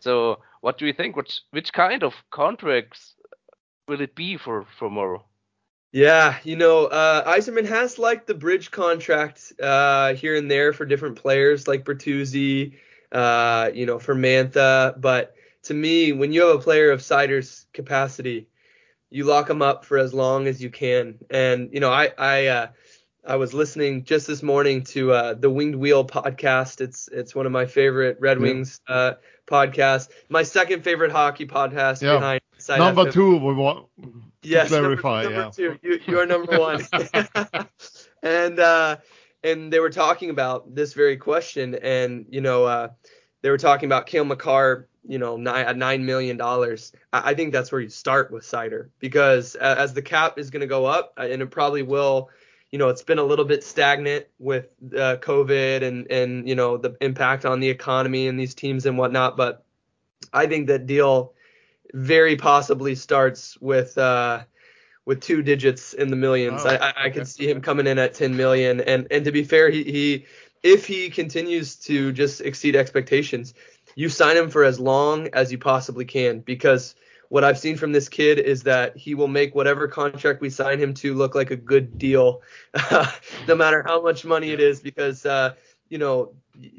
So 0.00 0.40
what 0.62 0.78
do 0.78 0.86
you 0.86 0.92
think? 0.92 1.14
Which 1.14 1.42
which 1.52 1.72
kind 1.72 2.02
of 2.02 2.14
contracts 2.30 3.14
will 3.86 4.00
it 4.00 4.16
be 4.16 4.36
for 4.36 4.66
for 4.78 4.90
Morrow? 4.90 5.24
Yeah, 5.92 6.38
you 6.42 6.56
know, 6.56 6.86
uh, 6.86 7.36
Yzerman 7.36 7.68
has 7.68 7.98
like 7.98 8.26
the 8.26 8.34
bridge 8.34 8.72
contract 8.72 9.52
uh, 9.62 10.14
here 10.14 10.34
and 10.34 10.50
there 10.50 10.72
for 10.72 10.84
different 10.84 11.16
players 11.16 11.68
like 11.68 11.84
Bertuzzi, 11.84 12.74
uh, 13.12 13.70
you 13.74 13.86
know, 13.86 13.98
for 13.98 14.14
Mantha. 14.14 15.00
But 15.00 15.34
to 15.64 15.74
me, 15.74 16.12
when 16.12 16.32
you 16.32 16.46
have 16.46 16.56
a 16.56 16.62
player 16.62 16.90
of 16.90 17.00
Seider's 17.00 17.66
capacity, 17.72 18.48
you 19.10 19.24
lock 19.24 19.46
them 19.46 19.62
up 19.62 19.84
for 19.84 19.98
as 19.98 20.12
long 20.12 20.46
as 20.46 20.62
you 20.62 20.70
can. 20.70 21.18
And 21.30 21.70
you 21.72 21.80
know, 21.80 21.92
I 21.92 22.12
I 22.18 22.46
uh, 22.46 22.66
I 23.26 23.36
was 23.36 23.52
listening 23.52 24.04
just 24.04 24.26
this 24.26 24.42
morning 24.42 24.84
to 24.84 25.12
uh, 25.12 25.34
the 25.34 25.50
Winged 25.50 25.76
Wheel 25.76 26.04
podcast. 26.04 26.80
It's 26.80 27.08
it's 27.08 27.34
one 27.34 27.46
of 27.46 27.52
my 27.52 27.66
favorite 27.66 28.18
Red 28.20 28.38
Wings 28.38 28.80
uh, 28.88 29.14
podcasts. 29.46 30.08
My 30.28 30.42
second 30.42 30.82
favorite 30.82 31.12
hockey 31.12 31.46
podcast 31.46 32.02
yeah. 32.02 32.14
behind. 32.14 32.40
Side 32.58 32.78
number 32.78 33.04
FM. 33.04 33.12
two, 33.12 33.36
we 33.36 33.52
want 33.54 33.86
yes, 34.42 34.68
clarify. 34.68 35.24
Number, 35.24 35.38
number 35.38 35.62
yeah. 35.62 35.68
two, 35.70 35.78
you, 35.82 36.00
you 36.06 36.18
are 36.18 36.26
number 36.26 36.58
one. 36.58 36.86
and 38.22 38.58
uh, 38.58 38.96
and 39.42 39.72
they 39.72 39.80
were 39.80 39.90
talking 39.90 40.30
about 40.30 40.74
this 40.74 40.92
very 40.94 41.16
question, 41.16 41.74
and 41.76 42.26
you 42.28 42.40
know, 42.40 42.64
uh, 42.64 42.88
they 43.42 43.50
were 43.50 43.58
talking 43.58 43.86
about 43.86 44.06
Cale 44.06 44.24
Makar, 44.24 44.88
you 45.06 45.18
know, 45.18 45.36
nine, 45.36 45.78
nine 45.78 46.04
million 46.04 46.36
dollars. 46.36 46.92
I, 47.12 47.30
I, 47.30 47.34
think 47.34 47.52
that's 47.52 47.70
where 47.70 47.80
you 47.80 47.88
start 47.88 48.30
with 48.30 48.44
Seider 48.44 48.88
because 48.98 49.54
as 49.56 49.94
the 49.94 50.02
cap 50.02 50.38
is 50.38 50.50
going 50.50 50.60
to 50.60 50.66
go 50.66 50.84
up, 50.84 51.14
uh, 51.18 51.28
and 51.30 51.42
it 51.42 51.50
probably 51.50 51.82
will. 51.82 52.30
You 52.72 52.80
know, 52.80 52.88
it's 52.88 53.02
been 53.02 53.20
a 53.20 53.24
little 53.24 53.44
bit 53.44 53.62
stagnant 53.62 54.26
with 54.38 54.66
uh, 54.92 55.16
COVID 55.20 55.82
and 55.82 56.10
and 56.10 56.48
you 56.48 56.54
know 56.54 56.76
the 56.76 56.96
impact 57.00 57.44
on 57.44 57.60
the 57.60 57.68
economy 57.68 58.26
and 58.26 58.38
these 58.38 58.54
teams 58.54 58.86
and 58.86 58.98
whatnot. 58.98 59.36
But 59.36 59.64
I 60.32 60.46
think 60.46 60.66
that 60.66 60.86
deal 60.86 61.32
very 61.94 62.36
possibly 62.36 62.94
starts 62.94 63.56
with 63.60 63.96
uh, 63.96 64.44
with 65.06 65.20
two 65.22 65.40
digits 65.40 65.94
in 65.94 66.08
the 66.08 66.16
millions. 66.16 66.62
Oh, 66.64 66.68
I, 66.68 66.88
I, 66.88 66.94
I 67.04 67.10
could 67.10 67.26
see 67.26 67.48
him 67.48 67.62
coming 67.62 67.86
in 67.86 67.98
at 67.98 68.12
10 68.12 68.36
million. 68.36 68.80
And 68.82 69.06
and 69.10 69.24
to 69.24 69.32
be 69.32 69.44
fair, 69.44 69.70
he, 69.70 69.84
he 69.84 70.26
if 70.62 70.86
he 70.86 71.08
continues 71.08 71.76
to 71.76 72.12
just 72.12 72.42
exceed 72.42 72.76
expectations, 72.76 73.54
you 73.94 74.08
sign 74.10 74.36
him 74.36 74.50
for 74.50 74.64
as 74.64 74.78
long 74.78 75.28
as 75.32 75.50
you 75.50 75.58
possibly 75.58 76.04
can 76.04 76.40
because 76.40 76.96
what 77.28 77.44
I've 77.44 77.58
seen 77.58 77.76
from 77.76 77.92
this 77.92 78.08
kid 78.08 78.38
is 78.38 78.62
that 78.64 78.96
he 78.96 79.14
will 79.14 79.28
make 79.28 79.54
whatever 79.54 79.88
contract 79.88 80.40
we 80.40 80.50
sign 80.50 80.78
him 80.78 80.94
to 80.94 81.14
look 81.14 81.34
like 81.34 81.50
a 81.50 81.56
good 81.56 81.98
deal, 81.98 82.42
no 83.48 83.56
matter 83.56 83.82
how 83.84 84.00
much 84.00 84.24
money 84.24 84.50
it 84.50 84.60
is, 84.60 84.80
because 84.80 85.26
uh, 85.26 85.54
you 85.88 85.98
know 85.98 86.32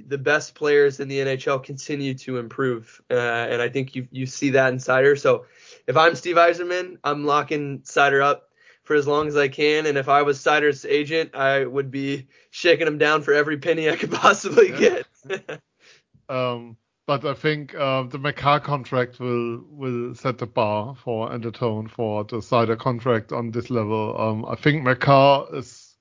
the 0.07 0.17
best 0.17 0.55
players 0.55 0.99
in 0.99 1.07
the 1.07 1.19
NHL 1.19 1.63
continue 1.63 2.13
to 2.15 2.37
improve, 2.37 3.01
uh, 3.11 3.13
and 3.13 3.61
I 3.61 3.69
think 3.69 3.95
you 3.95 4.07
you 4.11 4.25
see 4.25 4.51
that 4.51 4.71
in 4.71 4.79
Seider. 4.79 5.19
So 5.19 5.45
if 5.87 5.95
I'm 5.95 6.15
Steve 6.15 6.35
Yzerman, 6.35 6.97
I'm 7.03 7.25
locking 7.25 7.79
Seider 7.79 8.21
up 8.21 8.49
for 8.83 8.95
as 8.95 9.07
long 9.07 9.27
as 9.27 9.35
I 9.35 9.47
can. 9.47 9.85
And 9.85 9.97
if 9.97 10.09
I 10.09 10.21
was 10.21 10.39
Seider's 10.39 10.85
agent, 10.85 11.33
I 11.33 11.65
would 11.65 11.91
be 11.91 12.27
shaking 12.51 12.87
him 12.87 12.97
down 12.97 13.21
for 13.23 13.33
every 13.33 13.57
penny 13.57 13.89
I 13.89 13.95
could 13.95 14.11
possibly 14.25 14.71
yeah. 14.71 15.01
get. 15.27 15.61
um, 16.29 16.77
but 17.05 17.25
I 17.25 17.33
think 17.33 17.73
uh, 17.73 18.03
the 18.03 18.19
Makar 18.19 18.59
contract 18.59 19.19
will 19.19 19.63
will 19.69 20.13
set 20.13 20.37
the 20.37 20.45
bar 20.45 20.93
for 20.95 21.31
and 21.31 21.41
the 21.41 21.51
tone 21.51 21.87
for 21.87 22.25
the 22.25 22.37
Seider 22.37 22.77
contract 22.77 23.31
on 23.31 23.51
this 23.51 23.69
level. 23.69 24.19
Um, 24.19 24.45
I 24.45 24.55
think 24.55 24.83
Makar 24.83 25.47
is 25.55 25.95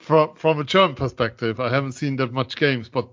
from 0.00 0.34
from 0.36 0.60
a 0.60 0.64
German 0.64 0.96
perspective. 0.96 1.60
I 1.60 1.70
haven't 1.70 1.92
seen 1.92 2.16
that 2.16 2.32
much 2.32 2.56
games, 2.56 2.90
but 2.90 3.08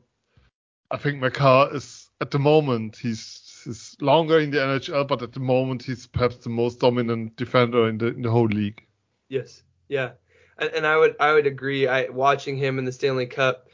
I 0.91 0.97
think 0.97 1.21
Makar 1.21 1.73
is 1.73 2.09
at 2.19 2.31
the 2.31 2.39
moment 2.39 2.97
he's 2.97 3.42
is 3.67 3.95
longer 4.01 4.39
in 4.39 4.51
the 4.51 4.57
NHL, 4.57 5.07
but 5.07 5.21
at 5.21 5.33
the 5.33 5.39
moment 5.39 5.83
he's 5.83 6.07
perhaps 6.07 6.37
the 6.37 6.49
most 6.49 6.79
dominant 6.79 7.35
defender 7.35 7.87
in 7.89 7.97
the 7.97 8.07
in 8.07 8.21
the 8.21 8.31
whole 8.31 8.47
league. 8.47 8.85
Yes, 9.29 9.63
yeah, 9.89 10.11
and, 10.57 10.69
and 10.71 10.87
I 10.87 10.97
would 10.97 11.15
I 11.19 11.33
would 11.33 11.47
agree. 11.47 11.87
I 11.87 12.09
watching 12.09 12.57
him 12.57 12.79
in 12.79 12.85
the 12.85 12.91
Stanley 12.91 13.27
Cup. 13.27 13.67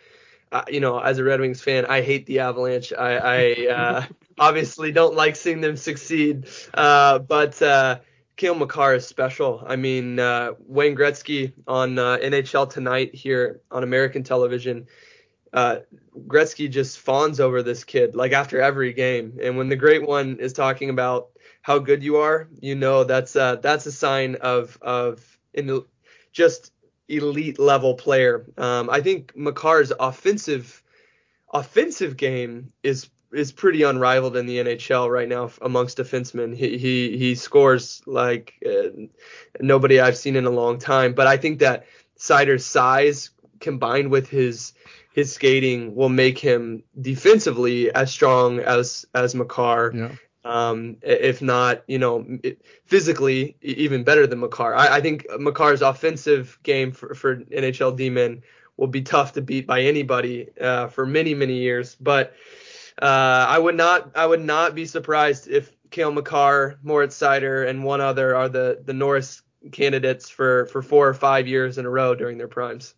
Uh, 0.52 0.64
you 0.68 0.80
know, 0.80 0.98
as 0.98 1.20
a 1.20 1.24
Red 1.24 1.40
Wings 1.40 1.62
fan, 1.62 1.86
I 1.86 2.02
hate 2.02 2.26
the 2.26 2.40
Avalanche. 2.40 2.92
I, 2.92 3.18
I 3.18 3.68
uh, 3.72 4.06
obviously 4.40 4.92
don't 4.92 5.14
like 5.14 5.36
seeing 5.36 5.62
them 5.62 5.78
succeed. 5.78 6.48
Uh, 6.74 7.20
but 7.20 7.62
uh, 7.62 8.00
Cale 8.36 8.56
Makar 8.56 8.96
is 8.96 9.06
special. 9.06 9.64
I 9.68 9.76
mean, 9.76 10.18
uh, 10.18 10.54
Wayne 10.66 10.96
Gretzky 10.96 11.54
on 11.68 12.00
uh, 12.00 12.18
NHL 12.18 12.68
Tonight 12.68 13.14
here 13.14 13.62
on 13.70 13.84
American 13.84 14.24
television 14.24 14.88
uh, 15.54 15.78
Gretzky 16.28 16.70
just 16.70 17.00
fawns 17.00 17.40
over 17.40 17.64
this 17.64 17.84
kid 17.84 18.16
like 18.16 18.32
after 18.32 18.62
every 18.62 18.94
game. 18.94 19.40
And 19.42 19.58
when 19.58 19.70
the 19.70 19.76
great 19.76 20.06
one 20.06 20.38
is 20.40 20.54
talking 20.54 20.90
about 20.90 21.30
how 21.62 21.80
good 21.80 22.04
you 22.04 22.18
are, 22.18 22.48
you 22.62 22.76
know 22.76 23.04
that's 23.04 23.36
uh, 23.36 23.58
that's 23.58 23.86
a 23.86 23.92
sign 23.92 24.36
of 24.36 24.78
of 24.82 25.40
in 25.54 25.84
just 26.32 26.72
elite 27.08 27.60
level 27.60 27.96
player. 27.96 28.46
Um, 28.58 28.90
I 28.90 29.02
think 29.02 29.34
Makar's 29.36 29.92
offensive 30.00 30.84
offensive 31.52 32.16
game 32.18 32.72
is 32.84 33.10
is 33.32 33.52
pretty 33.52 33.84
unrivaled 33.84 34.36
in 34.36 34.46
the 34.46 34.58
NHL 34.58 35.10
right 35.10 35.28
now 35.28 35.52
amongst 35.62 35.98
defensemen. 35.98 36.56
He 36.56 36.78
he 36.78 37.18
he 37.18 37.36
scores 37.36 38.02
like 38.06 38.54
uh, 38.66 38.90
nobody 39.60 40.00
I've 40.00 40.18
seen 40.18 40.36
in 40.36 40.46
a 40.46 40.52
long 40.52 40.80
time. 40.80 41.14
But 41.14 41.28
I 41.28 41.38
think 41.38 41.60
that 41.60 41.86
Seider's 42.16 42.66
size 42.66 43.32
combined 43.60 44.10
with 44.10 44.30
his 44.30 44.74
his 45.20 45.34
skating 45.34 45.96
will 45.96 46.10
make 46.10 46.40
him 46.40 46.82
defensively 47.02 47.92
as 47.92 48.10
strong 48.10 48.60
as 48.60 49.06
as 49.14 49.36
Makar. 49.36 49.92
Yeah. 49.94 50.12
Um, 50.46 50.96
if 51.02 51.42
not, 51.42 51.84
you 51.88 52.00
know, 52.00 52.26
physically 52.86 53.58
even 53.62 54.06
better 54.06 54.26
than 54.26 54.40
Makar. 54.40 54.74
I, 54.74 54.96
I 54.96 55.02
think 55.02 55.28
Makar's 55.38 55.82
offensive 55.82 56.58
game 56.64 56.94
for, 56.94 57.14
for 57.14 57.36
NHL 57.36 57.98
D-men 57.98 58.42
will 58.78 58.88
be 58.88 59.02
tough 59.02 59.34
to 59.34 59.42
beat 59.42 59.68
by 59.68 59.82
anybody 59.82 60.48
uh, 60.60 60.88
for 60.88 61.06
many 61.06 61.34
many 61.34 61.58
years. 61.58 61.96
But 62.00 62.34
uh, 63.02 63.46
I 63.56 63.60
would 63.60 63.76
not 63.76 64.12
I 64.16 64.26
would 64.26 64.42
not 64.42 64.74
be 64.74 64.86
surprised 64.86 65.50
if 65.50 65.76
Cale 65.92 66.14
Makar, 66.14 66.80
Moritz 66.82 67.20
Seider, 67.20 67.68
and 67.68 67.84
one 67.84 68.00
other 68.00 68.38
are 68.38 68.48
the 68.48 68.82
the 68.86 68.94
Norris 68.94 69.42
candidates 69.74 70.30
for 70.30 70.68
for 70.68 70.82
four 70.82 71.10
or 71.10 71.14
five 71.14 71.46
years 71.46 71.78
in 71.78 71.86
a 71.86 71.90
row 71.90 72.16
during 72.16 72.38
their 72.38 72.48
primes. 72.48 72.96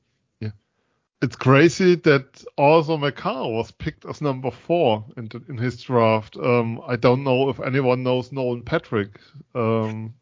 It's 1.22 1.36
crazy 1.36 1.96
that 1.96 2.44
also 2.58 2.98
Makar 2.98 3.48
was 3.48 3.70
picked 3.72 4.06
as 4.06 4.22
number 4.22 4.50
four 4.50 5.06
in 5.18 5.30
in 5.48 5.58
his 5.58 5.82
draft. 5.82 6.36
Um, 6.36 6.82
I 6.88 6.96
don't 6.96 7.24
know 7.24 7.50
if 7.50 7.60
anyone 7.60 8.02
knows 8.04 8.32
Nolan 8.32 8.64
Patrick. 8.64 9.20
Um, 9.54 10.16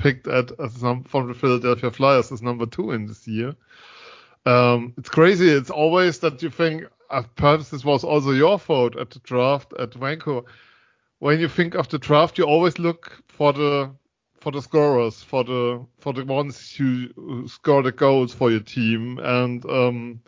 picked 0.00 0.26
at 0.26 0.50
as 0.58 0.78
from 0.78 1.28
the 1.28 1.34
Philadelphia 1.34 1.90
Flyers 1.90 2.32
as 2.32 2.42
number 2.42 2.66
two 2.66 2.90
in 2.90 3.06
this 3.06 3.28
year. 3.28 3.54
Um, 4.46 4.94
it's 4.96 5.10
crazy. 5.10 5.48
It's 5.50 5.70
always 5.70 6.18
that 6.20 6.42
you 6.42 6.50
think 6.50 6.84
uh, 7.10 7.22
perhaps 7.36 7.68
this 7.68 7.84
was 7.84 8.02
also 8.02 8.30
your 8.30 8.58
fault 8.58 8.96
at 8.96 9.10
the 9.10 9.18
draft 9.20 9.72
at 9.78 9.94
Vancouver. 9.94 10.46
When 11.18 11.38
you 11.38 11.48
think 11.48 11.74
of 11.74 11.88
the 11.88 11.98
draft, 11.98 12.38
you 12.38 12.44
always 12.44 12.78
look 12.78 13.22
for 13.28 13.52
the 13.52 13.90
for 14.40 14.50
the 14.50 14.62
scorers, 14.62 15.22
for 15.22 15.44
the 15.44 15.84
for 15.98 16.14
the 16.14 16.24
ones 16.24 16.74
who 16.74 17.46
score 17.46 17.82
the 17.82 17.92
goals 17.92 18.32
for 18.32 18.50
your 18.50 18.60
team, 18.60 19.18
and 19.22 19.64
um, 19.66 20.20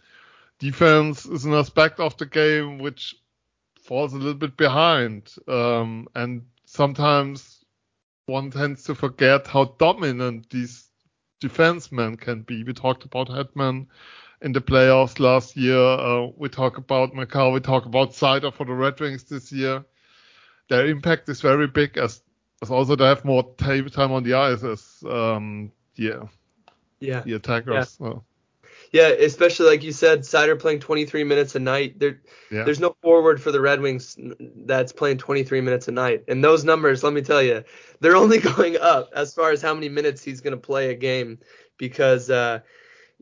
defense 0.62 1.26
is 1.26 1.44
an 1.44 1.54
aspect 1.54 1.98
of 1.98 2.16
the 2.18 2.26
game 2.26 2.78
which 2.78 3.16
falls 3.82 4.12
a 4.12 4.16
little 4.16 4.34
bit 4.34 4.56
behind, 4.56 5.28
um, 5.48 6.06
and 6.14 6.42
sometimes 6.66 7.64
one 8.26 8.52
tends 8.52 8.84
to 8.84 8.94
forget 8.94 9.48
how 9.48 9.64
dominant 9.64 10.48
these 10.50 10.86
defensemen 11.42 12.18
can 12.18 12.42
be. 12.42 12.62
We 12.62 12.72
talked 12.74 13.04
about 13.04 13.28
Hedman 13.28 13.88
in 14.40 14.52
the 14.52 14.60
playoffs 14.60 15.18
last 15.18 15.56
year. 15.56 15.76
Uh, 15.76 16.28
we 16.36 16.48
talk 16.48 16.78
about 16.78 17.12
Makar, 17.12 17.50
we 17.50 17.58
talk 17.58 17.86
about 17.86 18.12
Seider 18.12 18.54
for 18.54 18.64
the 18.64 18.72
Red 18.72 19.00
Wings 19.00 19.24
this 19.24 19.50
year. 19.50 19.84
Their 20.68 20.86
impact 20.86 21.28
is 21.28 21.40
very 21.40 21.66
big 21.66 21.98
as, 21.98 22.22
as 22.62 22.70
also 22.70 22.94
they 22.94 23.04
have 23.04 23.24
more 23.24 23.52
time 23.56 24.12
on 24.12 24.22
the 24.22 24.34
ice 24.34 24.62
as 24.62 25.02
um, 25.10 25.72
yeah, 25.96 26.22
yeah, 27.00 27.22
the 27.22 27.32
attackers. 27.32 27.98
Yeah. 28.00 28.20
Yeah, 28.93 29.09
especially 29.09 29.66
like 29.66 29.82
you 29.82 29.93
said, 29.93 30.20
Seider 30.20 30.59
playing 30.59 30.80
23 30.80 31.24
minutes 31.24 31.55
a 31.55 31.59
night. 31.59 31.99
There, 31.99 32.20
yeah. 32.51 32.64
there's 32.64 32.78
no 32.78 32.95
forward 33.01 33.40
for 33.40 33.51
the 33.51 33.61
Red 33.61 33.80
Wings 33.80 34.18
that's 34.66 34.93
playing 34.93 35.16
23 35.16 35.62
minutes 35.62 35.88
a 35.88 35.93
night. 35.93 36.24
And 36.28 36.45
those 36.45 36.62
numbers, 36.62 37.03
let 37.03 37.14
me 37.14 37.22
tell 37.22 37.43
you, 37.43 37.64
they're 38.01 38.16
only 38.16 38.38
going 38.57 38.76
up 38.76 39.11
as 39.16 39.32
far 39.32 39.51
as 39.51 39.62
how 39.62 39.72
many 39.72 39.88
minutes 39.88 40.22
he's 40.22 40.43
going 40.43 40.55
to 40.55 40.61
play 40.61 40.90
a 40.90 40.95
game 40.95 41.38
because 41.78 42.28
uh, 42.28 42.61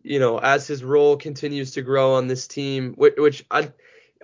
you 0.03 0.19
know, 0.19 0.39
as 0.39 0.67
his 0.67 0.83
role 0.83 1.17
continues 1.17 1.73
to 1.73 1.83
grow 1.83 2.15
on 2.15 2.27
this 2.27 2.47
team, 2.47 2.95
which, 2.97 3.15
which 3.17 3.45
I 3.51 3.71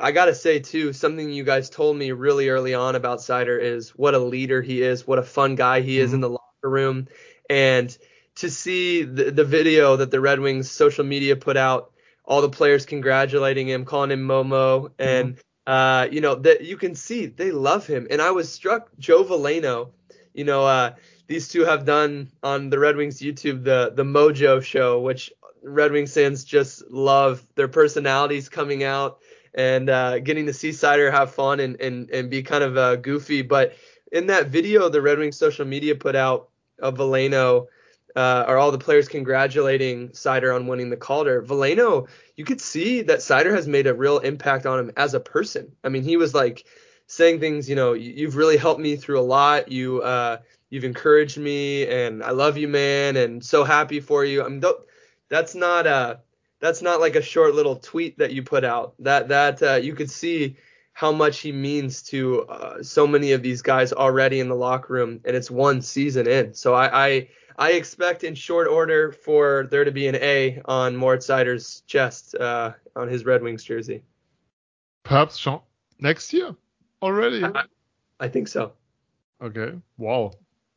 I 0.00 0.12
gotta 0.12 0.34
say 0.34 0.58
too, 0.60 0.92
something 0.92 1.30
you 1.30 1.44
guys 1.44 1.70
told 1.70 1.96
me 1.96 2.12
really 2.12 2.48
early 2.48 2.74
on 2.74 2.96
about 2.96 3.20
Seider 3.20 3.60
is 3.60 3.90
what 3.90 4.14
a 4.14 4.18
leader 4.18 4.60
he 4.62 4.82
is, 4.82 5.06
what 5.06 5.18
a 5.18 5.22
fun 5.22 5.54
guy 5.54 5.80
he 5.80 5.98
is 5.98 6.08
mm-hmm. 6.08 6.14
in 6.16 6.20
the 6.20 6.30
locker 6.30 6.70
room, 6.70 7.08
and 7.48 7.96
to 8.36 8.50
see 8.50 9.02
the, 9.02 9.30
the 9.30 9.44
video 9.44 9.96
that 9.96 10.10
the 10.10 10.20
Red 10.20 10.40
Wings 10.40 10.70
social 10.70 11.04
media 11.04 11.36
put 11.36 11.56
out, 11.56 11.92
all 12.24 12.42
the 12.42 12.48
players 12.48 12.86
congratulating 12.86 13.68
him, 13.68 13.84
calling 13.84 14.10
him 14.10 14.26
Momo, 14.26 14.90
and 14.98 15.36
mm-hmm. 15.36 15.72
uh, 15.72 16.08
you 16.10 16.20
know 16.20 16.34
that 16.34 16.62
you 16.64 16.76
can 16.76 16.94
see 16.94 17.26
they 17.26 17.50
love 17.50 17.86
him. 17.86 18.06
And 18.10 18.20
I 18.20 18.30
was 18.30 18.52
struck, 18.52 18.90
Joe 18.98 19.24
Veleno, 19.24 19.90
you 20.34 20.44
know, 20.44 20.66
uh, 20.66 20.94
these 21.26 21.48
two 21.48 21.64
have 21.64 21.84
done 21.84 22.30
on 22.42 22.70
the 22.70 22.78
Red 22.78 22.96
Wings 22.96 23.20
YouTube 23.20 23.64
the 23.64 23.92
the 23.94 24.04
Mojo 24.04 24.62
show, 24.62 25.00
which 25.00 25.32
Red 25.62 25.92
Wings 25.92 26.14
fans 26.14 26.44
just 26.44 26.88
love 26.90 27.44
their 27.54 27.68
personalities 27.68 28.48
coming 28.48 28.84
out 28.84 29.18
and 29.54 29.88
uh, 29.88 30.18
getting 30.18 30.46
to 30.46 30.52
see 30.52 30.68
Seider 30.68 31.10
have 31.10 31.34
fun 31.34 31.60
and 31.60 31.80
and 31.80 32.10
and 32.10 32.30
be 32.30 32.42
kind 32.42 32.62
of 32.62 32.76
uh, 32.76 32.96
goofy. 32.96 33.42
But 33.42 33.74
in 34.12 34.26
that 34.26 34.48
video, 34.48 34.88
the 34.88 35.02
Red 35.02 35.18
Wings 35.18 35.36
social 35.36 35.64
media 35.64 35.94
put 35.94 36.14
out 36.14 36.50
of 36.78 36.96
Veleno, 36.96 37.66
uh, 38.16 38.44
are 38.46 38.56
all 38.56 38.72
the 38.72 38.78
players 38.78 39.08
congratulating 39.08 40.08
Seider 40.08 40.54
on 40.54 40.66
winning 40.66 40.90
the 40.90 40.96
Calder. 40.96 41.42
Veleno, 41.42 42.08
you 42.34 42.44
could 42.44 42.60
see 42.60 43.02
that 43.02 43.18
Seider 43.18 43.54
has 43.54 43.68
made 43.68 43.86
a 43.86 43.94
real 43.94 44.18
impact 44.18 44.64
on 44.66 44.78
him 44.78 44.92
as 44.96 45.14
a 45.14 45.20
person. 45.20 45.72
I 45.84 45.90
mean, 45.90 46.02
he 46.02 46.16
was 46.16 46.34
like 46.34 46.64
saying 47.06 47.40
things, 47.40 47.68
you 47.68 47.76
know, 47.76 47.92
you've 47.92 48.36
really 48.36 48.56
helped 48.56 48.80
me 48.80 48.96
through 48.96 49.20
a 49.20 49.22
lot. 49.22 49.70
You 49.70 50.00
uh, 50.02 50.38
you've 50.70 50.84
encouraged 50.84 51.38
me, 51.38 51.86
and 51.86 52.22
I 52.22 52.30
love 52.30 52.56
you, 52.56 52.68
man, 52.68 53.16
and 53.16 53.44
so 53.44 53.64
happy 53.64 54.00
for 54.00 54.24
you. 54.24 54.42
I 54.42 54.48
mean, 54.48 54.60
th- 54.62 54.74
that's 55.28 55.54
not 55.54 55.86
a 55.86 56.20
that's 56.60 56.82
not 56.82 57.00
like 57.00 57.16
a 57.16 57.22
short 57.22 57.54
little 57.54 57.76
tweet 57.76 58.18
that 58.18 58.32
you 58.32 58.42
put 58.42 58.64
out. 58.64 58.94
That 59.00 59.28
that 59.28 59.62
uh, 59.62 59.74
you 59.74 59.94
could 59.94 60.10
see 60.10 60.56
how 60.92 61.12
much 61.12 61.40
he 61.40 61.52
means 61.52 62.02
to 62.04 62.42
uh, 62.44 62.82
so 62.82 63.06
many 63.06 63.32
of 63.32 63.42
these 63.42 63.60
guys 63.60 63.92
already 63.92 64.40
in 64.40 64.48
the 64.48 64.54
locker 64.54 64.94
room, 64.94 65.20
and 65.26 65.36
it's 65.36 65.50
one 65.50 65.82
season 65.82 66.26
in. 66.26 66.54
So 66.54 66.72
I 66.72 67.06
I, 67.06 67.28
I 67.58 67.72
expect 67.72 68.24
in 68.24 68.34
short 68.34 68.68
order 68.68 69.12
for 69.12 69.66
there 69.70 69.84
to 69.84 69.90
be 69.90 70.06
an 70.08 70.16
A 70.16 70.60
on 70.66 70.96
Moritz 70.96 71.26
Seider's 71.26 71.82
chest 71.86 72.34
uh, 72.34 72.72
on 72.94 73.08
his 73.08 73.24
Red 73.24 73.42
Wings 73.42 73.64
jersey. 73.64 74.02
Perhaps 75.04 75.38
Sean, 75.38 75.60
next 75.98 76.32
year 76.32 76.54
already. 77.02 77.44
I, 77.44 77.64
I, 78.20 78.28
think 78.28 78.48
so. 78.48 78.72
Okay. 79.40 79.72
Wow. 79.96 80.32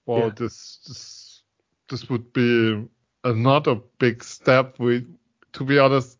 Wow. 0.05 0.17
Yeah. 0.17 0.29
This 0.35 0.79
this 0.87 1.41
this 1.89 2.09
would 2.09 2.31
be 2.31 2.87
another 3.23 3.75
big 3.97 4.23
step. 4.23 4.79
We, 4.79 5.05
to 5.53 5.63
be 5.65 5.79
honest, 5.79 6.17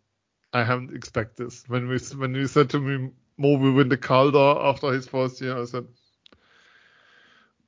I 0.51 0.63
haven't 0.63 0.93
expected 0.93 1.45
this. 1.45 1.63
When 1.69 1.87
we 1.87 1.99
when 2.17 2.35
you 2.35 2.47
said 2.47 2.69
to 2.71 2.79
me, 2.79 3.11
Mo 3.37 3.57
will 3.57 3.73
win 3.73 3.87
the 3.87 3.97
Calder 3.97 4.59
after 4.59 4.91
his 4.91 5.07
first 5.07 5.39
year, 5.39 5.57
I 5.61 5.65
said, 5.65 5.87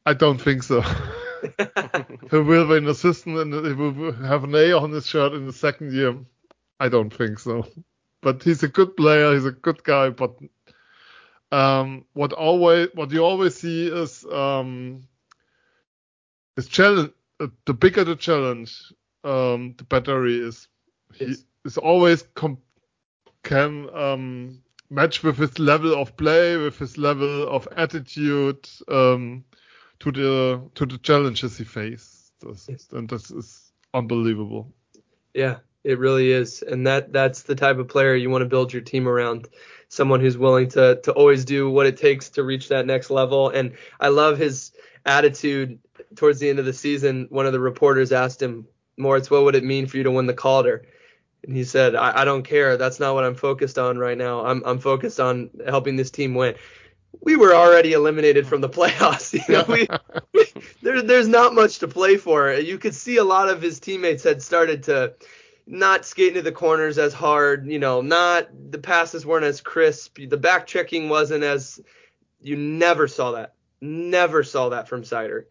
I 0.06 0.14
don't 0.14 0.42
think 0.42 0.64
so. 0.64 0.84
he 1.42 2.38
will 2.38 2.68
be 2.68 2.78
an 2.78 2.88
assistant 2.88 3.38
and 3.38 3.54
he 3.66 3.74
will 3.74 4.12
have 4.14 4.44
an 4.44 4.56
A 4.56 4.72
on 4.74 4.92
his 4.92 5.08
shirt 5.08 5.34
in 5.34 5.46
the 5.46 5.54
second 5.54 5.94
year. 5.94 6.18
I 6.80 6.90
don't 6.90 7.14
think 7.14 7.40
so. 7.40 7.68
But 8.22 8.44
he's 8.44 8.64
a 8.64 8.68
good 8.68 8.96
player. 8.96 9.34
He's 9.34 9.46
a 9.46 9.52
good 9.52 9.84
guy. 9.84 10.10
But 10.10 10.36
um, 11.52 12.06
what 12.14 12.34
always 12.34 12.90
what 12.94 13.12
you 13.12 13.24
always 13.24 13.56
see 13.56 13.88
is 13.88 14.26
um, 14.26 15.04
is 16.58 16.68
challenge. 16.68 17.12
Uh, 17.40 17.48
the 17.66 17.74
bigger 17.74 18.04
the 18.04 18.16
challenge, 18.16 18.94
um, 19.24 19.76
the 19.78 20.24
he 20.28 20.38
is 20.38 20.68
he 21.16 21.36
is 21.66 21.78
always 21.78 22.24
com- 22.36 22.62
can 23.44 23.90
um, 23.96 24.62
match 24.90 25.24
with 25.24 25.38
his 25.38 25.58
level 25.58 26.00
of 26.00 26.16
play, 26.18 26.58
with 26.58 26.78
his 26.78 26.98
level 26.98 27.48
of 27.48 27.68
attitude 27.76 28.70
um, 28.88 29.44
to 30.02 30.12
the 30.12 30.62
to 30.76 30.86
the 30.86 30.98
challenges 30.98 31.58
he 31.58 31.64
faced, 31.64 32.34
and 32.92 33.08
this 33.08 33.32
is 33.32 33.72
unbelievable. 33.94 34.74
Yeah, 35.34 35.58
it 35.84 36.00
really 36.00 36.32
is, 36.32 36.64
and 36.64 36.88
that 36.88 37.14
that's 37.14 37.44
the 37.44 37.56
type 37.56 37.78
of 37.78 37.88
player 37.88 38.16
you 38.16 38.30
want 38.30 38.42
to 38.42 38.50
build 38.50 38.74
your 38.74 38.82
team 38.82 39.08
around. 39.08 39.48
Someone 39.90 40.20
who's 40.20 40.38
willing 40.38 40.70
to 40.70 41.00
to 41.04 41.12
always 41.12 41.46
do 41.46 41.70
what 41.70 41.86
it 41.86 41.98
takes 41.98 42.30
to 42.32 42.44
reach 42.44 42.70
that 42.70 42.86
next 42.86 43.12
level. 43.12 43.50
And 43.50 43.74
I 44.00 44.08
love 44.08 44.38
his 44.38 44.72
attitude 45.06 45.80
towards 46.16 46.40
the 46.40 46.50
end 46.50 46.60
of 46.60 46.66
the 46.66 46.74
season. 46.74 47.28
One 47.30 47.46
of 47.46 47.54
the 47.54 47.60
reporters 47.60 48.12
asked 48.12 48.42
him, 48.42 48.68
Moritz, 48.98 49.30
what 49.30 49.44
would 49.44 49.56
it 49.56 49.64
mean 49.64 49.86
for 49.86 49.98
you 49.98 50.04
to 50.04 50.12
win 50.12 50.26
the 50.26 50.34
Calder? 50.34 50.88
And 51.44 51.56
he 51.56 51.64
said, 51.64 51.96
I, 51.96 52.22
I 52.22 52.26
don't 52.26 52.44
care. 52.44 52.78
That's 52.78 53.00
not 53.00 53.14
what 53.16 53.24
I'm 53.24 53.36
focused 53.36 53.78
on 53.78 53.98
right 53.98 54.18
now. 54.18 54.46
I'm, 54.46 54.64
I'm 54.64 54.80
focused 54.80 55.20
on 55.20 55.50
helping 55.68 55.96
this 55.96 56.12
team 56.12 56.36
win. 56.36 56.56
We 57.20 57.36
were 57.36 57.54
already 57.54 57.94
eliminated 57.94 58.48
from 58.48 58.62
the 58.62 58.70
playoffs. 58.70 59.34
You 59.34 59.54
know, 59.54 59.66
we, 59.68 59.88
we, 60.34 60.46
there, 60.82 61.02
there's 61.02 61.28
not 61.28 61.54
much 61.54 61.80
to 61.80 61.88
play 61.88 62.18
for. 62.18 62.54
You 62.54 62.78
could 62.78 62.96
see 62.96 63.18
a 63.18 63.24
lot 63.24 63.50
of 63.50 63.62
his 63.62 63.80
teammates 63.80 64.24
had 64.24 64.42
started 64.42 64.84
to 64.84 65.14
not 65.68 66.06
skate 66.06 66.30
into 66.30 66.42
the 66.42 66.52
corners 66.52 66.98
as 66.98 67.14
hard. 67.14 67.68
You 67.68 67.80
know, 67.80 68.02
not 68.02 68.50
the 68.72 68.80
passes 68.80 69.26
weren't 69.26 69.46
as 69.46 69.62
crisp. 69.62 70.18
The 70.18 70.38
back 70.38 70.68
checking 70.68 71.10
wasn't 71.10 71.44
as. 71.44 71.80
You 72.40 72.56
never 72.56 73.08
saw 73.08 73.34
that. 73.34 73.54
Never 73.82 74.44
saw 74.44 74.70
that 74.70 74.88
from 74.88 75.04
Seider. 75.04 75.44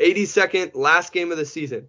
82nd 0.00 0.66
eh, 0.66 0.70
last 0.74 1.12
game 1.12 1.32
of 1.32 1.38
the 1.38 1.46
season 1.46 1.88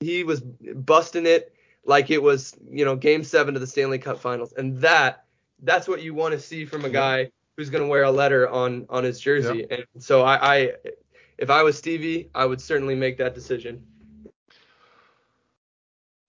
he 0.00 0.24
was 0.24 0.40
busting 0.40 1.26
it 1.26 1.52
like 1.84 2.10
it 2.10 2.22
was, 2.22 2.54
you 2.70 2.84
know, 2.84 2.96
game 2.96 3.24
seven 3.24 3.54
of 3.54 3.60
the 3.60 3.66
Stanley 3.66 3.98
Cup 3.98 4.20
finals. 4.20 4.52
And 4.52 4.78
that 4.78 5.24
that's 5.62 5.88
what 5.88 6.02
you 6.02 6.14
want 6.14 6.34
to 6.34 6.40
see 6.40 6.64
from 6.64 6.84
a 6.84 6.90
guy 6.90 7.30
who's 7.58 7.70
going 7.70 7.82
to 7.82 7.88
wear 7.88 8.04
a 8.04 8.10
letter 8.10 8.48
on 8.48 8.86
on 8.88 9.02
his 9.02 9.18
jersey. 9.18 9.66
And 9.68 9.84
so 9.98 10.22
I, 10.22 10.54
I, 10.54 10.72
if 11.36 11.50
I 11.50 11.64
was 11.64 11.76
Stevie, 11.76 12.30
I 12.32 12.46
would 12.46 12.60
certainly 12.60 12.94
make 12.94 13.18
that 13.18 13.34
decision. 13.34 13.82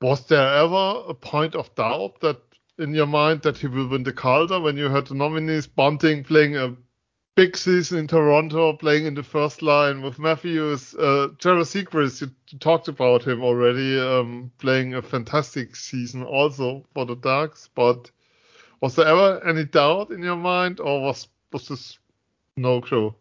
Was 0.02 0.26
there 0.26 0.56
ever 0.56 1.04
a 1.08 1.14
point 1.14 1.56
of 1.56 1.74
doubt 1.76 2.20
that 2.22 2.42
in 2.80 2.96
your 2.96 3.06
mind 3.06 3.44
that 3.44 3.58
he 3.58 3.68
will 3.68 3.88
win 3.90 4.04
the 4.04 4.12
Calder 4.12 4.60
when 4.60 4.76
you 4.76 4.90
heard 4.90 5.08
the 5.08 5.14
nominees 5.14 5.68
Bunting 5.68 6.24
playing 6.24 6.56
a 6.56 6.76
big 7.36 7.56
season 7.56 8.00
in 8.00 8.08
Toronto, 8.08 8.74
playing 8.74 9.06
in 9.06 9.14
the 9.14 9.24
first 9.24 9.62
line 9.62 10.02
with 10.02 10.18
Matthews, 10.18 10.96
uh, 10.96 11.28
Jared 11.38 11.68
Siegrist, 11.68 12.22
you 12.22 12.58
talked 12.58 12.88
about 12.88 13.24
him 13.28 13.44
already, 13.44 14.00
um, 14.00 14.52
playing 14.58 14.96
a 14.96 15.02
fantastic 15.02 15.76
season 15.76 16.24
also 16.24 16.86
for 16.94 17.06
the 17.06 17.16
Ducks. 17.16 17.70
But 17.76 18.10
was 18.82 18.96
there 18.96 19.08
ever 19.08 19.42
any 19.46 19.66
doubt 19.66 20.12
in 20.12 20.22
your 20.24 20.36
mind, 20.36 20.80
or 20.80 21.02
was 21.02 21.28
was 21.52 21.68
this 21.68 22.00
no 22.56 22.82
clue? 22.82 23.14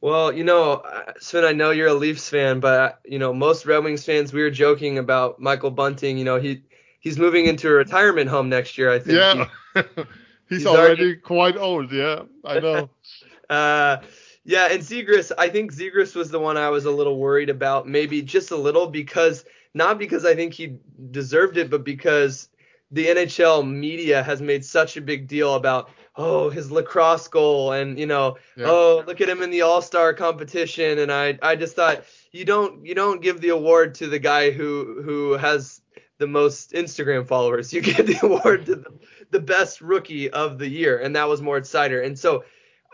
Well, 0.00 0.32
you 0.32 0.44
know, 0.44 0.82
Sven, 1.18 1.44
I 1.44 1.52
know 1.52 1.70
you're 1.70 1.88
a 1.88 1.94
Leafs 1.94 2.28
fan, 2.28 2.60
but 2.60 3.00
you 3.04 3.18
know, 3.18 3.34
most 3.34 3.66
Red 3.66 3.84
Wings 3.84 4.04
fans, 4.04 4.32
we 4.32 4.42
were 4.42 4.50
joking 4.50 4.98
about 4.98 5.40
Michael 5.40 5.70
Bunting. 5.70 6.16
You 6.16 6.24
know, 6.24 6.40
he 6.40 6.62
he's 7.00 7.18
moving 7.18 7.46
into 7.46 7.68
a 7.68 7.72
retirement 7.72 8.30
home 8.30 8.48
next 8.48 8.78
year. 8.78 8.90
I 8.90 8.98
think. 8.98 9.18
Yeah, 9.18 9.46
he, 9.74 9.80
he's, 10.48 10.58
he's, 10.58 10.66
already, 10.66 11.02
already, 11.02 11.16
quite 11.22 11.56
old. 11.56 11.92
Yeah, 11.92 12.22
I 12.44 12.60
know. 12.60 12.90
uh, 13.50 13.98
yeah, 14.44 14.68
and 14.70 14.82
Zegras, 14.82 15.32
I 15.36 15.48
think 15.48 15.72
Zegras 15.72 16.16
was 16.16 16.30
the 16.30 16.40
one 16.40 16.56
I 16.56 16.70
was 16.70 16.86
a 16.86 16.90
little 16.90 17.18
worried 17.18 17.50
about, 17.50 17.86
maybe 17.86 18.22
just 18.22 18.50
a 18.52 18.56
little 18.56 18.86
because 18.86 19.44
not 19.74 19.98
because 19.98 20.24
I 20.24 20.34
think 20.34 20.54
he 20.54 20.78
deserved 21.10 21.58
it, 21.58 21.70
but 21.70 21.84
because 21.84 22.48
the 22.90 23.06
NHL 23.06 23.68
media 23.68 24.22
has 24.22 24.40
made 24.42 24.64
such 24.64 24.96
a 24.96 25.00
big 25.00 25.28
deal 25.28 25.54
about 25.54 25.90
oh 26.16 26.50
his 26.50 26.72
lacrosse 26.72 27.28
goal 27.28 27.72
and 27.72 27.98
you 27.98 28.06
know 28.06 28.36
yeah. 28.56 28.66
oh 28.66 29.04
look 29.06 29.20
at 29.20 29.28
him 29.28 29.42
in 29.42 29.50
the 29.50 29.62
all-star 29.62 30.12
competition 30.12 30.98
and 30.98 31.12
I 31.12 31.38
I 31.40 31.54
just 31.54 31.76
thought 31.76 32.04
you 32.32 32.44
don't 32.44 32.84
you 32.84 32.94
don't 32.94 33.22
give 33.22 33.40
the 33.40 33.50
award 33.50 33.94
to 33.96 34.08
the 34.08 34.18
guy 34.18 34.50
who 34.50 35.02
who 35.04 35.34
has 35.34 35.80
the 36.20 36.28
most 36.28 36.72
Instagram 36.72 37.26
followers. 37.26 37.72
You 37.72 37.80
give 37.80 38.06
the 38.06 38.20
award 38.22 38.66
to 38.66 38.76
the, 38.76 38.92
the 39.30 39.40
best 39.40 39.80
rookie 39.80 40.30
of 40.30 40.58
the 40.58 40.68
year, 40.68 41.00
and 41.00 41.16
that 41.16 41.28
was 41.28 41.42
Moritz 41.42 41.72
Seider. 41.72 42.04
And 42.04 42.16
so, 42.16 42.44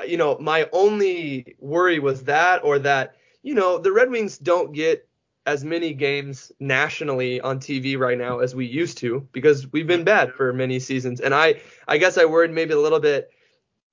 you 0.06 0.16
know, 0.16 0.38
my 0.38 0.66
only 0.72 1.56
worry 1.58 1.98
was 1.98 2.24
that, 2.24 2.64
or 2.64 2.78
that, 2.78 3.16
you 3.42 3.54
know, 3.54 3.76
the 3.76 3.92
Red 3.92 4.10
Wings 4.10 4.38
don't 4.38 4.72
get 4.72 5.06
as 5.46 5.64
many 5.64 5.94
games 5.94 6.50
nationally 6.58 7.40
on 7.40 7.60
TV 7.60 7.96
right 7.96 8.18
now 8.18 8.40
as 8.40 8.54
we 8.54 8.66
used 8.66 8.98
to 8.98 9.26
because 9.32 9.70
we've 9.72 9.86
been 9.86 10.04
bad 10.04 10.32
for 10.32 10.52
many 10.52 10.80
seasons. 10.80 11.20
And 11.20 11.32
I, 11.32 11.60
I 11.86 11.98
guess 11.98 12.18
I 12.18 12.24
worried 12.24 12.50
maybe 12.50 12.74
a 12.74 12.80
little 12.80 13.00
bit 13.00 13.30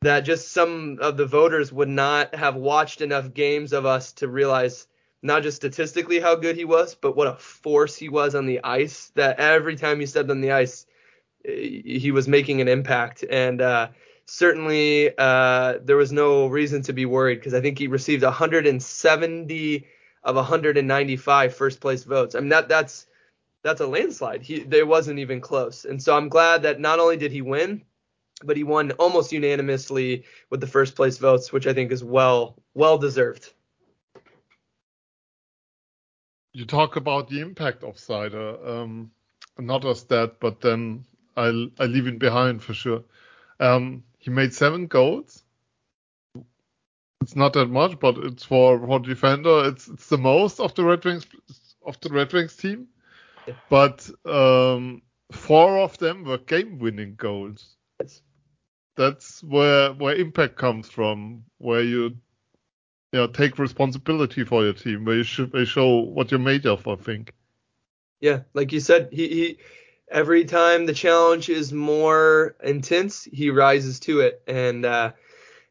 that 0.02 0.22
just 0.22 0.52
some 0.52 0.98
of 1.00 1.16
the 1.16 1.28
voters 1.28 1.72
would 1.72 1.90
not 1.90 2.34
have 2.36 2.56
watched 2.56 3.02
enough 3.02 3.34
games 3.34 3.72
of 3.72 3.86
us 3.86 4.12
to 4.14 4.28
realize 4.28 4.88
not 5.22 5.44
just 5.44 5.56
statistically 5.56 6.20
how 6.20 6.36
good 6.36 6.58
he 6.58 6.66
was, 6.66 6.96
but 6.96 7.16
what 7.16 7.28
a 7.28 7.36
force 7.36 7.96
he 7.96 8.10
was 8.10 8.36
on 8.36 8.46
the 8.46 8.62
ice. 8.64 9.12
That 9.16 9.40
every 9.40 9.76
time 9.76 10.00
he 10.00 10.06
stepped 10.06 10.30
on 10.30 10.42
the 10.42 10.52
ice, 10.52 10.86
he 11.46 12.12
was 12.12 12.28
making 12.28 12.62
an 12.62 12.68
impact. 12.68 13.24
And 13.30 13.62
uh, 13.62 13.90
certainly 14.26 15.12
uh, 15.18 15.76
there 15.84 15.98
was 15.98 16.12
no 16.12 16.48
reason 16.48 16.82
to 16.84 16.94
be 16.94 17.06
worried 17.06 17.36
because 17.36 17.54
I 17.54 17.62
think 17.62 17.80
he 17.80 17.88
received 17.88 18.24
170 18.24 19.86
of 20.24 20.36
195 20.36 21.56
first 21.56 21.80
place 21.80 22.04
votes. 22.04 22.36
I 22.36 22.40
mean 22.40 22.50
that 22.50 22.70
that's 22.70 23.08
that's 23.64 23.82
a 23.82 23.88
landslide. 23.88 24.42
He 24.42 24.60
there 24.60 24.86
wasn't 24.86 25.20
even 25.20 25.42
close. 25.42 25.86
And 25.86 26.02
so 26.02 26.16
I'm 26.16 26.30
glad 26.30 26.64
that 26.64 26.80
not 26.80 27.00
only 27.00 27.18
did 27.18 27.32
he 27.32 27.42
win, 27.42 27.84
but 28.44 28.58
he 28.58 28.64
won 28.64 28.92
almost 28.94 29.32
unanimously 29.32 30.26
with 30.50 30.62
the 30.62 30.68
first 30.68 30.96
place 30.96 31.18
votes, 31.18 31.52
which 31.54 31.68
I 31.68 31.74
think 31.74 31.92
is 31.92 32.04
well 32.04 32.56
well 32.74 32.98
deserved 32.98 33.54
you 36.54 36.66
talk 36.66 36.96
about 36.96 37.28
the 37.28 37.42
impact 37.42 37.84
of 37.84 37.96
Seider, 37.96 38.66
um, 38.66 39.12
not 39.58 39.84
as 39.86 40.04
that, 40.06 40.40
but 40.40 40.62
then 40.62 41.06
I 41.36 41.48
I 41.80 41.86
leave 41.86 42.08
it 42.08 42.20
behind 42.20 42.64
for 42.64 42.74
sure. 42.74 43.04
Um, 43.60 44.04
he 44.20 44.30
made 44.30 44.54
seven 44.54 44.88
goals. 44.88 45.43
It's 47.24 47.36
not 47.36 47.54
that 47.54 47.70
much, 47.70 48.00
but 48.00 48.18
it's 48.18 48.44
for 48.44 48.78
for 48.86 49.00
defender. 49.00 49.70
It's 49.70 49.88
it's 49.88 50.10
the 50.10 50.18
most 50.18 50.60
of 50.60 50.76
the 50.76 50.84
Red 50.84 51.06
Wings 51.06 51.26
of 51.86 52.00
the 52.02 52.10
Red 52.10 52.34
Wings 52.34 52.56
team. 52.56 52.88
Yeah. 53.48 53.54
But 53.70 54.10
um, 54.26 55.02
four 55.32 55.80
of 55.80 55.98
them 55.98 56.26
were 56.26 56.38
game-winning 56.38 57.16
goals. 57.16 57.78
Yes. 58.02 58.22
That's 58.96 59.42
where 59.42 59.94
where 59.94 60.16
impact 60.16 60.58
comes 60.58 60.90
from, 60.90 61.46
where 61.58 61.82
you 61.82 62.18
you 63.14 63.20
know, 63.20 63.28
take 63.28 63.60
responsibility 63.60 64.44
for 64.44 64.64
your 64.64 64.74
team, 64.74 65.06
where 65.06 65.18
you 65.18 65.24
should 65.24 65.52
they 65.52 65.66
show 65.66 66.00
what 66.00 66.32
you're 66.32 66.40
made 66.40 66.66
of, 66.66 66.88
I 66.88 66.96
think. 66.96 67.34
Yeah, 68.20 68.42
like 68.54 68.72
you 68.72 68.80
said, 68.80 69.10
he, 69.12 69.28
he 69.28 69.58
every 70.10 70.46
time 70.46 70.86
the 70.86 70.94
challenge 70.94 71.50
is 71.50 71.72
more 71.72 72.56
intense, 72.64 73.24
he 73.24 73.50
rises 73.50 74.00
to 74.02 74.22
it, 74.22 74.42
and 74.48 74.86
uh, 74.86 75.12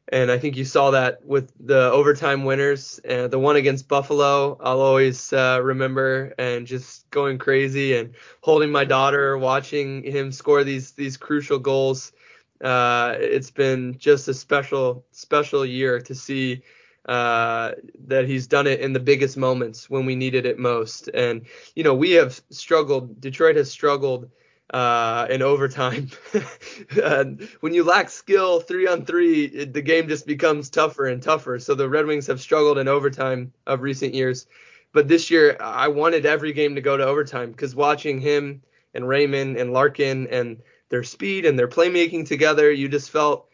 and 0.08 0.30
I 0.30 0.38
think 0.38 0.56
you 0.56 0.64
saw 0.64 0.90
that 0.90 1.24
with 1.24 1.52
the 1.60 1.90
overtime 1.90 2.44
winners, 2.44 2.98
uh, 3.08 3.28
the 3.28 3.38
one 3.38 3.56
against 3.56 3.88
Buffalo. 3.88 4.58
I'll 4.60 4.80
always 4.80 5.32
uh, 5.32 5.60
remember 5.62 6.34
and 6.38 6.66
just 6.66 7.08
going 7.10 7.38
crazy 7.38 7.96
and 7.96 8.14
holding 8.40 8.70
my 8.70 8.84
daughter, 8.84 9.38
watching 9.38 10.02
him 10.02 10.32
score 10.32 10.64
these 10.64 10.92
these 10.92 11.16
crucial 11.16 11.58
goals. 11.58 12.12
Uh, 12.62 13.14
it's 13.18 13.50
been 13.50 13.96
just 13.98 14.28
a 14.28 14.34
special 14.34 15.04
special 15.12 15.64
year 15.64 16.00
to 16.00 16.14
see 16.14 16.62
uh, 17.06 17.72
that 18.06 18.26
he's 18.26 18.46
done 18.46 18.66
it 18.66 18.80
in 18.80 18.92
the 18.92 19.00
biggest 19.00 19.36
moments 19.36 19.88
when 19.88 20.04
we 20.04 20.16
needed 20.16 20.46
it 20.46 20.58
most. 20.58 21.08
And 21.14 21.46
you 21.76 21.84
know, 21.84 21.94
we 21.94 22.12
have 22.12 22.40
struggled. 22.50 23.20
Detroit 23.20 23.56
has 23.56 23.70
struggled 23.70 24.30
uh, 24.72 25.26
in 25.28 25.42
overtime. 25.42 26.08
when 27.60 27.74
you 27.74 27.84
lack 27.84 28.08
skill 28.10 28.60
three 28.60 28.86
on 28.86 29.04
three, 29.04 29.44
it, 29.44 29.72
the 29.72 29.82
game 29.82 30.08
just 30.08 30.26
becomes 30.26 30.70
tougher 30.70 31.06
and 31.06 31.22
tougher. 31.22 31.58
So 31.58 31.74
the 31.74 31.88
Red 31.88 32.06
Wings 32.06 32.26
have 32.26 32.40
struggled 32.40 32.78
in 32.78 32.88
overtime 32.88 33.52
of 33.66 33.82
recent 33.82 34.14
years. 34.14 34.46
But 34.92 35.08
this 35.08 35.30
year, 35.30 35.56
I 35.60 35.88
wanted 35.88 36.26
every 36.26 36.52
game 36.52 36.74
to 36.74 36.80
go 36.80 36.96
to 36.96 37.04
overtime 37.04 37.50
because 37.50 37.74
watching 37.74 38.20
him 38.20 38.62
and 38.94 39.08
Raymond 39.08 39.56
and 39.56 39.72
Larkin 39.72 40.26
and 40.28 40.62
their 40.88 41.02
speed 41.02 41.46
and 41.46 41.58
their 41.58 41.68
playmaking 41.68 42.26
together, 42.26 42.70
you 42.70 42.88
just 42.88 43.10
felt 43.10 43.48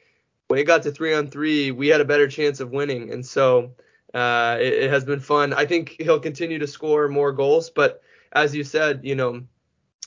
when 0.48 0.58
it 0.58 0.64
got 0.64 0.82
to 0.84 0.90
three 0.90 1.14
on 1.14 1.28
three, 1.28 1.70
we 1.70 1.88
had 1.88 2.00
a 2.00 2.04
better 2.04 2.26
chance 2.26 2.58
of 2.60 2.70
winning. 2.70 3.12
And 3.12 3.24
so 3.24 3.72
uh, 4.14 4.56
it, 4.60 4.72
it, 4.72 4.90
has 4.90 5.04
been 5.04 5.20
fun. 5.20 5.52
I 5.52 5.66
think 5.66 5.96
he'll 6.00 6.18
continue 6.18 6.58
to 6.58 6.66
score 6.66 7.06
more 7.08 7.32
goals, 7.32 7.70
but 7.70 8.02
as 8.32 8.54
you 8.54 8.64
said, 8.64 9.00
you 9.04 9.14
know, 9.14 9.42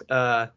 uh, 0.10 0.48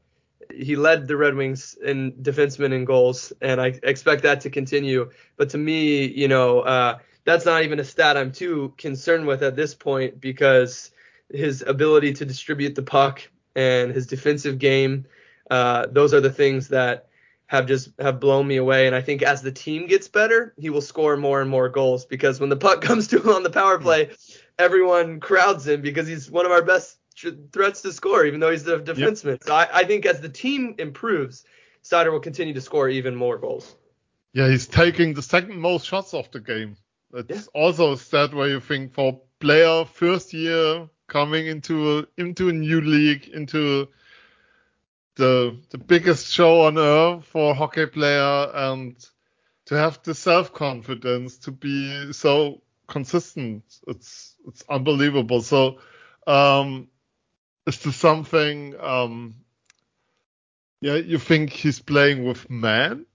he 0.52 0.76
led 0.76 1.06
the 1.06 1.16
Red 1.16 1.34
Wings 1.34 1.76
in 1.84 2.12
defensemen 2.12 2.74
and 2.74 2.86
goals, 2.86 3.32
and 3.40 3.60
I 3.60 3.78
expect 3.82 4.22
that 4.22 4.40
to 4.42 4.50
continue. 4.50 5.10
But 5.36 5.50
to 5.50 5.58
me, 5.58 6.06
you 6.06 6.28
know, 6.28 6.60
uh, 6.60 6.98
that's 7.24 7.44
not 7.44 7.62
even 7.62 7.80
a 7.80 7.84
stat 7.84 8.16
I'm 8.16 8.32
too 8.32 8.74
concerned 8.76 9.26
with 9.26 9.42
at 9.42 9.56
this 9.56 9.74
point 9.74 10.20
because 10.20 10.90
his 11.32 11.62
ability 11.66 12.12
to 12.14 12.24
distribute 12.24 12.74
the 12.74 12.82
puck 12.82 13.22
and 13.56 13.92
his 13.92 14.06
defensive 14.06 14.58
game, 14.58 15.06
uh, 15.50 15.86
those 15.90 16.12
are 16.12 16.20
the 16.20 16.32
things 16.32 16.68
that 16.68 17.08
have 17.46 17.66
just 17.66 17.90
have 17.98 18.20
blown 18.20 18.46
me 18.46 18.56
away. 18.56 18.86
And 18.86 18.96
I 18.96 19.00
think 19.00 19.22
as 19.22 19.42
the 19.42 19.52
team 19.52 19.86
gets 19.86 20.08
better, 20.08 20.54
he 20.58 20.70
will 20.70 20.80
score 20.80 21.16
more 21.16 21.40
and 21.40 21.50
more 21.50 21.68
goals 21.68 22.04
because 22.04 22.40
when 22.40 22.48
the 22.48 22.56
puck 22.56 22.80
comes 22.82 23.08
to 23.08 23.20
him 23.20 23.28
on 23.28 23.42
the 23.42 23.50
power 23.50 23.78
play, 23.78 24.10
everyone 24.58 25.20
crowds 25.20 25.66
him 25.66 25.82
because 25.82 26.06
he's 26.06 26.30
one 26.30 26.46
of 26.46 26.52
our 26.52 26.62
best 26.62 26.98
threats 27.52 27.82
to 27.82 27.92
score, 27.92 28.24
even 28.24 28.40
though 28.40 28.50
he's 28.50 28.64
the 28.64 28.80
defenseman. 28.80 29.32
Yep. 29.32 29.44
So 29.44 29.54
I, 29.54 29.68
I, 29.72 29.84
think 29.84 30.06
as 30.06 30.20
the 30.20 30.28
team 30.28 30.74
improves, 30.78 31.44
Seider 31.82 32.10
will 32.10 32.20
continue 32.20 32.54
to 32.54 32.60
score 32.60 32.88
even 32.88 33.14
more 33.14 33.38
goals. 33.38 33.74
Yeah, 34.32 34.48
he's 34.48 34.66
taking 34.66 35.14
the 35.14 35.22
second 35.22 35.58
most 35.58 35.86
shots 35.86 36.14
of 36.14 36.30
the 36.32 36.40
game. 36.40 36.76
It's 37.12 37.30
yeah. 37.30 37.60
also 37.60 37.92
a 37.92 37.96
stat 37.96 38.34
where 38.34 38.48
you 38.48 38.60
think 38.60 38.94
for 38.94 39.20
player 39.38 39.84
first 39.84 40.32
year 40.32 40.88
coming 41.06 41.46
into 41.46 41.98
a, 41.98 42.06
into 42.16 42.48
a 42.48 42.52
new 42.52 42.80
league, 42.80 43.28
into 43.28 43.88
the 45.16 45.56
the 45.70 45.78
biggest 45.78 46.32
show 46.32 46.62
on 46.62 46.78
earth 46.78 47.24
for 47.24 47.52
a 47.52 47.54
hockey 47.54 47.86
player 47.86 48.50
and 48.54 48.96
to 49.66 49.76
have 49.76 50.02
the 50.02 50.14
self 50.14 50.52
confidence 50.52 51.38
to 51.38 51.52
be 51.52 52.12
so 52.12 52.60
consistent 52.86 53.62
it's 53.86 54.34
it's 54.46 54.62
unbelievable 54.68 55.40
so 55.40 55.78
um 56.26 56.88
is 57.66 57.78
this 57.78 57.96
something 57.96 58.74
um 58.80 59.34
yeah 60.80 60.96
you 60.96 61.18
think 61.18 61.50
he's 61.50 61.80
playing 61.80 62.24
with 62.24 62.48
man 62.50 63.06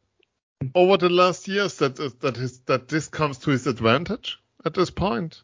over 0.76 0.98
the 0.98 1.10
last 1.10 1.48
years 1.48 1.78
that 1.78 1.96
that 2.20 2.36
his 2.36 2.60
that 2.62 2.88
this 2.88 3.08
comes 3.08 3.38
to 3.38 3.52
his 3.52 3.68
advantage 3.68 4.40
at 4.66 4.74
this 4.74 4.90
point 4.90 5.42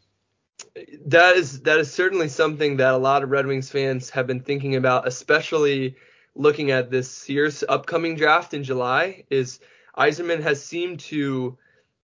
that 1.05 1.35
is 1.35 1.61
that 1.61 1.79
is 1.79 1.91
certainly 1.91 2.27
something 2.27 2.77
that 2.77 2.93
a 2.93 2.97
lot 2.97 3.23
of 3.23 3.29
Red 3.29 3.45
Wings 3.45 3.69
fans 3.69 4.09
have 4.09 4.27
been 4.27 4.39
thinking 4.39 4.75
about 4.75 5.07
especially 5.07 5.95
looking 6.35 6.71
at 6.71 6.91
this 6.91 7.29
year's 7.29 7.63
upcoming 7.67 8.15
draft 8.15 8.53
in 8.53 8.63
July 8.63 9.23
is 9.29 9.59
Yzerman 9.97 10.41
has 10.41 10.63
seemed 10.63 10.99
to 11.01 11.57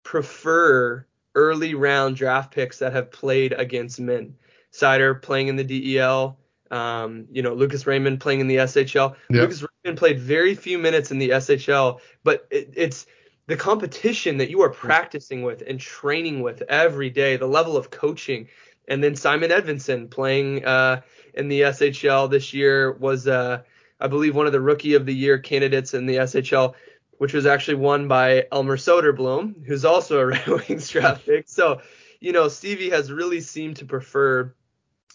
prefer 0.03 1.07
early 1.35 1.75
round 1.75 2.17
draft 2.17 2.53
picks 2.53 2.79
that 2.79 2.93
have 2.93 3.11
played 3.11 3.53
against 3.53 4.01
men. 4.01 4.37
Seider 4.73 5.21
playing 5.21 5.49
in 5.49 5.57
the 5.57 5.65
DEL, 5.65 6.39
um, 6.71 7.27
you 7.31 7.43
know, 7.43 7.55
Lucas 7.55 7.87
Raymond 7.87 8.21
playing 8.21 8.41
in 8.41 8.49
the 8.49 8.57
SHL. 8.57 9.15
Yeah. 9.31 9.43
Lucas 9.43 9.63
Raymond 9.85 9.99
played 9.99 10.21
very 10.21 10.55
few 10.55 10.79
minutes 10.79 11.11
in 11.11 11.19
the 11.19 11.31
SHL, 11.31 12.01
but 12.25 12.47
it, 12.51 12.73
it's 12.77 13.07
the 13.47 13.57
competition 13.57 14.39
that 14.39 14.51
you 14.51 14.63
are 14.63 14.71
practicing 14.71 15.43
with 15.43 15.63
and 15.67 15.79
training 15.79 16.41
with 16.41 16.63
every 16.69 17.11
day, 17.11 17.37
the 17.37 17.47
level 17.47 17.77
of 17.77 17.91
coaching. 17.91 18.49
And 18.89 19.03
then 19.03 19.17
Simon 19.17 19.51
Edvinsson 19.51 20.11
playing 20.11 20.65
uh, 20.65 21.03
in 21.35 21.49
the 21.49 21.63
SHL 21.63 22.31
this 22.31 22.53
year 22.53 22.93
was, 22.93 23.27
uh, 23.27 23.63
I 24.01 24.07
believe, 24.09 24.35
one 24.35 24.47
of 24.47 24.53
the 24.53 24.61
rookie 24.61 24.95
of 24.95 25.07
the 25.07 25.15
year 25.15 25.39
candidates 25.39 25.95
in 25.95 26.07
the 26.07 26.17
SHL, 26.17 26.75
which 27.19 27.33
was 27.33 27.47
actually 27.47 27.77
won 27.77 28.09
by 28.09 28.47
Elmer 28.53 28.77
Soderblom, 28.77 29.65
who's 29.67 29.85
also 29.85 30.19
a 30.21 30.27
Red 30.27 30.47
Wings 30.47 30.89
draft 30.89 31.27
pick. 31.27 31.49
So, 31.49 31.81
you 32.21 32.33
know, 32.33 32.49
Stevie 32.49 32.91
has 32.91 33.13
really 33.13 33.41
seemed 33.41 33.77
to 33.77 33.85
prefer 33.85 34.55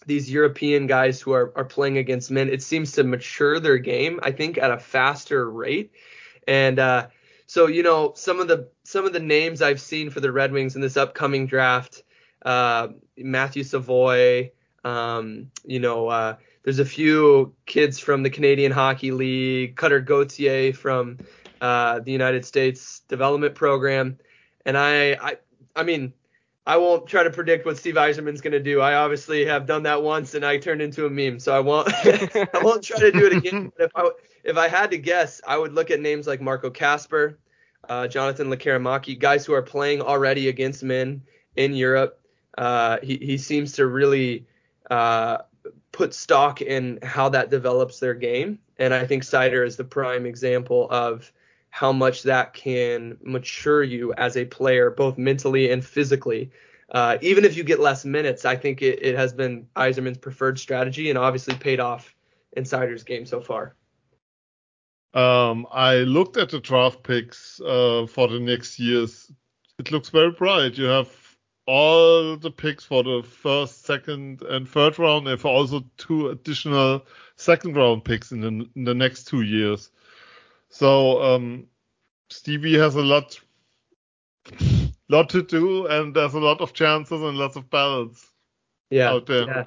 these 0.06 0.30
European 0.30 0.86
guys 0.86 1.20
who 1.20 1.32
are, 1.32 1.52
are 1.56 1.64
playing 1.64 1.98
against 1.98 2.30
men. 2.30 2.48
It 2.48 2.62
seems 2.62 2.92
to 2.92 3.04
mature 3.04 3.60
their 3.60 3.78
game, 3.78 4.20
I 4.22 4.32
think, 4.32 4.58
at 4.58 4.70
a 4.70 4.78
faster 4.78 5.50
rate. 5.50 5.92
And 6.46 6.78
uh, 6.78 7.08
so, 7.46 7.66
you 7.66 7.82
know, 7.82 8.12
some 8.16 8.40
of 8.40 8.48
the 8.48 8.68
some 8.84 9.04
of 9.04 9.12
the 9.12 9.20
names 9.20 9.62
I've 9.62 9.80
seen 9.80 10.10
for 10.10 10.20
the 10.20 10.32
Red 10.32 10.52
Wings 10.52 10.74
in 10.74 10.80
this 10.80 10.96
upcoming 10.96 11.46
draft, 11.46 12.02
uh, 12.44 12.88
Matthew 13.16 13.62
Savoie, 13.62 14.50
um, 14.84 15.50
you 15.64 15.78
know, 15.78 16.08
uh, 16.08 16.36
there's 16.64 16.78
a 16.78 16.84
few 16.84 17.54
kids 17.66 17.98
from 17.98 18.22
the 18.22 18.30
Canadian 18.30 18.72
Hockey 18.72 19.10
League, 19.10 19.76
Cutter 19.76 20.00
Gauthier 20.00 20.72
from 20.72 21.18
uh, 21.60 22.00
the 22.00 22.12
United 22.12 22.44
States 22.44 23.00
Development 23.08 23.54
Program, 23.54 24.18
and 24.64 24.76
I, 24.76 25.12
I, 25.12 25.36
I 25.74 25.82
mean, 25.82 26.12
I 26.64 26.76
won't 26.76 27.06
try 27.06 27.24
to 27.24 27.30
predict 27.30 27.66
what 27.66 27.76
Steve 27.76 27.96
Yzerman's 27.96 28.40
going 28.40 28.52
to 28.52 28.60
do. 28.60 28.80
I 28.80 28.94
obviously 28.94 29.44
have 29.46 29.66
done 29.66 29.82
that 29.82 30.02
once 30.02 30.34
and 30.34 30.44
I 30.44 30.58
turned 30.58 30.80
into 30.80 31.06
a 31.06 31.10
meme, 31.10 31.40
so 31.40 31.54
I 31.54 31.60
won't 31.60 31.88
I 32.04 32.48
won't 32.62 32.84
try 32.84 33.00
to 33.00 33.10
do 33.10 33.26
it 33.26 33.32
again. 33.32 33.72
But 33.78 33.84
if 33.84 33.90
I 33.96 34.10
if 34.44 34.56
I 34.56 34.68
had 34.68 34.90
to 34.92 34.98
guess, 34.98 35.40
I 35.46 35.56
would 35.56 35.72
look 35.72 35.90
at 35.90 36.00
names 36.00 36.26
like 36.26 36.40
Marco 36.40 36.70
Kasper, 36.70 37.38
uh, 37.88 38.06
Jonathan 38.06 38.48
Lekkerimaki, 38.48 39.18
guys 39.18 39.44
who 39.44 39.54
are 39.54 39.62
playing 39.62 40.02
already 40.02 40.48
against 40.48 40.82
men 40.82 41.22
in 41.56 41.74
Europe. 41.74 42.20
Uh, 42.56 42.98
he 43.02 43.16
he 43.16 43.38
seems 43.38 43.72
to 43.72 43.86
really 43.86 44.46
uh, 44.90 45.38
put 45.90 46.14
stock 46.14 46.62
in 46.62 47.00
how 47.02 47.28
that 47.30 47.50
develops 47.50 47.98
their 47.98 48.14
game, 48.14 48.60
and 48.78 48.94
I 48.94 49.06
think 49.06 49.24
Seider 49.24 49.66
is 49.66 49.76
the 49.76 49.84
prime 49.84 50.26
example 50.26 50.86
of 50.90 51.32
how 51.72 51.90
much 51.90 52.22
that 52.24 52.52
can 52.52 53.16
mature 53.22 53.82
you 53.82 54.12
as 54.18 54.36
a 54.36 54.44
player, 54.44 54.90
both 54.90 55.16
mentally 55.16 55.72
and 55.72 55.82
physically. 55.82 56.50
Uh, 56.90 57.16
even 57.22 57.46
if 57.46 57.56
you 57.56 57.64
get 57.64 57.80
less 57.80 58.04
minutes, 58.04 58.44
I 58.44 58.56
think 58.56 58.82
it, 58.82 58.98
it 59.00 59.16
has 59.16 59.32
been 59.32 59.66
Yzerman's 59.74 60.18
preferred 60.18 60.58
strategy 60.58 61.08
and 61.08 61.18
obviously 61.18 61.54
paid 61.54 61.80
off 61.80 62.14
in 62.52 62.64
Seider's 62.64 63.04
game 63.04 63.24
so 63.24 63.40
far. 63.40 63.74
Um, 65.14 65.66
I 65.72 66.00
looked 66.00 66.36
at 66.36 66.50
the 66.50 66.60
draft 66.60 67.02
picks 67.02 67.58
uh, 67.62 68.06
for 68.06 68.28
the 68.28 68.38
next 68.38 68.78
years. 68.78 69.32
It 69.78 69.90
looks 69.90 70.10
very 70.10 70.30
bright. 70.30 70.76
You 70.76 70.84
have 70.84 71.08
all 71.66 72.36
the 72.36 72.50
picks 72.50 72.84
for 72.84 73.02
the 73.02 73.22
first, 73.22 73.86
second, 73.86 74.42
and 74.42 74.68
third 74.68 74.98
round, 74.98 75.26
and 75.26 75.42
also 75.42 75.82
two 75.96 76.28
additional 76.28 77.06
second 77.36 77.76
round 77.76 78.04
picks 78.04 78.30
in 78.30 78.42
the, 78.42 78.68
in 78.76 78.84
the 78.84 78.94
next 78.94 79.24
two 79.24 79.40
years. 79.40 79.90
So 80.72 81.22
um, 81.22 81.68
Stevie 82.30 82.78
has 82.78 82.96
a 82.96 83.02
lot, 83.02 83.40
lot 85.08 85.30
to 85.30 85.42
do, 85.42 85.86
and 85.86 86.14
there's 86.14 86.34
a 86.34 86.40
lot 86.40 86.60
of 86.62 86.74
chances 86.74 87.22
and 87.22 87.38
lots 87.38 87.56
of 87.56 87.70
battles 87.70 88.32
yeah, 88.90 89.10
out 89.10 89.26
there. 89.26 89.48
Yeah. 89.48 89.64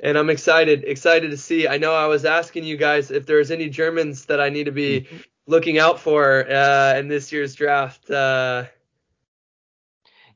And 0.00 0.18
I'm 0.18 0.30
excited, 0.30 0.84
excited 0.84 1.30
to 1.30 1.38
see. 1.38 1.68
I 1.68 1.78
know 1.78 1.94
I 1.94 2.06
was 2.06 2.24
asking 2.26 2.64
you 2.64 2.76
guys 2.76 3.10
if 3.10 3.26
there's 3.26 3.50
any 3.50 3.68
Germans 3.70 4.26
that 4.26 4.40
I 4.40 4.50
need 4.50 4.64
to 4.64 4.72
be 4.72 5.06
Mm-hmm. 5.06 5.18
looking 5.46 5.78
out 5.78 6.00
for 6.00 6.46
uh, 6.50 6.94
in 6.98 7.08
this 7.08 7.32
year's 7.32 7.54
draft. 7.54 8.10
Uh, 8.10 8.66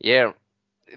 Yeah, 0.01 0.33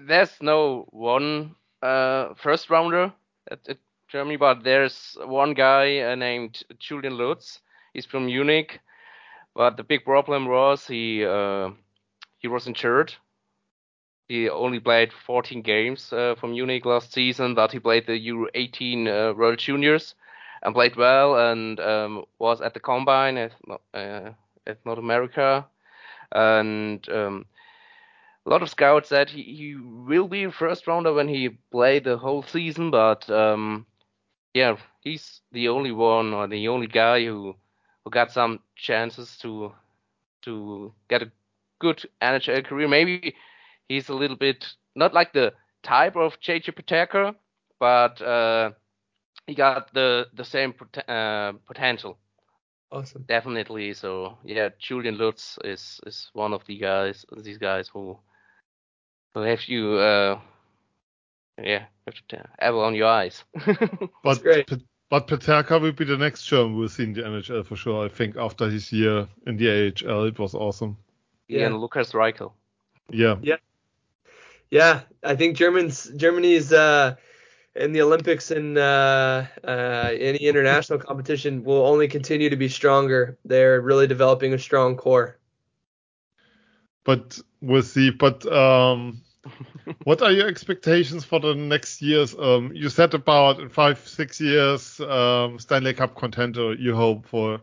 there's 0.02 0.42
no 0.42 0.86
one 0.90 1.56
uh, 1.82 2.34
first 2.34 2.70
rounder 2.70 3.12
at, 3.50 3.68
at 3.68 3.78
Germany, 4.08 4.36
but 4.36 4.64
there's 4.64 5.16
one 5.24 5.54
guy 5.54 6.00
uh, 6.00 6.14
named 6.16 6.62
Julian 6.78 7.14
Lutz. 7.14 7.60
He's 7.94 8.06
from 8.06 8.26
Munich, 8.26 8.80
but 9.54 9.76
the 9.76 9.84
big 9.84 10.04
problem 10.04 10.46
was 10.46 10.86
he 10.86 11.24
uh, 11.24 11.70
he 12.38 12.48
was 12.48 12.66
injured. 12.66 13.14
He 14.28 14.48
only 14.48 14.80
played 14.80 15.12
14 15.12 15.62
games 15.62 16.12
uh, 16.12 16.34
for 16.34 16.48
Munich 16.48 16.84
last 16.84 17.12
season, 17.12 17.54
but 17.54 17.72
he 17.72 17.78
played 17.78 18.06
the 18.06 18.18
Euro 18.18 18.48
18 18.54 19.06
uh, 19.06 19.32
World 19.34 19.58
Juniors 19.58 20.14
and 20.62 20.74
played 20.74 20.96
well 20.96 21.36
and 21.36 21.78
um, 21.78 22.24
was 22.38 22.60
at 22.60 22.74
the 22.74 22.80
combine 22.80 23.36
at, 23.36 23.52
uh, 23.92 24.30
at 24.66 24.84
North 24.84 24.98
America. 24.98 25.66
And 26.32 27.06
um, 27.10 27.46
a 28.46 28.50
lot 28.50 28.62
of 28.62 28.70
scouts 28.70 29.10
said 29.10 29.30
he, 29.30 29.42
he 29.42 29.74
will 29.76 30.26
be 30.26 30.44
a 30.44 30.50
first 30.50 30.86
rounder 30.86 31.12
when 31.12 31.28
he 31.28 31.50
played 31.70 32.04
the 32.04 32.16
whole 32.16 32.42
season, 32.42 32.90
but 32.90 33.28
um, 33.30 33.86
yeah, 34.54 34.78
he's 35.00 35.42
the 35.52 35.68
only 35.68 35.92
one 35.92 36.32
or 36.32 36.48
the 36.48 36.68
only 36.68 36.86
guy 36.86 37.24
who 37.24 37.56
who 38.04 38.10
got 38.10 38.32
some 38.32 38.60
chances 38.76 39.36
to 39.38 39.72
to 40.42 40.92
get 41.08 41.22
a 41.22 41.32
good 41.80 42.04
NHL 42.22 42.64
career. 42.64 42.88
Maybe 42.88 43.34
he's 43.88 44.08
a 44.08 44.14
little 44.14 44.36
bit 44.36 44.66
not 44.94 45.14
like 45.14 45.32
the 45.32 45.54
type 45.82 46.16
of 46.16 46.40
JJ 46.40 46.72
Peterka, 46.74 47.34
but 47.80 48.20
uh, 48.22 48.72
he 49.46 49.54
got 49.54 49.92
the 49.94 50.26
the 50.34 50.44
same 50.44 50.72
pot- 50.72 51.08
uh, 51.08 51.52
potential 51.66 52.18
awesome. 52.92 53.28
definitely. 53.28 53.94
So 53.94 54.38
yeah, 54.44 54.70
Julian 54.78 55.16
Lutz 55.16 55.58
is 55.64 56.00
is 56.06 56.30
one 56.34 56.52
of 56.54 56.64
the 56.66 56.78
guys 56.78 57.24
these 57.42 57.58
guys 57.58 57.88
who 57.88 58.18
who 59.34 59.40
have 59.42 59.64
you 59.68 59.94
uh 59.94 60.40
yeah 61.62 61.86
have 62.06 62.16
to 62.28 62.48
have 62.58 62.74
on 62.76 62.94
your 62.94 63.08
eyes. 63.08 63.44
But 64.22 64.42
great. 64.42 64.66
P- 64.66 64.86
but 65.10 65.28
Peterka 65.28 65.80
will 65.80 65.92
be 65.92 66.04
the 66.04 66.16
next 66.16 66.44
German 66.44 66.76
we'll 66.76 66.88
see 66.88 67.04
in 67.04 67.12
the 67.12 67.22
NHL 67.22 67.66
for 67.66 67.76
sure. 67.76 68.04
I 68.04 68.08
think 68.08 68.36
after 68.36 68.68
his 68.68 68.92
year 68.92 69.28
in 69.46 69.56
the 69.56 69.68
AHL, 69.68 70.24
it 70.24 70.38
was 70.38 70.54
awesome. 70.54 70.96
yeah. 71.48 71.66
and 71.66 71.78
Lucas 71.78 72.12
Reichel. 72.12 72.52
Yeah. 73.10 73.36
Yeah. 73.42 73.56
Yeah, 74.70 75.02
I 75.22 75.36
think 75.36 75.56
Germans 75.56 76.10
Germany's 76.16 76.72
uh, 76.72 77.14
in 77.76 77.92
the 77.92 78.02
Olympics 78.02 78.50
and 78.50 78.76
uh, 78.78 79.44
uh, 79.62 80.10
any 80.18 80.38
international 80.38 80.98
competition 80.98 81.64
will 81.64 81.86
only 81.86 82.08
continue 82.08 82.50
to 82.50 82.56
be 82.56 82.68
stronger. 82.68 83.38
They're 83.44 83.80
really 83.80 84.06
developing 84.06 84.52
a 84.54 84.58
strong 84.58 84.96
core. 84.96 85.38
But 87.04 87.38
we'll 87.60 87.82
see. 87.82 88.10
But 88.10 88.44
um, 88.50 89.22
what 90.04 90.22
are 90.22 90.32
your 90.32 90.48
expectations 90.48 91.24
for 91.24 91.40
the 91.40 91.54
next 91.54 92.02
years? 92.02 92.34
Um, 92.38 92.72
you 92.74 92.88
said 92.88 93.14
about 93.14 93.60
in 93.60 93.68
five, 93.68 94.06
six 94.06 94.40
years, 94.40 95.00
um, 95.00 95.58
Stanley 95.58 95.94
Cup 95.94 96.16
contender. 96.16 96.74
You 96.74 96.94
hope 96.94 97.26
for. 97.26 97.60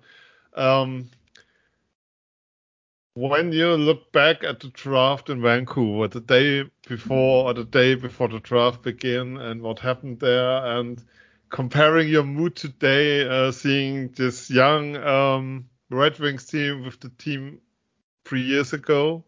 Um, 0.56 1.10
when 3.14 3.52
you 3.52 3.76
look 3.76 4.12
back 4.14 4.44
at 4.44 4.62
the 4.62 4.70
draft 4.70 5.30
in 5.30 5.42
Vancouver, 5.42 6.08
the 6.08 6.22
day 6.22 6.64
before 6.88 7.46
or 7.46 7.54
the 7.54 7.66
day 7.66 7.96
before 7.96 8.30
the 8.30 8.40
draft 8.40 8.84
began, 8.84 9.38
and 9.38 9.62
what 9.62 9.80
happened 9.80 10.20
there, 10.20 10.66
and 10.78 11.04
comparing 11.50 12.08
your 12.08 12.24
mood 12.24 12.56
today, 12.56 13.28
uh, 13.28 13.52
seeing 13.52 14.10
this 14.10 14.50
young 14.50 14.96
um, 14.96 15.66
Red 15.90 16.20
Wings 16.20 16.46
team 16.46 16.86
with 16.86 17.00
the 17.02 17.10
team 17.10 17.60
three 18.24 18.44
years 18.44 18.72
ago, 18.72 19.26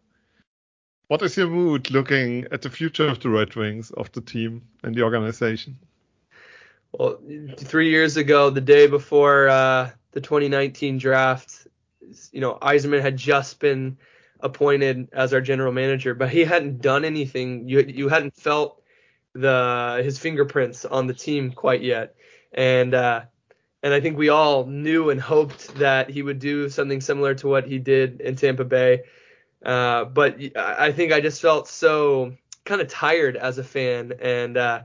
what 1.08 1.22
is 1.22 1.36
your 1.36 1.48
mood 1.48 1.90
looking 1.90 2.46
at 2.50 2.62
the 2.62 2.70
future 2.70 3.06
of 3.06 3.20
the 3.20 3.28
Red 3.28 3.54
Wings, 3.54 3.90
of 3.90 4.10
the 4.12 4.20
team 4.20 4.62
and 4.82 4.94
the 4.94 5.02
organization? 5.02 5.76
Well, 6.92 7.18
three 7.56 7.90
years 7.90 8.16
ago, 8.16 8.50
the 8.50 8.60
day 8.60 8.86
before 8.86 9.48
uh, 9.48 9.90
the 10.12 10.20
2019 10.20 10.98
draft, 10.98 11.66
you 12.30 12.40
know, 12.40 12.56
Yzerman 12.62 13.02
had 13.02 13.16
just 13.16 13.58
been 13.58 13.98
appointed 14.40 15.08
as 15.12 15.32
our 15.32 15.40
general 15.40 15.72
manager, 15.72 16.14
but 16.14 16.30
he 16.30 16.44
hadn't 16.44 16.80
done 16.80 17.04
anything. 17.04 17.68
You 17.68 17.80
you 17.80 18.08
hadn't 18.08 18.36
felt 18.36 18.80
the 19.32 20.02
his 20.04 20.18
fingerprints 20.18 20.84
on 20.84 21.06
the 21.06 21.14
team 21.14 21.50
quite 21.50 21.82
yet, 21.82 22.14
and 22.52 22.94
uh, 22.94 23.22
and 23.82 23.92
I 23.92 24.00
think 24.00 24.16
we 24.16 24.28
all 24.28 24.66
knew 24.66 25.10
and 25.10 25.20
hoped 25.20 25.74
that 25.76 26.10
he 26.10 26.22
would 26.22 26.38
do 26.38 26.68
something 26.68 27.00
similar 27.00 27.34
to 27.36 27.48
what 27.48 27.66
he 27.66 27.78
did 27.78 28.20
in 28.20 28.36
Tampa 28.36 28.64
Bay. 28.64 29.02
Uh, 29.64 30.04
but 30.04 30.38
I 30.56 30.92
think 30.92 31.12
I 31.12 31.20
just 31.20 31.40
felt 31.40 31.68
so 31.68 32.36
kind 32.64 32.80
of 32.80 32.88
tired 32.88 33.36
as 33.36 33.58
a 33.58 33.64
fan, 33.64 34.12
and 34.20 34.56
uh, 34.56 34.82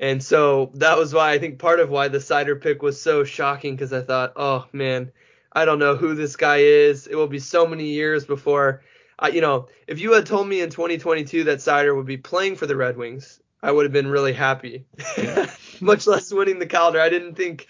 and 0.00 0.22
so 0.22 0.70
that 0.74 0.96
was 0.96 1.12
why 1.12 1.32
I 1.32 1.38
think 1.38 1.58
part 1.58 1.80
of 1.80 1.90
why 1.90 2.08
the 2.08 2.18
Seider 2.18 2.60
pick 2.60 2.82
was 2.82 3.00
so 3.00 3.24
shocking 3.24 3.74
because 3.74 3.92
I 3.92 4.02
thought, 4.02 4.32
oh 4.36 4.66
man, 4.72 5.12
I 5.52 5.64
don't 5.64 5.78
know 5.78 5.96
who 5.96 6.14
this 6.14 6.36
guy 6.36 6.58
is. 6.58 7.06
It 7.06 7.14
will 7.14 7.28
be 7.28 7.38
so 7.38 7.66
many 7.66 7.88
years 7.88 8.24
before 8.24 8.82
I, 9.18 9.28
you 9.28 9.40
know, 9.40 9.68
if 9.86 9.98
you 10.00 10.12
had 10.12 10.26
told 10.26 10.48
me 10.48 10.60
in 10.60 10.70
2022 10.70 11.44
that 11.44 11.58
Seider 11.58 11.96
would 11.96 12.06
be 12.06 12.16
playing 12.16 12.56
for 12.56 12.66
the 12.66 12.76
Red 12.76 12.96
Wings, 12.96 13.40
I 13.62 13.72
would 13.72 13.84
have 13.84 13.92
been 13.92 14.08
really 14.08 14.34
happy. 14.34 14.84
Much 15.80 16.06
less 16.06 16.32
winning 16.32 16.58
the 16.58 16.66
Calder. 16.66 17.00
I 17.00 17.08
didn't 17.08 17.34
think, 17.34 17.66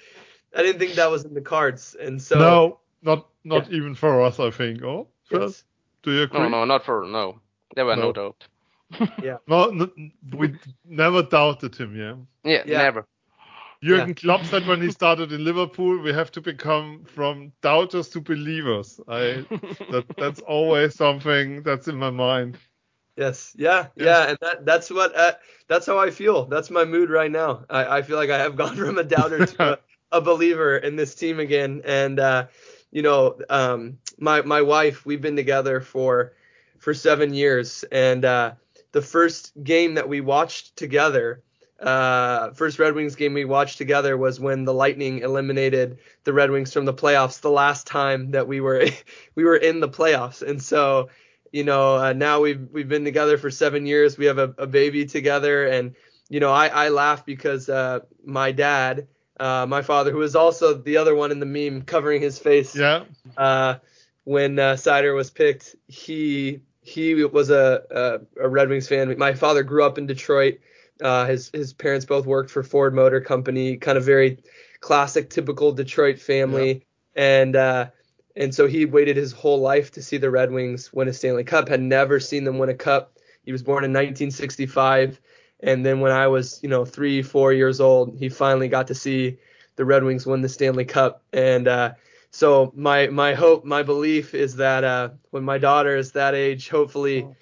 I 0.55 0.63
didn't 0.63 0.81
think 0.81 0.95
that 0.95 1.11
was 1.11 1.25
in 1.25 1.35
the 1.35 1.41
cards. 1.41 1.95
And 1.99 2.21
so 2.21 2.39
no, 2.39 2.81
not 3.03 3.29
not 3.45 3.71
yeah. 3.71 3.77
even 3.77 3.95
for 3.95 4.23
us. 4.23 4.41
I 4.41 4.51
think. 4.51 4.83
Oh, 4.83 5.09
yes. 5.31 5.63
Do 6.07 6.13
you 6.13 6.23
agree? 6.23 6.39
No, 6.39 6.49
no, 6.49 6.65
not 6.65 6.85
for 6.85 7.05
no. 7.05 7.41
There 7.75 7.85
were 7.85 7.97
no, 7.97 8.03
no 8.03 8.13
doubt. 8.13 8.47
yeah. 9.23 9.39
No, 9.49 9.71
no, 9.71 9.91
we 10.33 10.55
never 10.85 11.23
doubted 11.23 11.75
him. 11.75 11.97
Yeah. 11.97 12.15
Yeah, 12.45 12.63
yeah. 12.65 12.79
never. 12.79 13.07
Jurgen 13.83 14.09
yeah. 14.09 14.15
Klopp 14.15 14.45
said 14.45 14.67
when 14.69 14.81
he 14.81 14.91
started 15.01 15.33
in 15.33 15.45
Liverpool, 15.45 16.01
we 16.01 16.13
have 16.13 16.31
to 16.33 16.41
become 16.41 17.05
from 17.05 17.53
doubters 17.61 18.09
to 18.11 18.21
believers. 18.21 19.01
I 19.09 19.45
that, 19.91 20.05
that's 20.17 20.41
always 20.41 20.95
something 20.95 21.65
that's 21.65 21.89
in 21.89 21.97
my 21.97 22.11
mind. 22.11 22.57
Yes, 23.17 23.53
yeah, 23.57 23.89
yes. 23.97 24.07
yeah, 24.07 24.29
and 24.29 24.39
that 24.43 24.65
that's 24.65 24.91
what 24.91 25.17
uh, 25.17 25.33
that's 25.67 25.87
how 25.87 25.99
I 25.99 26.11
feel. 26.11 26.45
That's 26.45 26.71
my 26.71 26.85
mood 26.85 27.11
right 27.11 27.31
now. 27.31 27.65
I, 27.69 27.99
I 27.99 28.03
feel 28.03 28.17
like 28.17 28.31
I 28.31 28.39
have 28.39 28.55
gone 28.55 28.77
from 28.77 28.99
a 28.99 29.05
doubter 29.05 29.45
to 29.45 29.73
a, 29.73 29.79
a 30.13 30.21
believer 30.21 30.77
in 30.77 30.95
this 30.95 31.17
team 31.17 31.41
again. 31.41 31.83
And 31.85 32.21
uh, 32.21 32.47
you 32.97 33.03
know, 33.03 33.39
um, 33.51 33.99
my 34.19 34.41
my 34.41 34.63
wife, 34.63 35.05
we've 35.05 35.21
been 35.21 35.37
together 35.37 35.81
for 35.81 36.33
for 36.79 36.95
seven 36.95 37.35
years, 37.35 37.85
and 37.93 38.25
uh, 38.25 38.53
the 38.93 39.03
first 39.03 39.53
game 39.63 39.95
that 39.95 40.09
we 40.09 40.21
watched 40.21 40.77
together 40.77 41.43
uh, 41.81 42.53
first 42.53 42.79
Red 42.79 42.95
Wings 42.95 43.17
game 43.17 43.35
we 43.35 43.45
watched 43.45 43.77
together 43.77 44.17
was 44.17 44.41
when 44.41 44.65
the 44.65 44.73
Lightning 44.73 45.19
eliminated 45.19 45.99
the 46.25 46.33
Red 46.33 46.51
Wings 46.51 46.73
from 46.73 46.87
the 46.87 46.95
playoffs. 46.95 47.41
The 47.41 47.51
last 47.51 47.87
time 47.87 48.31
that 48.31 48.49
we 48.49 48.61
were 48.61 48.87
we 49.35 49.45
were 49.45 49.57
in 49.57 49.81
the 49.81 49.89
playoffs, 49.89 50.43
and 50.43 50.63
so 50.63 51.11
you 51.53 51.65
know 51.65 51.97
uh, 51.97 52.13
now 52.13 52.41
we've 52.41 52.67
we've 52.73 52.89
been 52.89 53.05
together 53.05 53.37
for 53.37 53.51
seven 53.51 53.85
years. 53.85 54.17
We 54.17 54.25
have 54.27 54.39
a, 54.39 54.55
a 54.57 54.67
baby 54.67 55.05
together, 55.05 55.67
and 55.67 55.95
you 56.31 56.41
know 56.41 56.51
I, 56.51 56.69
I 56.69 56.89
laugh 56.89 57.27
because 57.27 57.69
uh, 57.69 58.01
my 58.25 58.53
dad, 58.53 59.07
uh, 59.39 59.67
my 59.67 59.83
father, 59.83 60.11
who 60.11 60.19
was 60.19 60.37
also 60.37 60.75
the 60.75 60.97
other 60.97 61.15
one 61.15 61.31
in 61.31 61.41
the 61.41 61.47
meme 61.47 61.83
covering 61.83 62.23
his 62.23 62.39
face. 62.39 62.75
Yeah. 62.75 63.05
Uh, 63.37 63.77
when 64.25 64.59
uh, 64.59 64.75
Seider 64.75 65.15
was 65.15 65.31
picked, 65.31 65.77
he 65.89 66.61
he 66.83 67.25
was 67.25 67.51
a, 67.51 67.83
a, 68.39 68.45
a 68.45 68.49
Red 68.49 68.69
Wings 68.69 68.89
fan. 68.89 69.17
My 69.19 69.35
father 69.35 69.63
grew 69.63 69.85
up 69.85 69.99
in 69.99 70.07
Detroit. 70.07 70.59
Uh, 71.01 71.27
his 71.27 71.51
his 71.53 71.73
parents 71.73 72.07
both 72.07 72.27
worked 72.27 72.51
for 72.51 72.63
Ford 72.63 72.95
Motor 72.95 73.21
Company, 73.21 73.77
kind 73.77 73.99
of 73.99 74.05
very 74.05 74.39
classic, 74.81 75.31
typical 75.31 75.73
Detroit 75.73 76.19
family, 76.19 76.85
yeah. 77.15 77.23
and 77.23 77.57
uh, 77.57 77.87
and 78.35 78.55
so 78.55 78.67
he 78.67 78.85
waited 78.85 79.17
his 79.17 79.33
whole 79.33 79.61
life 79.61 79.93
to 79.93 80.03
see 80.03 80.17
the 80.17 80.31
Red 80.31 80.51
Wings 80.51 80.93
win 80.93 81.09
a 81.09 81.13
Stanley 81.13 81.45
Cup. 81.45 81.69
Had 81.69 81.83
never 81.83 82.21
seen 82.21 82.45
them 82.45 82.59
win 82.59 82.69
a 82.69 82.75
cup. 82.75 83.19
He 83.45 83.53
was 83.53 83.63
born 83.63 83.85
in 83.85 83.91
1965, 83.91 85.21
and 85.61 85.85
then 85.85 86.01
when 86.01 86.13
I 86.13 86.27
was 86.27 86.61
you 86.63 86.69
know 86.69 86.85
three 86.85 87.23
four 87.23 87.53
years 87.53 87.81
old, 87.81 88.17
he 88.19 88.29
finally 88.29 88.69
got 88.69 88.89
to 88.89 88.95
see 88.95 89.39
the 89.77 89.85
Red 89.85 90.05
Wings 90.05 90.27
win 90.27 90.43
the 90.43 90.49
Stanley 90.49 90.85
Cup, 90.85 91.23
and 91.33 91.69
uh, 91.69 91.95
so 92.31 92.73
my 92.75 93.09
my 93.09 93.35
hope, 93.35 93.65
my 93.65 93.83
belief 93.83 94.35
is 94.35 94.57
that 94.57 94.85
uh, 94.85 95.11
when 95.31 95.45
my 95.45 95.59
daughter 95.59 95.97
is 95.97 96.13
that 96.13 96.35
age, 96.35 96.69
hopefully. 96.69 97.25
Oh 97.25 97.37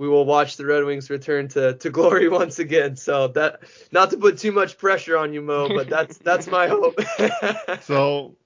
we 0.00 0.08
will 0.08 0.24
watch 0.24 0.56
the 0.56 0.64
Red 0.64 0.84
Wings 0.84 1.10
return 1.10 1.46
to, 1.48 1.74
to 1.74 1.90
glory 1.90 2.26
once 2.40 2.58
again. 2.58 2.96
So 2.96 3.28
that 3.28 3.60
not 3.92 4.08
to 4.10 4.16
put 4.16 4.38
too 4.38 4.50
much 4.50 4.78
pressure 4.78 5.18
on 5.18 5.34
you, 5.34 5.42
Mo, 5.42 5.68
but 5.68 5.90
that's 5.90 6.16
that's 6.24 6.46
my 6.46 6.68
hope. 6.68 6.98
so 7.82 8.38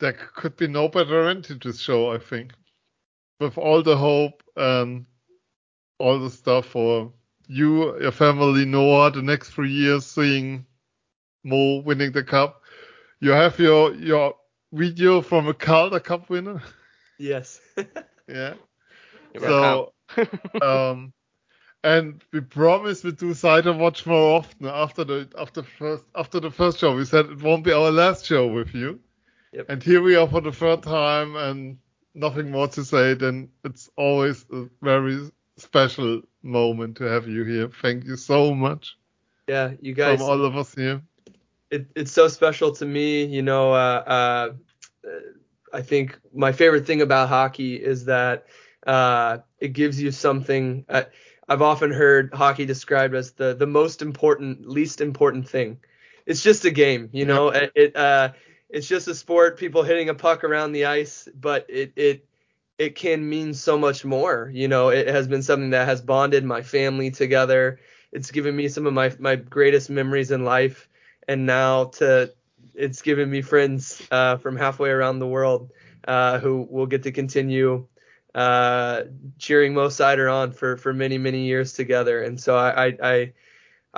there 0.00 0.14
could 0.14 0.56
be 0.56 0.66
no 0.66 0.88
better 0.88 1.28
end 1.28 1.44
to 1.44 1.56
this 1.56 1.80
show, 1.80 2.10
I 2.10 2.18
think. 2.18 2.52
With 3.40 3.58
all 3.58 3.82
the 3.82 3.96
hope 3.96 4.42
and 4.56 5.04
all 5.98 6.18
the 6.18 6.30
stuff 6.30 6.66
for 6.66 7.12
you, 7.46 8.00
your 8.00 8.12
family, 8.12 8.64
Noah, 8.64 9.10
the 9.10 9.22
next 9.22 9.50
three 9.50 9.72
years, 9.72 10.06
seeing 10.06 10.66
Mo 11.44 11.80
winning 11.80 12.12
the 12.12 12.22
cup. 12.22 12.62
You 13.20 13.30
have 13.30 13.58
your 13.58 13.94
your 13.94 14.34
video 14.72 15.20
from 15.22 15.48
a 15.48 15.54
Calder 15.54 16.00
Cup 16.00 16.28
winner. 16.28 16.62
Yes. 17.18 17.60
yeah 18.28 18.54
so, 19.40 19.92
um, 20.62 21.12
and 21.84 22.22
we 22.32 22.40
promise 22.40 23.04
we 23.04 23.12
do 23.12 23.30
Seider 23.30 23.76
Watch 23.76 24.06
more 24.06 24.38
often 24.38 24.66
after 24.66 25.04
the 25.04 25.28
after 25.38 25.62
first 25.62 26.04
after 26.14 26.40
the 26.40 26.50
first 26.50 26.78
show. 26.78 26.96
We 26.96 27.04
said 27.04 27.26
it 27.26 27.42
won't 27.42 27.64
be 27.64 27.72
our 27.72 27.90
last 27.90 28.26
show 28.26 28.46
with 28.46 28.74
you. 28.74 29.00
Yep. 29.52 29.66
And 29.68 29.82
here 29.82 30.02
we 30.02 30.16
are 30.16 30.28
for 30.28 30.40
the 30.40 30.52
third 30.52 30.82
time, 30.82 31.36
and 31.36 31.78
nothing 32.14 32.50
more 32.50 32.68
to 32.68 32.84
say 32.84 33.14
than 33.14 33.50
it's 33.64 33.88
always 33.96 34.44
a 34.52 34.66
very 34.82 35.30
special 35.58 36.22
moment 36.42 36.96
to 36.98 37.04
have 37.04 37.28
you 37.28 37.44
here. 37.44 37.68
Thank 37.68 38.04
you 38.04 38.16
so 38.16 38.54
much. 38.54 38.96
Yeah, 39.48 39.72
you 39.80 39.94
guys. 39.94 40.20
From 40.20 40.28
all 40.28 40.44
of 40.44 40.56
us 40.56 40.74
here. 40.74 41.02
It, 41.70 41.86
it's 41.94 42.12
so 42.12 42.28
special 42.28 42.72
to 42.76 42.86
me. 42.86 43.24
You 43.24 43.42
know, 43.42 43.72
uh, 43.72 44.54
uh, 45.04 45.10
I 45.72 45.82
think 45.82 46.18
my 46.34 46.52
favorite 46.52 46.86
thing 46.86 47.02
about 47.02 47.28
hockey 47.28 47.76
is 47.76 48.06
that 48.06 48.46
uh, 48.86 49.38
it 49.58 49.68
gives 49.68 50.00
you 50.00 50.10
something. 50.10 50.84
Uh, 50.88 51.04
I've 51.48 51.62
often 51.62 51.90
heard 51.90 52.32
hockey 52.34 52.66
described 52.66 53.14
as 53.14 53.32
the 53.32 53.54
the 53.54 53.66
most 53.66 54.02
important, 54.02 54.68
least 54.68 55.00
important 55.00 55.48
thing. 55.48 55.78
It's 56.26 56.42
just 56.42 56.64
a 56.64 56.70
game, 56.70 57.08
you 57.12 57.24
know. 57.24 57.48
It, 57.48 57.72
it 57.74 57.96
uh, 57.96 58.32
it's 58.68 58.86
just 58.86 59.08
a 59.08 59.14
sport, 59.14 59.58
people 59.58 59.82
hitting 59.82 60.10
a 60.10 60.14
puck 60.14 60.44
around 60.44 60.72
the 60.72 60.86
ice, 60.86 61.28
but 61.34 61.66
it 61.68 61.92
it 61.96 62.28
it 62.78 62.94
can 62.94 63.28
mean 63.28 63.54
so 63.54 63.76
much 63.76 64.04
more. 64.04 64.50
You 64.52 64.68
know, 64.68 64.88
it 64.90 65.08
has 65.08 65.28
been 65.28 65.42
something 65.42 65.70
that 65.70 65.88
has 65.88 66.00
bonded 66.00 66.44
my 66.44 66.62
family 66.62 67.10
together. 67.10 67.80
It's 68.12 68.30
given 68.30 68.56
me 68.56 68.68
some 68.68 68.86
of 68.86 68.94
my 68.94 69.12
my 69.18 69.36
greatest 69.36 69.90
memories 69.90 70.30
in 70.30 70.44
life, 70.44 70.88
and 71.26 71.46
now 71.46 71.86
to 71.98 72.32
it's 72.74 73.02
given 73.02 73.30
me 73.30 73.42
friends 73.42 74.02
uh, 74.10 74.36
from 74.36 74.56
halfway 74.56 74.90
around 74.90 75.18
the 75.18 75.26
world 75.26 75.70
uh, 76.06 76.38
who 76.38 76.66
will 76.70 76.86
get 76.86 77.02
to 77.02 77.12
continue 77.12 77.86
uh, 78.34 79.02
cheering 79.38 79.74
Mo 79.74 79.88
Seider 79.88 80.32
on 80.32 80.52
for 80.52 80.76
for 80.76 80.92
many 80.92 81.18
many 81.18 81.46
years 81.46 81.72
together. 81.72 82.22
And 82.22 82.40
so 82.40 82.56
I 82.56 82.86
I 82.86 82.96
I, 83.02 83.32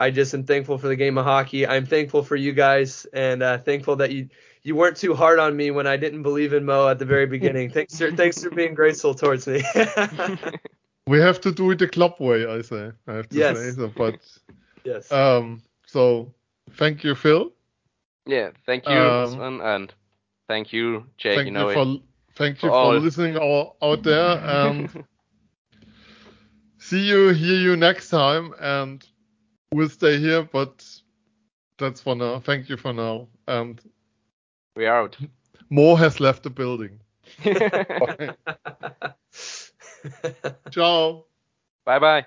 I 0.00 0.10
just 0.10 0.32
am 0.32 0.44
thankful 0.44 0.78
for 0.78 0.88
the 0.88 0.96
game 0.96 1.18
of 1.18 1.26
hockey. 1.26 1.66
I'm 1.66 1.84
thankful 1.84 2.24
for 2.24 2.34
you 2.34 2.52
guys 2.52 3.06
and 3.12 3.42
uh, 3.42 3.58
thankful 3.58 3.96
that 3.96 4.10
you 4.10 4.30
you 4.62 4.74
weren't 4.74 4.96
too 4.96 5.14
hard 5.14 5.38
on 5.38 5.54
me 5.54 5.70
when 5.70 5.86
I 5.86 5.98
didn't 5.98 6.22
believe 6.22 6.54
in 6.54 6.64
Mo 6.64 6.88
at 6.88 6.98
the 6.98 7.04
very 7.04 7.26
beginning. 7.26 7.70
thanks 7.76 7.98
for 7.98 8.10
thanks 8.10 8.42
for 8.42 8.50
being 8.50 8.72
graceful 8.72 9.14
towards 9.14 9.46
me. 9.46 9.62
we 11.06 11.20
have 11.20 11.40
to 11.42 11.52
do 11.52 11.70
it 11.70 11.78
the 11.78 11.86
club 11.86 12.14
way, 12.18 12.46
I 12.46 12.62
say. 12.62 12.92
I 13.06 13.12
have 13.12 13.28
to 13.28 13.36
yes. 13.36 13.58
say 13.58 13.70
so, 13.72 13.92
but 13.94 14.18
yes. 14.84 15.12
Um. 15.12 15.62
So 15.86 16.32
thank 16.72 17.04
you, 17.04 17.14
Phil. 17.14 17.52
Yeah. 18.26 18.50
Thank 18.64 18.86
you, 18.86 18.92
um, 18.92 19.60
and 19.60 19.92
thank 20.48 20.72
you, 20.72 21.04
Jake. 21.18 21.36
Thank 21.36 21.46
you 21.46 21.52
know 21.52 21.68
you 21.68 21.74
for 21.74 21.92
it. 21.92 22.00
Thank 22.36 22.62
you 22.62 22.70
for 22.70 22.98
listening 22.98 23.36
all, 23.36 23.76
out 23.82 24.02
there 24.02 24.38
and 24.38 25.04
see 26.78 27.06
you, 27.06 27.28
hear 27.28 27.60
you 27.60 27.76
next 27.76 28.08
time 28.08 28.54
and 28.58 29.06
we'll 29.72 29.88
stay 29.88 30.18
here, 30.18 30.42
but 30.42 30.84
that's 31.78 32.00
for 32.00 32.16
now. 32.16 32.40
Thank 32.40 32.68
you 32.68 32.76
for 32.76 32.92
now. 32.92 33.28
And 33.46 33.80
we 34.76 34.86
are 34.86 35.02
out. 35.02 35.16
Mo 35.70 35.96
has 35.96 36.20
left 36.20 36.42
the 36.42 36.50
building. 36.50 37.00
Ciao. 40.70 41.24
Bye 41.84 41.98
bye. 41.98 42.26